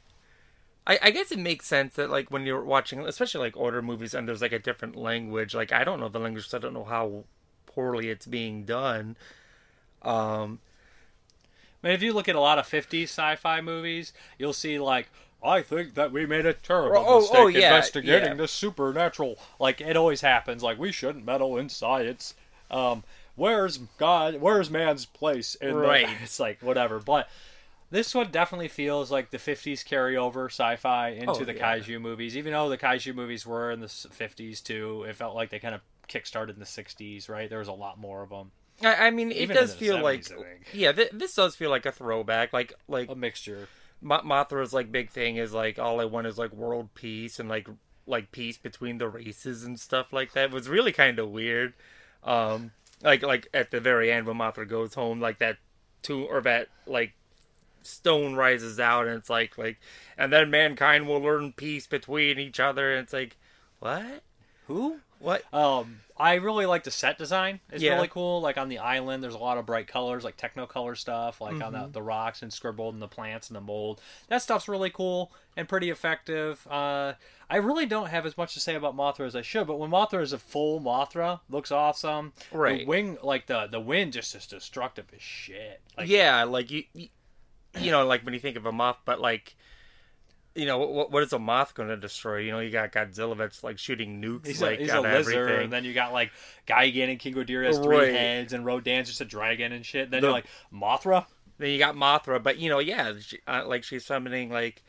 [0.85, 4.15] I, I guess it makes sense that like when you're watching, especially like order movies,
[4.15, 5.55] and there's like a different language.
[5.55, 7.23] Like I don't know the language, so I don't know how
[7.67, 9.17] poorly it's being done.
[10.03, 10.59] Um,
[11.83, 15.09] I mean, if you look at a lot of 50s sci-fi movies, you'll see like,
[15.43, 18.35] I think that we made a terrible Oh, mistake oh, yeah, investigating yeah.
[18.35, 19.39] the supernatural.
[19.59, 20.63] Like it always happens.
[20.63, 22.35] Like we shouldn't meddle in science.
[22.73, 23.05] Um,
[23.37, 24.37] where's God?
[24.41, 26.07] Where's man's place in Right.
[26.07, 26.13] the?
[26.25, 26.99] It's like whatever.
[26.99, 27.29] But
[27.91, 31.77] this one definitely feels like the 50s carryover sci-fi into Oh, the yeah.
[31.79, 32.37] kaiju movies.
[32.37, 35.75] Even though the kaiju movies were in the 50s too, it felt like they kind
[35.75, 37.29] of kickstarted in the 60s.
[37.29, 37.49] Right?
[37.51, 38.51] There was a lot more of them.
[38.83, 41.85] I, I mean, it Even does feel 70s, like yeah, th- this does feel like
[41.87, 43.69] a throwback, like like a mixture.
[44.01, 47.49] Ma- Mothra's like big thing is like all I want is like world peace and
[47.49, 47.69] like
[48.07, 50.47] like peace between the races and stuff like that.
[50.47, 51.75] It was really kind of weird.
[52.25, 52.73] Um,
[53.03, 55.59] like like at the very end when Mothra goes home, like that
[56.03, 57.15] two or that like
[57.83, 59.81] stone rises out and it's like like
[60.17, 63.37] and then mankind will learn peace between each other and it's like
[63.81, 64.23] what?
[64.69, 64.99] Who?
[65.19, 65.43] What?
[65.53, 67.59] Um, I really like the set design.
[67.73, 67.95] It's Yeah.
[67.97, 68.41] really cool.
[68.41, 71.73] Like on the island, there's a lot of bright colors, like Technicolor stuff, like on
[71.73, 71.93] the, Mhm.
[71.93, 74.01] the rocks and scribbled and the plants and the mold.
[74.29, 76.65] That stuff's really cool and pretty effective.
[76.71, 77.15] Uh,
[77.51, 79.91] I really don't have as much to say about Mothra as I should, but when
[79.91, 82.33] Mothra is a full Mothra, looks awesome.
[82.53, 82.87] The Right.
[82.87, 85.81] wing, like the the wind, just is destructive as shit.
[85.99, 89.57] Like, yeah, like you, you know, like when you think of a moth, but like,
[90.55, 92.39] you know, what what is a moth going to destroy?
[92.39, 95.13] You know, you got Godzilla that's like shooting nukes He's, like a, he's out a
[95.17, 95.65] lizard, everything.
[95.65, 96.31] and then you got like
[96.67, 98.13] Gigan and King Ghidorah has three Right.
[98.13, 100.11] heads, and Rodan's just a dragon and shit.
[100.11, 101.27] Then The- you're like Mothra.
[101.59, 104.83] Then you got Mothra, but you know, yeah, she, uh, like she's summoning like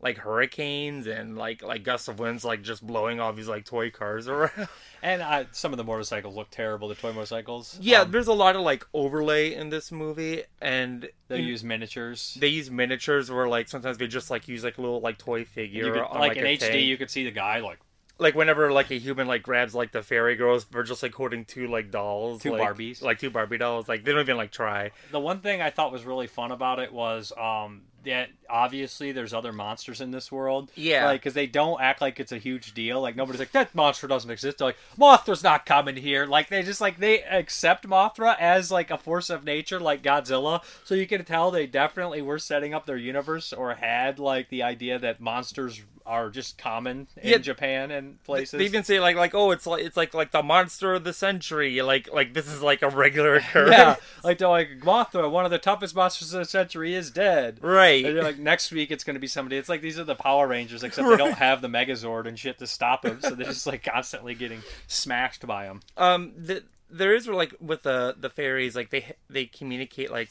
[0.00, 3.90] like hurricanes and like like gusts of winds, like just blowing all these like toy
[3.90, 4.68] cars around.
[5.02, 6.88] And uh, some of the motorcycles look terrible.
[6.88, 7.78] The toy motorcycles.
[7.80, 11.64] Yeah, Um, there's a lot of like overlay in this movie, and they in- use
[11.64, 12.36] miniatures.
[12.40, 15.44] they use miniatures where like sometimes they just like use like a little like toy
[15.44, 16.84] figure, could, on, like, like, in HD, tank.
[16.86, 17.78] you could see the guy like
[18.18, 21.44] like whenever like a human like grabs like the fairy girls, they're just like holding
[21.44, 23.02] two like dolls, Two like, Barbies.
[23.02, 23.88] like two Barbie dolls.
[23.88, 24.90] Like they don't even like try.
[25.10, 29.34] the one thing I thought was really fun about it was um that obviously there's
[29.34, 30.70] other monsters in this world.
[30.76, 31.06] Yeah.
[31.06, 33.00] like because they don't act like it's a huge deal.
[33.00, 34.58] Like nobody's like that monster doesn't exist.
[34.58, 36.24] They're like Mothra's not coming here.
[36.24, 40.62] Like they just like they accept Mothra as like a force of nature, like Godzilla.
[40.84, 44.62] So you can tell they definitely were setting up their universe or had like the
[44.62, 47.38] idea that monsters are just common in Yeah.
[47.38, 48.58] Japan and places.
[48.58, 51.12] They even say like like oh it's like it's like like the monster of the
[51.12, 51.82] century.
[51.82, 53.72] Like like this is like a regular occurrence.
[53.72, 57.58] Yeah, like they're like Mothra, one of the toughest monsters of the century, is dead.
[57.60, 58.04] Right.
[58.04, 59.56] And like next week it's going to be somebody.
[59.56, 62.58] It's like these are the Power Rangers, except they don't have the Megazord and shit
[62.58, 65.80] to stop them, so they're just like constantly getting smashed by them.
[65.96, 70.30] Um, the, there is like with the the fairies, like they they communicate like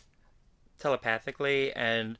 [0.80, 2.18] telepathically, and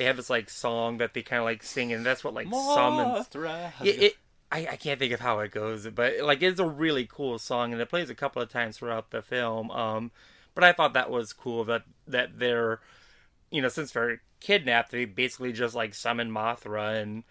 [0.00, 2.46] they have this like song that they kind of like sing, and that's what like
[2.46, 3.28] summons.
[3.28, 3.70] Mothra.
[3.82, 4.16] Yeah, it,
[4.50, 7.74] I I can't think of how it goes, but like it's a really cool song,
[7.74, 9.70] and it plays a couple of times throughout the film.
[9.70, 10.10] Um,
[10.54, 12.80] but I thought that was cool that that they're,
[13.50, 17.24] you know, since they're kidnapped, they basically just like summon Mothra and.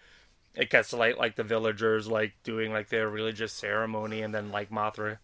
[0.52, 4.50] It cuts to like like the villagers like doing like their religious ceremony, and then
[4.50, 5.18] like Mothra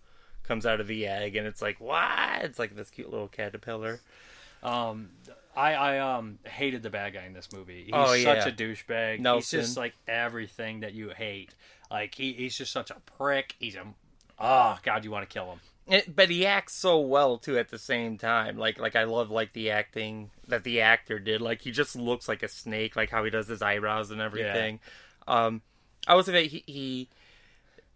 [0.45, 2.43] comes out of the egg, and it's like what?
[2.43, 3.99] It's like this cute little caterpillar.
[4.63, 5.11] Um,
[5.57, 7.85] I I um hated the bad guy in this movie.
[7.85, 8.43] He's Oh, yeah.
[8.43, 9.21] such a douchebag.
[9.21, 9.59] Nelson.
[9.61, 11.55] He's just like everything that you hate.
[11.91, 13.55] Like he, he's just such a prick.
[13.59, 13.85] He's a
[14.39, 15.61] oh god, you want to kill him.
[15.89, 18.59] It, but he acts so well too at the same time.
[18.59, 21.41] Like like I love like the acting that the actor did.
[21.41, 24.81] Like he just looks like a snake, like how he does his eyebrows and everything.
[25.29, 25.63] Um,
[26.09, 27.09] I would say that he, he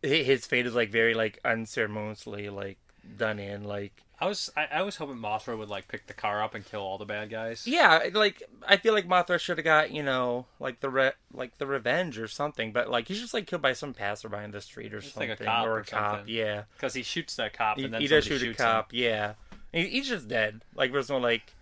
[0.03, 2.79] his fate is like very like unceremoniously like
[3.17, 3.65] done in.
[3.65, 6.65] Like I was I, I was hoping Mothra would like pick the car up and
[6.65, 7.67] kill all the bad guys.
[7.67, 11.57] yeah, like I feel like Mothra should have got you know like the re- like
[11.59, 12.73] the revenge or something.
[12.73, 15.31] But like he's just like killed by some passerby in the street or Just something
[15.31, 16.17] like a cop or or a cop.
[16.19, 16.35] something.
[16.35, 16.65] Yeah.
[16.77, 18.67] because he shoots that cop He, and then he does shoot a shoots him.
[18.67, 19.35] cop, yeah.
[19.73, 20.63] He, he's just dead.
[20.75, 21.55] Like there's no like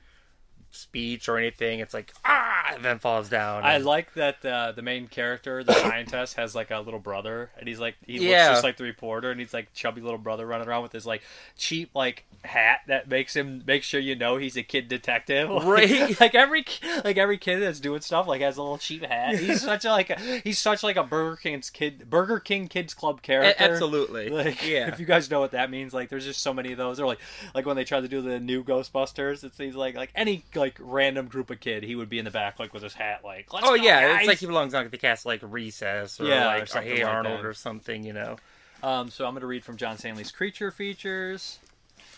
[0.70, 1.81] speech or anything.
[1.81, 3.65] It's like ah, then falls down.
[3.65, 7.66] I like that uh, the main character, the scientist, has like a little brother, and
[7.69, 8.45] he's like he Yeah.
[8.47, 11.07] looks just like the reporter, and he's like chubby little brother running around with his
[11.07, 11.23] like
[11.57, 15.49] cheap like hat that makes him make sure you know he's a kid detective.
[15.59, 16.20] Like, Right.
[16.20, 16.65] Like every
[17.05, 19.36] like every kid that's doing stuff like has a little cheap hat.
[19.39, 22.95] He's such a like a, he's such like a Burger King's kid Burger King Kids
[22.95, 23.55] Club character.
[23.62, 24.28] absolutely.
[24.39, 24.89] Like Yeah.
[24.89, 27.01] if you guys know what that means, like there's just so many of those.
[27.01, 27.19] Or like
[27.55, 30.77] like when they try to do the new Ghostbusters, it's these like like any like
[30.81, 33.53] random group of kid, he would be in the back like with his hat like.
[33.53, 36.25] Let's oh go, yeah, guys!" it's like he belongs on the cast like Recess or
[36.27, 37.47] Yeah, like something Hey like Arnold that.
[37.47, 38.37] or something, you know.
[38.83, 41.59] Um, so I'm gonna read from John Stanley's Creature Features.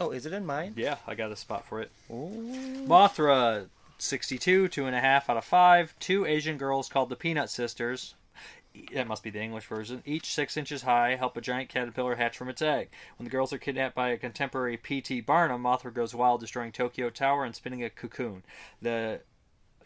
[0.01, 0.73] Oh, is it in mine?
[0.77, 1.91] Yeah, I got a spot for it.
[2.11, 3.67] Mothra,
[3.99, 5.95] 62, two and a half out of five.
[5.99, 8.15] Two Asian girls called the Peanut Sisters.
[8.95, 10.03] That must be the English version.
[10.05, 12.91] Each six inches high, help a giant caterpillar hatch from its egg.
[13.17, 15.23] When the girls are kidnapped by a contemporary P.T.
[15.23, 18.43] Barnum, Mothra goes wild, destroying Tokyo Tower and spinning a cocoon.
[18.81, 19.21] The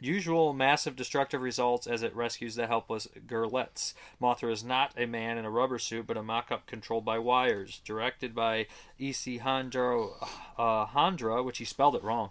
[0.01, 3.95] usual massive destructive results as it rescues the helpless girlettes.
[4.21, 7.81] Mothra is not a man in a rubber suit, but a mock-up controlled by wires.
[7.85, 8.67] Directed by
[9.01, 12.31] Isihandro uh, Handra, which he spelled it wrong.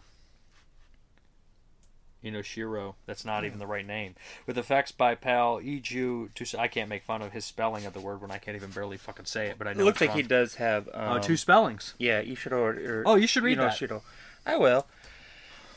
[2.23, 2.95] Inoshiro.
[3.05, 4.15] That's not even the right name.
[4.45, 6.57] With effects by pal Iju.
[6.57, 8.97] I can't make fun of his spelling of the word when I can't even barely
[8.97, 11.37] fucking say it, but I know It looks like he does have um, Oh, two
[11.37, 11.93] spellings.
[11.97, 13.73] Yeah, Ishiro or, or Oh, you should read that.
[13.73, 14.01] Inoshiro.
[14.45, 14.87] I will.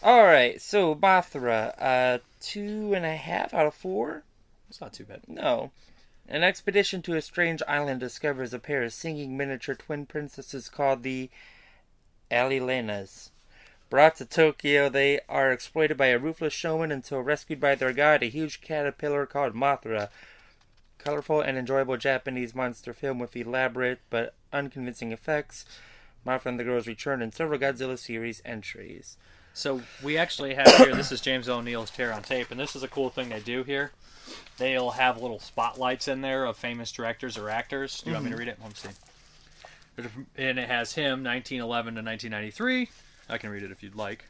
[0.03, 4.23] All right, so Mothra, uh, two and a half out of four.
[4.69, 5.23] It's not too bad.
[5.27, 5.71] No.
[6.29, 11.03] An expedition to a strange island discovers a pair of singing miniature twin princesses called
[11.03, 11.31] the
[12.31, 13.31] Alilenas.
[13.89, 18.23] Brought to Tokyo, they are exploited by a ruthless showman until rescued by their guide,
[18.23, 20.09] a huge caterpillar called Mothra.
[20.99, 25.65] Colorful and enjoyable Japanese monster film with elaborate but unconvincing effects.
[26.27, 29.17] Mothra and the Girls return in several Godzilla series entries.
[29.55, 30.95] So we actually have here.
[30.95, 33.63] This is James O'Neill's Terror on Tape, and this is a cool thing they do
[33.63, 33.93] here.
[34.59, 38.01] They'll have little spotlights in there of famous directors or actors.
[38.03, 38.41] Do you want me to Mhm.
[38.41, 38.59] read it?
[38.61, 40.09] Let me see.
[40.37, 42.91] And it has him, 1911 to 1993.
[43.29, 44.25] I can read it if you'd like.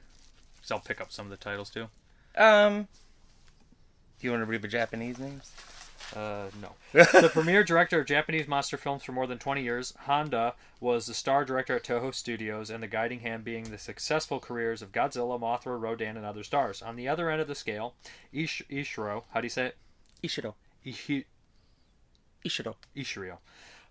[0.62, 1.88] So I'll pick up some of the titles too.
[2.36, 2.88] Um,
[4.18, 5.52] do you want to read the Japanese names?
[6.14, 6.72] Uh, no.
[6.92, 11.14] the premier director of Japanese monster films for more than 20 years, Honda was the
[11.14, 15.40] star director at Toho Studios, and the guiding hand being the successful careers of Godzilla,
[15.40, 16.82] Mothra, Rodan, and other stars.
[16.82, 17.94] On the other end of the scale,
[18.32, 19.76] Ish- Ishiro, how do you say it?
[20.22, 20.54] Ishiro.
[20.84, 21.26] Ishi-
[22.44, 22.74] Ishiro.
[22.96, 23.38] Ishirio.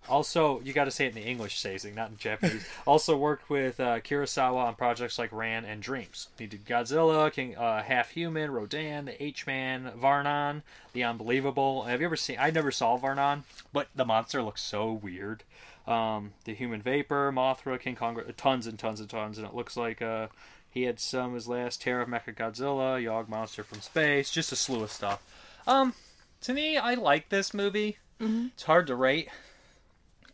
[0.07, 2.65] Also, you got to say it in the English saying, not in Japanese.
[2.86, 6.30] also worked with uh, Kurosawa on projects like Ran and Dreams.
[6.38, 10.64] He did Godzilla, King, uh, Half Human, Rodan, The H Man, Varnon,
[10.94, 11.84] The Unbelievable.
[11.84, 12.38] Have you ever seen?
[12.40, 15.44] I never saw Varnon, but the monster looks so weird.
[15.88, 19.77] Um, the Human Vapor, Mothra, King Kong, tons and tons and tons, and it looks
[19.77, 20.27] like uh,
[20.69, 24.56] he had some of his last Terror of Mechagodzilla, Yog Monster from Space, just a
[24.56, 25.22] slew of stuff.
[25.68, 25.94] Um,
[26.41, 27.98] to me, I like this movie.
[28.19, 28.48] Mm-hmm.
[28.53, 29.30] It's hard to rate.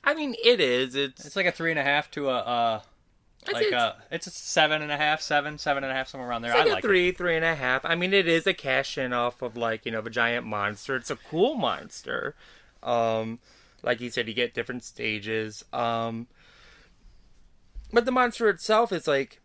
[0.04, 0.96] I mean, it is.
[0.96, 2.82] It's It's like a three and a half to a uh,
[3.52, 6.44] like a it's a seven and a half, seven, seven and a half, somewhere around
[6.44, 6.52] there.
[6.52, 7.86] It's like I a like three, three and a half.
[7.86, 10.96] I mean, it is a cash in off of like you know the giant monster.
[10.96, 12.36] It's a cool monster.
[12.84, 13.40] Um,
[13.84, 15.66] like you said, you get different stages.
[15.74, 16.28] Um,
[17.92, 19.40] but the monster itself is like,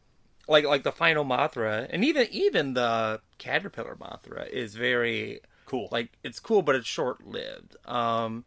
[0.49, 5.89] like like the final Mothra, and even even the caterpillar Mothra is very cool.
[5.91, 7.77] Like it's cool, but it's short lived.
[7.87, 8.45] Um,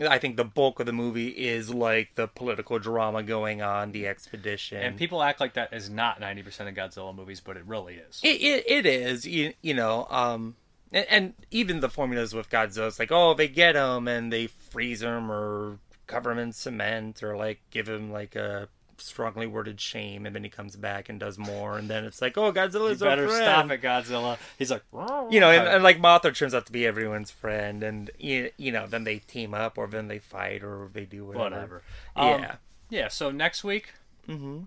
[0.00, 4.08] I think the bulk of the movie is like the political drama going on, the
[4.08, 4.78] expedition.
[4.78, 7.94] And people act like that is not ninety percent of Godzilla movies, but it really
[7.94, 8.20] is.
[8.24, 10.56] It, it, it is, you, you know, um,
[10.90, 14.48] and, and even the formulas with Godzilla, it's like, oh, they get him and they
[14.48, 18.68] freeze him or cover him in cement or like give him like a
[18.98, 22.36] strongly worded shame and then he comes back and does more and then it's like,
[22.38, 23.42] oh, You Godzilla's our better friend.
[23.44, 24.38] stop it, Godzilla.
[24.58, 28.10] He's like, You know, and, and like Mothra turns out to be everyone's friend, and
[28.18, 31.44] you, you know, then they team up, or then they fight, or they do whatever.
[31.44, 31.82] whatever.
[32.16, 32.54] Um, Yeah.
[32.90, 33.08] yeah.
[33.08, 33.92] So next week,
[34.28, 34.64] mm-hmm.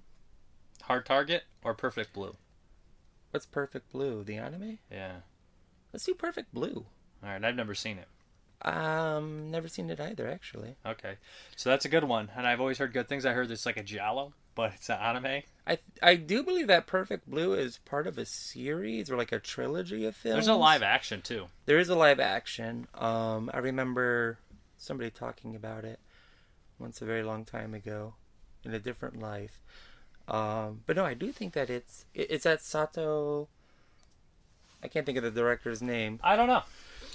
[0.84, 2.36] Hard Target or Perfect Blue.
[3.32, 4.24] What's Perfect Blue?
[4.24, 4.80] The anime?
[4.92, 5.18] Yeah.
[5.94, 6.86] Let's do Perfect Blue.
[7.24, 7.44] All right.
[7.44, 8.08] I've never seen it.
[8.62, 10.76] Um, never seen it either, actually.
[10.86, 11.16] Okay.
[11.56, 13.26] So that's a good one, and I've always heard good things.
[13.26, 15.44] I heard it's like a giallo, but it's an anime.
[15.68, 19.40] I I do believe that Perfect Blue is part of a series or like a
[19.40, 20.36] trilogy of films.
[20.36, 21.48] There's a live action too.
[21.66, 22.88] There is a live action.
[22.96, 24.40] Um, I remember
[24.78, 26.00] somebody talking about it
[26.80, 28.16] once a very long time ago
[28.64, 29.62] in a different life.
[30.28, 33.50] Um, but no, I do think that it's it's at Sato.
[34.82, 36.20] I can't think of the director's name.
[36.24, 36.64] I don't know.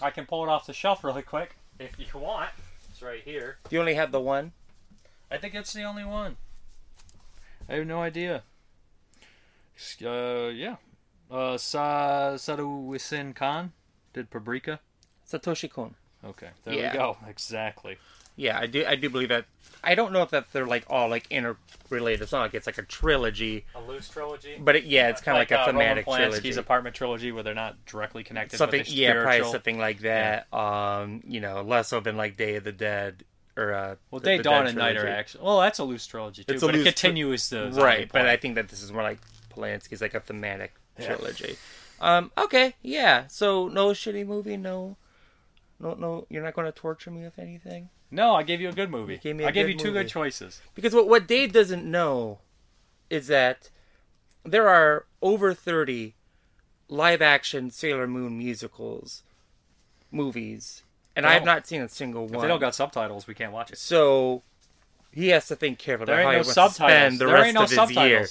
[0.03, 2.51] I can pull it off the shelf really quick if you want.
[2.91, 3.59] It's right here.
[3.71, 4.53] You only have the one?
[5.31, 6.37] I think it's the only one.
[7.69, 8.43] I have no idea.
[10.05, 10.77] Uh, yeah.
[11.31, 13.73] Uh, Sa Satoshi Khan
[14.13, 14.81] did Paprika.
[15.31, 15.95] Satoshi Kon.
[16.25, 16.93] Okay, there Yeah.
[16.93, 17.17] we go.
[17.27, 17.97] Exactly.
[18.37, 18.85] Yeah, I do.
[18.87, 19.47] I do believe that.
[19.85, 22.23] I don't know if that they're like all like interrelated.
[22.23, 23.65] It's not like it's like a trilogy.
[23.75, 24.57] A loose trilogy.
[24.59, 26.49] But it, yeah, it's kind of like, a thematic uh, Roman trilogy.
[26.51, 28.57] Polanski's apartment trilogy where they're not directly connected.
[28.59, 30.53] something, yeah, probably something like that.
[30.55, 33.25] Um, you know, less so than like Day of the Dead
[33.57, 35.45] or uh, Well, the- Day, the Dawn, Dead and Night are actually.
[35.45, 36.55] Well, that's a loose trilogy too.
[36.55, 38.27] It's a but it continues zombie right, but.
[38.27, 39.19] I think that this is more like
[39.55, 41.17] Polanski's like a thematic Yeah.
[41.17, 41.57] trilogy.
[42.01, 43.27] Um, okay, yeah.
[43.29, 44.97] So no shitty movie, no,
[45.79, 46.27] no, no.
[46.31, 47.91] You're not going to torture me with anything.
[48.15, 49.15] No, I gave you a good movie.
[49.15, 50.01] You gave me a I gave good you two movie.
[50.01, 50.61] good choices.
[50.75, 52.39] Because what what Dave doesn't know
[53.11, 53.71] is that
[54.45, 56.15] there are over thirty
[56.89, 59.23] live action Sailor Moon musicals
[60.11, 60.83] movies,
[61.17, 62.43] and I have not seen a single If one.
[62.43, 63.79] they don't got subtitles, we can't watch it.
[63.79, 64.43] so
[65.11, 66.77] he has to think carefully There how no he wants to subtitles.
[66.91, 68.07] spend the there rest no of his subtitles.
[68.07, 68.29] year.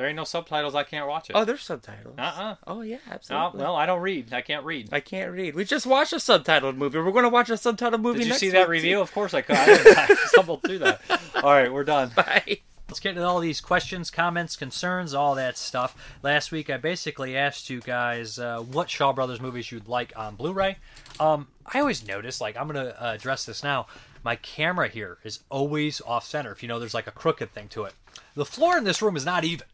[0.00, 0.74] There ain't no subtitles.
[0.74, 1.34] I can't watch it.
[1.36, 2.14] Oh, there's subtitles.
[2.16, 2.54] Uh-uh.
[2.66, 3.60] Oh yeah, No, absolutely.
[3.60, 4.32] well, I don't read.
[4.32, 4.88] I can't read.
[4.90, 5.54] I can't read.
[5.54, 6.96] We just watched a subtitled movie.
[6.98, 8.94] We're going to watch a subtitled movie Did you see that review?
[8.96, 9.00] too.
[9.02, 9.56] Of course I could.
[9.58, 11.02] I, I stumbled through that.
[11.42, 12.12] All right, we're done.
[12.16, 12.60] Bye.
[12.88, 15.94] Let's get into all these questions, comments, concerns, all that stuff.
[16.22, 20.34] Last week, I basically asked you guys uh, what Shaw Brothers movies you'd like on
[20.34, 20.78] Blu-ray.
[21.20, 23.86] Um, I always notice, like, I'm going to uh, address this now.
[24.24, 26.52] My camera here is always off center.
[26.52, 27.92] If you know, there's like a crooked thing to it.
[28.34, 29.66] The floor in this room is not even.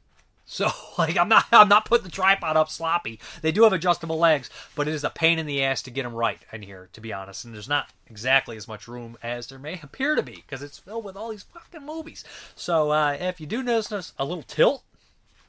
[0.47, 3.21] So like I'm not I'm not putting the tripod up sloppy.
[3.43, 6.05] They do have adjustable legs, but it is a pain in the ass to get
[6.05, 7.45] them right in here, to be honest.
[7.45, 10.79] And there's not exactly as much room as there may appear to be because it's
[10.79, 12.25] filled with all these fucking movies.
[12.55, 14.85] So uh, if you do notice a little tilt,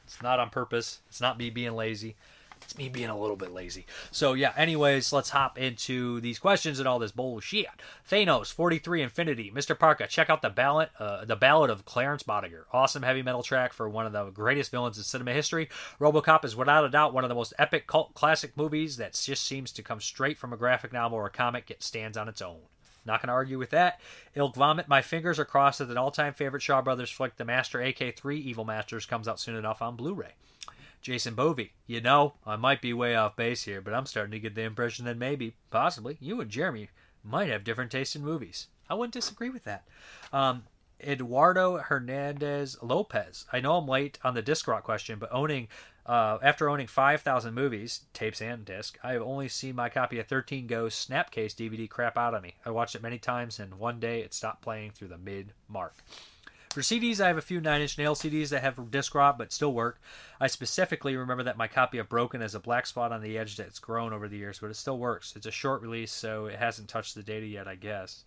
[0.03, 0.99] it's not on purpose.
[1.09, 2.15] It's not me being lazy.
[2.67, 3.85] It's me being a little bit lazy.
[4.11, 7.67] So yeah, anyways, let's hop into these questions and all this bullshit.
[8.11, 9.49] Thanos, 43 Infinity.
[9.55, 9.79] Mr.
[9.79, 12.63] Parka, check out the ballad, uh, the ballad of Clarence Boddicker.
[12.73, 15.69] Awesome heavy metal track for one of the greatest villains in cinema history.
[16.01, 19.45] RoboCop is without a doubt one of the most epic cult classic movies that just
[19.45, 21.71] seems to come straight from a graphic novel or a comic.
[21.71, 22.59] It stands on its own.
[23.05, 24.01] Not going to argue with that.
[24.35, 27.45] Ilk Vomit, my fingers are crossed that an all time favorite Shaw Brothers flick, The
[27.45, 30.33] Master AK3 Evil Masters, comes out soon enough on Blu ray.
[31.01, 34.39] Jason Bovey, you know, I might be way off base here, but I'm starting to
[34.39, 36.89] get the impression that maybe, possibly, you and Jeremy
[37.23, 38.67] might have different tastes in movies.
[38.89, 39.85] I wouldn't disagree with that.
[40.33, 40.63] Um,
[41.01, 43.45] Eduardo Hernandez Lopez.
[43.53, 45.67] I know I'm late on the disc rock question, but owning
[46.07, 50.27] uh, after owning 5,000 movies, tapes and disc, I have only seen my copy of
[50.27, 52.55] 13 Ghosts Snapcase DVD crap out on me.
[52.65, 55.95] I watched it many times, and one day it stopped playing through the mid mark.
[56.69, 59.51] For CDs, I have a few Nine Inch Nail CDs that have disc rot but
[59.51, 59.99] still work.
[60.39, 63.57] I specifically remember that my copy of Broken has a black spot on the edge
[63.57, 65.33] that's grown over the years, but it still works.
[65.35, 68.25] It's a short release, so it hasn't touched the data yet, I guess.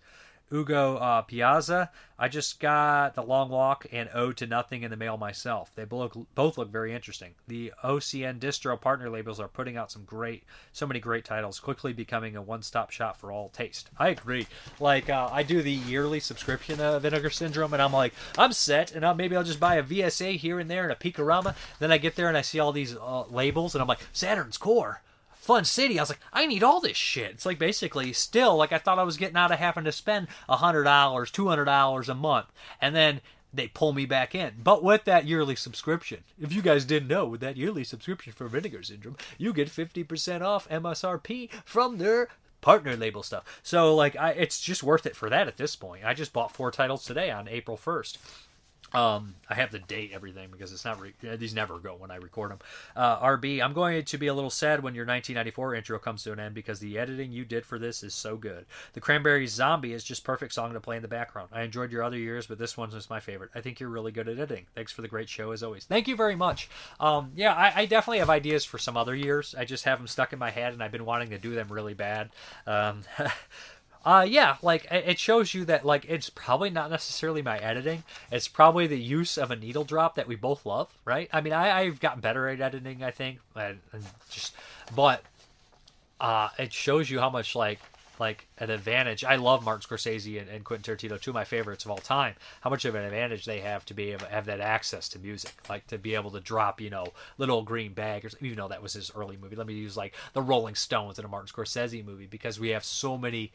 [0.53, 1.91] Ugo uh, Piazza.
[2.19, 5.73] I just got The Long Walk and Ode to Nothing in the mail myself.
[5.75, 7.35] They both both look very interesting.
[7.49, 11.93] The OCN distro partner labels are putting out some great, so many great titles, quickly
[11.93, 13.91] becoming a one-stop shop for all taste.
[13.99, 14.47] I agree.
[14.79, 18.93] Like uh, I do the yearly subscription of Vinegar Syndrome, and I'm like, I'm set,
[18.93, 21.55] and I'll, maybe I'll just buy a VSA here and there and a Peekarama.
[21.79, 24.59] Then I get there and I see all these uh, labels, and I'm like, Saturn's
[24.59, 25.01] Core.
[25.51, 25.99] Fun City.
[25.99, 27.33] I was like, I need all this shit.
[27.33, 30.29] It's like basically still like I thought I was getting out of having to spend
[30.49, 32.47] a hundred dollars, two hundred dollars a month,
[32.81, 33.21] and then
[33.53, 34.53] they pull me back in.
[34.63, 38.47] But with that yearly subscription, if you guys didn't know, with that yearly subscription for
[38.47, 42.29] Vinegar Syndrome, you get fifty percent off MSRP from their
[42.61, 43.61] partner label stuff.
[43.65, 46.05] So like, I, it's just worth it for that at this point.
[46.05, 48.19] I just bought four titles today on April first.
[48.93, 52.17] Um, I have to date everything because it's not re- these never go when I
[52.17, 52.59] record them.
[52.97, 56.33] Uh, RB, I'm going to be a little sad when your 1994 intro comes to
[56.33, 58.67] an end because the editing you did for this is so good.
[58.93, 61.51] The Cranberries Zombie is just perfect song to play in the background.
[61.53, 63.51] I enjoyed your other years, but this one's is my favorite.
[63.55, 64.67] I think you're really good at editing.
[64.75, 65.85] Thanks for the great show as always.
[65.85, 66.69] Thank you very much.
[66.99, 69.55] Um, yeah, I, I definitely have ideas for some other years.
[69.57, 71.69] I just have them stuck in my head, and I've been wanting to do them
[71.69, 72.31] really bad.
[72.67, 73.03] Um,
[74.05, 78.03] Uh, yeah, like it shows you that like it's probably not necessarily my editing.
[78.33, 81.29] It's probably the use of a needle drop that we both love, right?
[81.33, 84.55] I mean, I, I've gotten better at editing, I think, and, and just,
[84.95, 85.23] but
[86.19, 87.81] uh, it shows you how much like
[88.21, 89.25] like an advantage.
[89.25, 92.35] I love Martin Scorsese and, and Quentin Tarantino, two of my favorites of all time.
[92.61, 95.19] How much of an advantage they have to be able to have that access to
[95.19, 97.07] music, like to be able to drop, you know,
[97.39, 99.57] little green bag, or even though that was his early movie.
[99.57, 102.85] Let me use like the Rolling Stones in a Martin Scorsese movie because we have
[102.85, 103.53] so many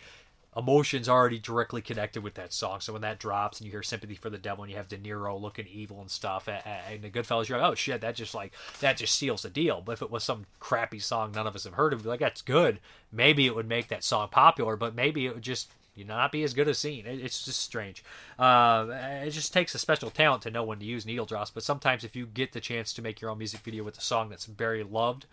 [0.55, 2.79] emotions already directly connected with that song.
[2.79, 4.97] So when that drops and you hear "Sympathy for the Devil" and you have De
[4.97, 8.53] Niro looking evil and stuff, and, the Goodfellas, you're like, "Oh shit!" That just like
[8.79, 9.81] that just seals the deal.
[9.81, 12.41] But if it was some crappy song none of us have heard of, like that's
[12.41, 12.79] good.
[13.11, 16.43] Maybe it would make that song popular, but maybe it would just you not be
[16.43, 17.05] as good as seen.
[17.05, 18.03] It, it's just strange.
[18.37, 18.87] Uh,
[19.23, 21.51] it just takes a special talent to know when to use needle drops.
[21.51, 24.01] But sometimes, if you get the chance to make your own music video with a
[24.01, 25.25] song that's very loved,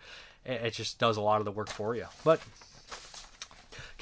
[0.45, 2.05] it, it just does a lot of the work for you.
[2.23, 2.41] But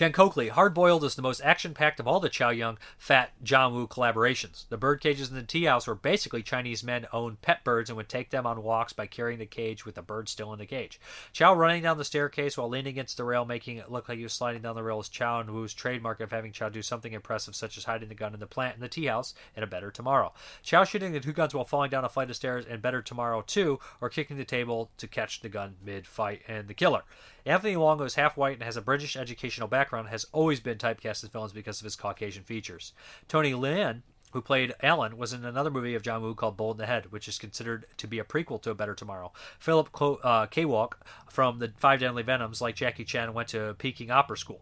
[0.01, 3.33] Ken Coakley, Hard Boiled is the most action packed of all the Chow Yun Fat
[3.43, 4.67] John Woo collaborations.
[4.67, 7.97] The bird cages in the tea house were basically Chinese men owned pet birds and
[7.97, 10.65] would take them on walks by carrying the cage with the bird still in the
[10.65, 10.99] cage.
[11.33, 14.23] Chow running down the staircase while leaning against the rail, making it look like he
[14.23, 17.13] was sliding down the rail, is Chow and Woo's trademark of having Chow do something
[17.13, 19.67] impressive, such as hiding the gun in the plant in the tea house in A
[19.67, 20.33] Better Tomorrow.
[20.63, 23.43] Chow shooting the two guns while falling down a flight of stairs in Better Tomorrow
[23.45, 27.03] 2, or kicking the table to catch the gun mid fight, and The Killer.
[27.45, 31.23] Anthony Longo is half white and has a British educational background, has always been typecast
[31.23, 32.93] as villains because of his Caucasian features.
[33.27, 34.01] Tony Leung,
[34.31, 37.11] who played Alan, was in another movie of John Woo called Bullet in the Head,
[37.11, 39.31] which is considered to be a prequel to A Better Tomorrow.
[39.59, 40.93] Philip uh, Kwok
[41.29, 44.61] from the Five Deadly Venoms, like Jackie Chan, went to Peking Opera School.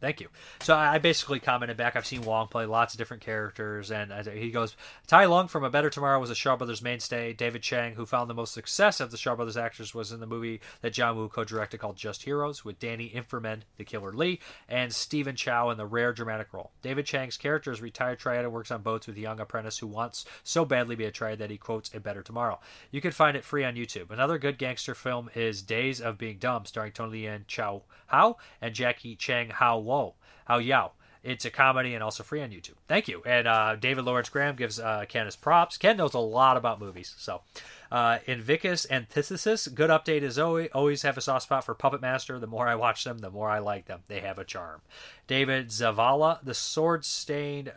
[0.00, 0.28] Thank you.
[0.60, 1.96] So I basically commented back.
[1.96, 4.76] I've seen Wong play lots of different characters, and he goes,
[5.08, 7.32] Ti Lung from A Better Tomorrow was a Shaw Brothers mainstay.
[7.32, 10.26] David Chiang, who found the most success of the Shaw Brothers actors, was in the
[10.26, 14.38] movie that John Woo co-directed called Just Heroes with Danny Inferman, the Killer Lee,
[14.68, 16.70] and Stephen Chow in the rare dramatic role.
[16.82, 19.86] David Chiang's character is retired triad and works on boats with a young apprentice who
[19.86, 22.60] wants so badly to be a triad that he quotes A Better Tomorrow.
[22.90, 24.10] You can find it free on YouTube.
[24.10, 28.74] Another good gangster film is Days of Being Dumb, starring Tony Leung Chow Hao and
[28.74, 30.14] Jackie Chang Hao Wo.
[30.46, 30.92] Hao Yao.
[31.24, 32.76] It's a comedy and also free on YouTube.
[32.86, 33.22] Thank you.
[33.26, 35.76] And uh, David Lawrence Graham gives uh, Ken his props.
[35.76, 37.14] Ken knows a lot about movies.
[37.18, 37.42] So,
[37.90, 40.70] uh, Invicus Antithesis, good update as always.
[40.72, 42.38] Always have a soft spot for Puppet Master.
[42.38, 44.00] The more I watch them, the more I like them.
[44.06, 44.80] They have a charm.
[45.26, 47.72] David Zavala, The Sword Stained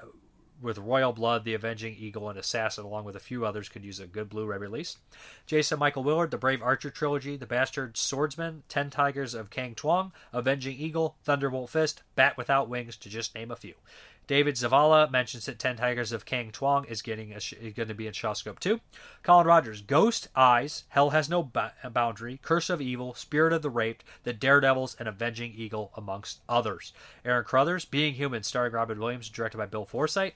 [0.61, 3.99] with Royal Blood, The Avenging Eagle, and Assassin, along with a few others, could use
[3.99, 4.97] a good Blu ray release.
[5.45, 10.77] Jason Michael Willard, The Brave Archer Trilogy, The Bastard Swordsman, Ten Tigers of Kwangtung, Avenging
[10.77, 13.73] Eagle, Thunderbolt Fist, Bat Without Wings, to just name a few.
[14.27, 18.13] David Zavala mentions that Ten Tigers of Kwangtung is getting is going to be in
[18.13, 18.79] Shawscope 2.
[19.23, 23.69] Colin Rogers, Ghost Eyes, Hell Has No ba- Boundary, Curse of Evil, Spirit of the
[23.69, 26.93] Raped, The Daredevils, and Avenging Eagle, amongst others.
[27.25, 30.33] Aaron Crothers, Being Human, starring Robin Williams, directed by Bill Forsyth.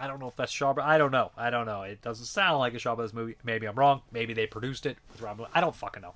[0.00, 0.74] I don't know if that's Shaw.
[0.80, 1.30] I don't know.
[1.36, 1.82] I don't know.
[1.82, 3.36] It doesn't sound like a Shaw Brothers movie.
[3.42, 4.02] Maybe I'm wrong.
[4.12, 5.46] Maybe they produced it with Robin.
[5.52, 6.14] I don't fucking know.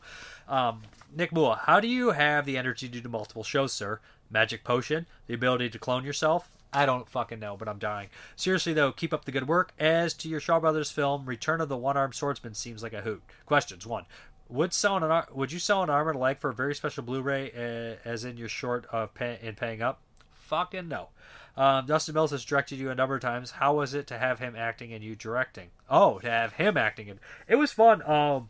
[0.48, 0.82] Um,
[1.14, 4.00] Nick Mua, how do you have the energy to do multiple shows, sir?
[4.30, 6.50] Magic potion, the ability to clone yourself.
[6.72, 8.08] I don't fucking know, but I'm dying.
[8.34, 9.72] Seriously though, keep up the good work.
[9.78, 13.22] As to your Shaw Brothers film, Return of the One-Armed Swordsman seems like a hoot.
[13.44, 14.06] Questions: One,
[14.48, 17.02] would sell an ar- would you sell an arm armored leg for a very special
[17.02, 20.00] Blu-ray, uh, as in you're short of pay- in paying up?
[20.30, 21.08] Fucking no.
[21.56, 23.52] Um, Dustin Mills has directed you a number of times.
[23.52, 25.68] How was it to have him acting and you directing?
[25.90, 28.02] Oh, to have him acting and it was fun.
[28.08, 28.48] Um,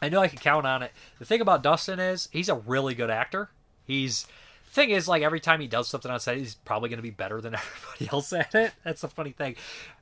[0.00, 0.92] I know I can count on it.
[1.18, 3.50] The thing about Dustin is he's a really good actor.
[3.84, 4.26] He's
[4.70, 7.10] thing is like every time he does something on set, he's probably going to be
[7.10, 7.54] better than
[7.98, 8.72] everybody else at it.
[8.84, 9.56] That's the funny thing.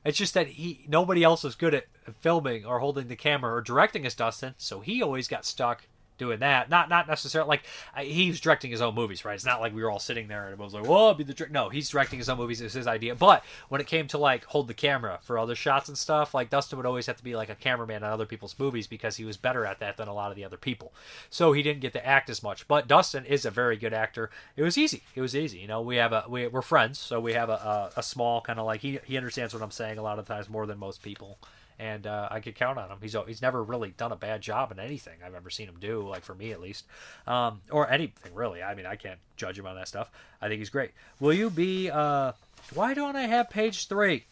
[0.05, 1.87] It's just that he nobody else is good at
[2.19, 5.87] filming or holding the camera or directing as Dustin, so he always got stuck
[6.19, 6.69] doing that.
[6.69, 7.63] Not not necessarily like
[7.97, 9.33] he's directing his own movies, right?
[9.33, 11.23] It's not like we were all sitting there and it was like, "Well, I'll be
[11.23, 12.61] the direct." No, he's directing his own movies.
[12.61, 13.15] It's his idea.
[13.15, 16.49] But when it came to like hold the camera for other shots and stuff, like
[16.49, 19.25] Dustin would always have to be like a cameraman on other people's movies because he
[19.25, 20.93] was better at that than a lot of the other people.
[21.29, 22.67] So he didn't get to act as much.
[22.67, 24.29] But Dustin is a very good actor.
[24.55, 25.03] It was easy.
[25.15, 25.59] It was easy.
[25.59, 27.53] You know, we have a we, we're friends, so we have a
[27.95, 30.27] a, a small kind of like he he understands what I'm saying a lot of
[30.27, 31.39] times more than most people
[31.79, 32.97] and uh, I could count on him.
[33.01, 36.07] He's he's never really done a bad job in anything I've ever seen him do,
[36.07, 36.85] like for me at least,
[37.25, 38.61] um, or anything really.
[38.61, 40.11] I mean, I can't judge him on that stuff.
[40.41, 40.91] I think he's great.
[41.19, 41.89] Will you be?
[41.89, 42.33] Uh,
[42.73, 44.25] why don't I have page three?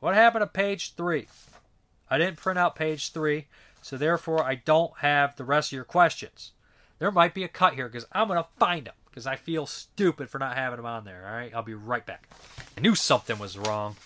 [0.00, 1.26] What happened to page three?
[2.10, 3.46] I didn't print out page three,
[3.80, 6.52] so therefore I don't have the rest of your questions.
[6.98, 10.28] There might be a cut here because I'm gonna find them because I feel stupid
[10.28, 11.26] for not having them on there.
[11.26, 12.28] All right, I'll be right back.
[12.76, 13.96] I knew something was wrong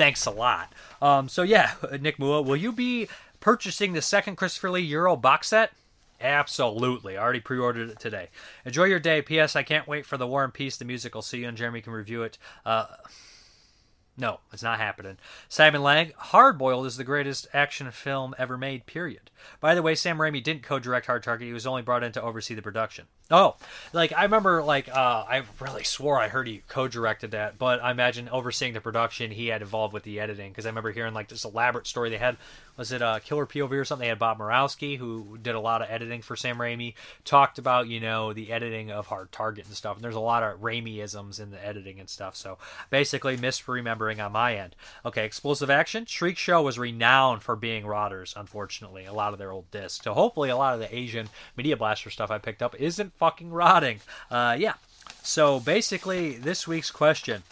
[0.00, 0.72] thanks a lot.
[1.02, 3.06] Um, so yeah, Nick Mua, will you be
[3.38, 5.72] purchasing the second Christopher Lee Euro box set?
[6.22, 7.18] Absolutely.
[7.18, 8.28] I already pre-ordered it today.
[8.64, 9.20] Enjoy your day.
[9.20, 9.56] P.S.
[9.56, 11.20] I can't wait for the War and Peace the musical.
[11.20, 12.38] See you and Jeremy can review it.
[12.64, 12.86] Uh,
[14.16, 15.18] no, it's not happening.
[15.50, 19.30] Simon Lang, Hard Boiled is the greatest action film ever made, period.
[19.60, 21.46] By the way, Sam Raimi didn't co-direct Hard Target.
[21.46, 23.06] He was only brought in to oversee the production.
[23.32, 23.54] Oh,
[23.92, 27.92] like I remember, like uh, I really swore I heard he co-directed that, but I
[27.92, 31.28] imagine overseeing the production, he had involved with the editing because I remember hearing like
[31.28, 32.36] this elaborate story they had.
[32.76, 34.04] Was it uh, Killer POV or something?
[34.04, 36.94] They had Bob Murawski who did a lot of editing for Sam Raimi.
[37.24, 39.96] Talked about you know the editing of Hard Target and stuff.
[39.96, 42.34] And there's a lot of Raimi-isms in the editing and stuff.
[42.34, 42.58] So
[42.88, 44.74] basically, misremembering on my end.
[45.04, 46.06] Okay, Explosive Action.
[46.06, 48.34] Shriek Show was renowned for being rotters.
[48.36, 50.02] Unfortunately, a lot of their old discs.
[50.02, 53.50] So hopefully, a lot of the Asian Media Blaster stuff I picked up isn't fucking
[53.50, 54.00] rotting.
[54.30, 54.74] Uh, yeah.
[55.22, 57.42] So basically, this week's question.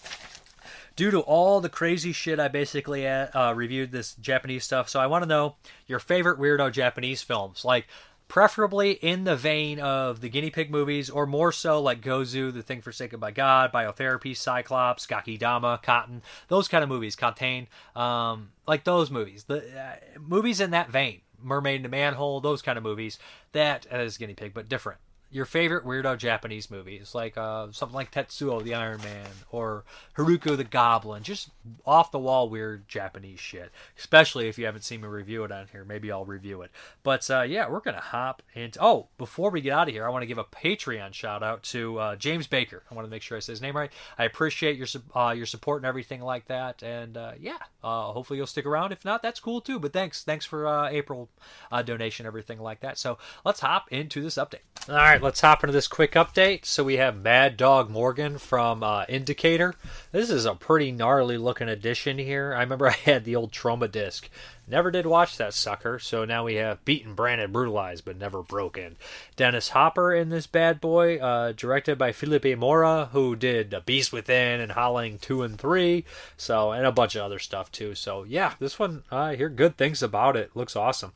[0.97, 5.07] Due to all the crazy shit I basically uh, reviewed this Japanese stuff, so I
[5.07, 5.55] want to know
[5.87, 7.65] your favorite weirdo Japanese films.
[7.65, 7.87] Like,
[8.27, 12.63] preferably in the vein of the guinea pig movies, or more so like Guzoo, The
[12.63, 18.83] Thing Forsaken by God, Biotherapy, Cyclops, Gakidama, Conton, those kind of movies, Contain, um, like
[18.83, 22.83] those movies, the uh, movies in that vein, Mermaid in the Manhole, those kind of
[22.83, 23.19] movies.
[23.53, 24.99] That is guinea pig, but different
[25.31, 29.85] your favorite weirdo Japanese movies, like uh, something like Tetsuo the Iron Man or
[30.17, 31.51] Hiruko the Goblin, just
[31.85, 33.71] off the wall weird Japanese shit.
[33.99, 36.71] Especially if you haven't seen me review it on here, maybe I'll review it.
[37.03, 38.83] But uh, yeah, we're gonna hop into.
[38.83, 41.63] Oh, before we get out of here, I want to give a Patreon shout out
[41.65, 42.83] to uh, James Baker.
[42.91, 43.93] I want to make sure I say his name right.
[44.17, 46.83] I appreciate your uh, your support and everything like that.
[46.83, 48.93] And uh, yeah, uh, hopefully you'll stick around.
[48.93, 49.79] If not, that's cool too.
[49.79, 51.29] But thanks, thanks for April
[51.85, 52.97] donation, everything like that.
[52.97, 54.61] So let's hop into this update.
[54.89, 56.65] All right, let's hop into this quick update.
[56.65, 59.75] So we have Mad Dog Morgan from uh, Indicator.
[60.13, 62.55] This is a pretty gnarly looking edition here.
[62.55, 64.29] I remember I had the old Trauma disc.
[64.67, 68.97] Never did watch that sucker, so now we have Beaten, Branded, Brutalized, but never broken.
[69.35, 74.13] Dennis Hopper in this bad boy, uh, directed by Philippe Mora, who did The Beast
[74.13, 76.05] Within and Howling 2 and 3,
[76.37, 77.95] so and a bunch of other stuff too.
[77.95, 80.55] So yeah, this one, I hear good things about it.
[80.55, 81.13] Looks awesome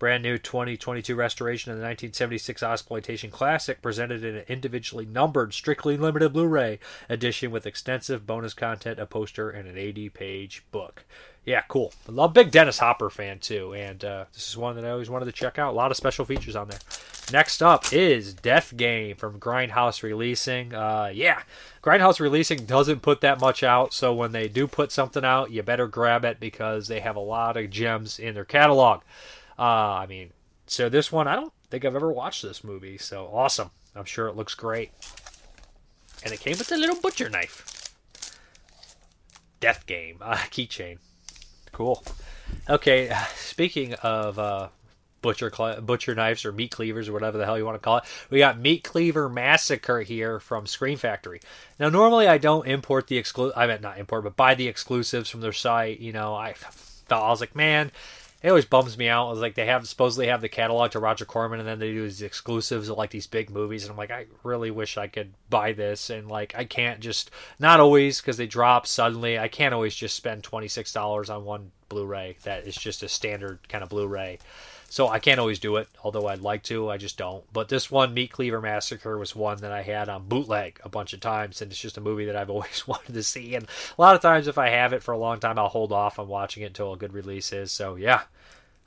[0.00, 5.96] brand new 2022 restoration of the 1976 Exploitation Classic, presented in an individually numbered, strictly
[5.96, 11.04] limited Blu ray edition with extensive bonus content, a poster, and an 80 page book.
[11.44, 11.92] Yeah, cool.
[12.08, 15.10] I'm a big Dennis Hopper fan too, and uh, this is one that I always
[15.10, 15.72] wanted to check out.
[15.72, 16.78] A lot of special features on there.
[17.32, 20.74] Next up is Death Game from Grindhouse Releasing.
[20.74, 21.42] Uh, yeah,
[21.82, 25.62] Grindhouse Releasing doesn't put that much out, so when they do put something out, you
[25.62, 29.02] better grab it because they have a lot of gems in their catalog.
[29.60, 30.32] Uh, I mean,
[30.66, 33.70] so this one, I don't think I've ever watched this movie, so awesome.
[33.94, 34.90] I'm sure it looks great.
[36.24, 37.94] And it came with a little butcher knife.
[39.60, 40.98] Death Game uh, keychain.
[41.72, 42.02] Cool.
[42.70, 44.68] Okay, speaking of uh,
[45.20, 47.98] butcher cl- butcher knives or meat cleavers or whatever the hell you want to call
[47.98, 51.40] it, we got Meat Cleaver Massacre here from Screen Factory.
[51.78, 53.58] Now, normally I don't import the exclusive.
[53.58, 56.00] I meant not import, but buy the exclusives from their site.
[56.00, 56.54] You know, I
[57.10, 57.90] I was like, man,
[58.42, 59.30] it always bums me out.
[59.32, 62.04] It's like they have supposedly have the catalog to Roger Corman, and then they do
[62.04, 65.32] these exclusives of like these big movies, and I'm like, I really wish I could
[65.48, 69.38] buy this, and like I can't just not always because they drop suddenly.
[69.38, 73.08] I can't always just spend twenty six dollars on one Blu-ray that is just a
[73.08, 74.38] standard kind of Blu-ray.
[74.90, 76.90] So I can't always do it, although I'd like to.
[76.90, 77.44] I just don't.
[77.52, 81.12] But this one, Meat Cleaver Massacre, was one that I had on bootleg a bunch
[81.12, 83.54] of times, and it's just a movie that I've always wanted to see.
[83.54, 85.92] And a lot of times, if I have it for a long time, I'll hold
[85.92, 87.70] off on watching it until a good release is.
[87.70, 88.22] So yeah,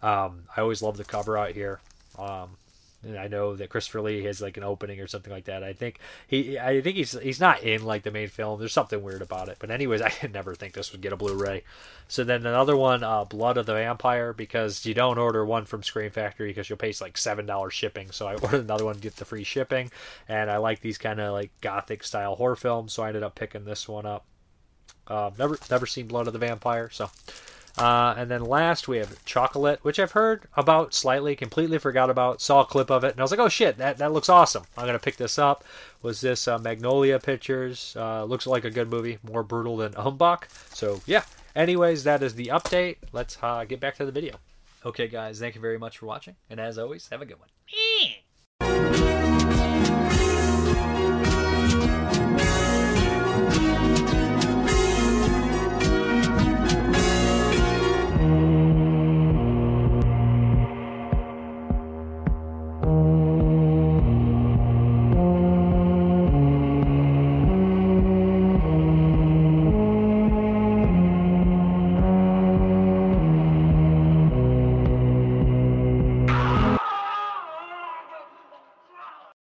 [0.01, 1.79] um, I always love the cover out here.
[2.19, 2.57] Um,
[3.03, 5.63] and I know that Christopher Lee has like an opening or something like that.
[5.63, 8.59] I think he, I think he's he's not in like the main film.
[8.59, 9.57] There's something weird about it.
[9.59, 11.63] But anyways, I did never think this would get a Blu-ray.
[12.07, 15.83] So then another one, uh, Blood of the Vampire, because you don't order one from
[15.83, 18.11] Screen Factory because you'll pay like seven dollars shipping.
[18.11, 19.91] So I ordered another one to get the free shipping,
[20.27, 23.35] and I like these kind of like gothic style horror films, so I ended up
[23.35, 24.25] picking this one up.
[25.07, 27.09] Uh, never never seen Blood of the Vampire, so
[27.77, 32.41] uh, and then last we have Chocolate, which I've heard about slightly, completely forgot about.
[32.41, 34.63] Saw a clip of it, and I was like, "Oh shit, that that looks awesome!
[34.77, 35.63] I'm gonna pick this up."
[36.01, 37.95] Was this uh, Magnolia Pictures?
[37.97, 40.49] Uh, looks like a good movie, more brutal than Ong-Bak.
[40.73, 41.23] So yeah.
[41.55, 42.97] Anyways, that is the update.
[43.11, 44.37] Let's uh, get back to the video.
[44.85, 49.12] Okay, guys, thank you very much for watching, and as always, have a good one.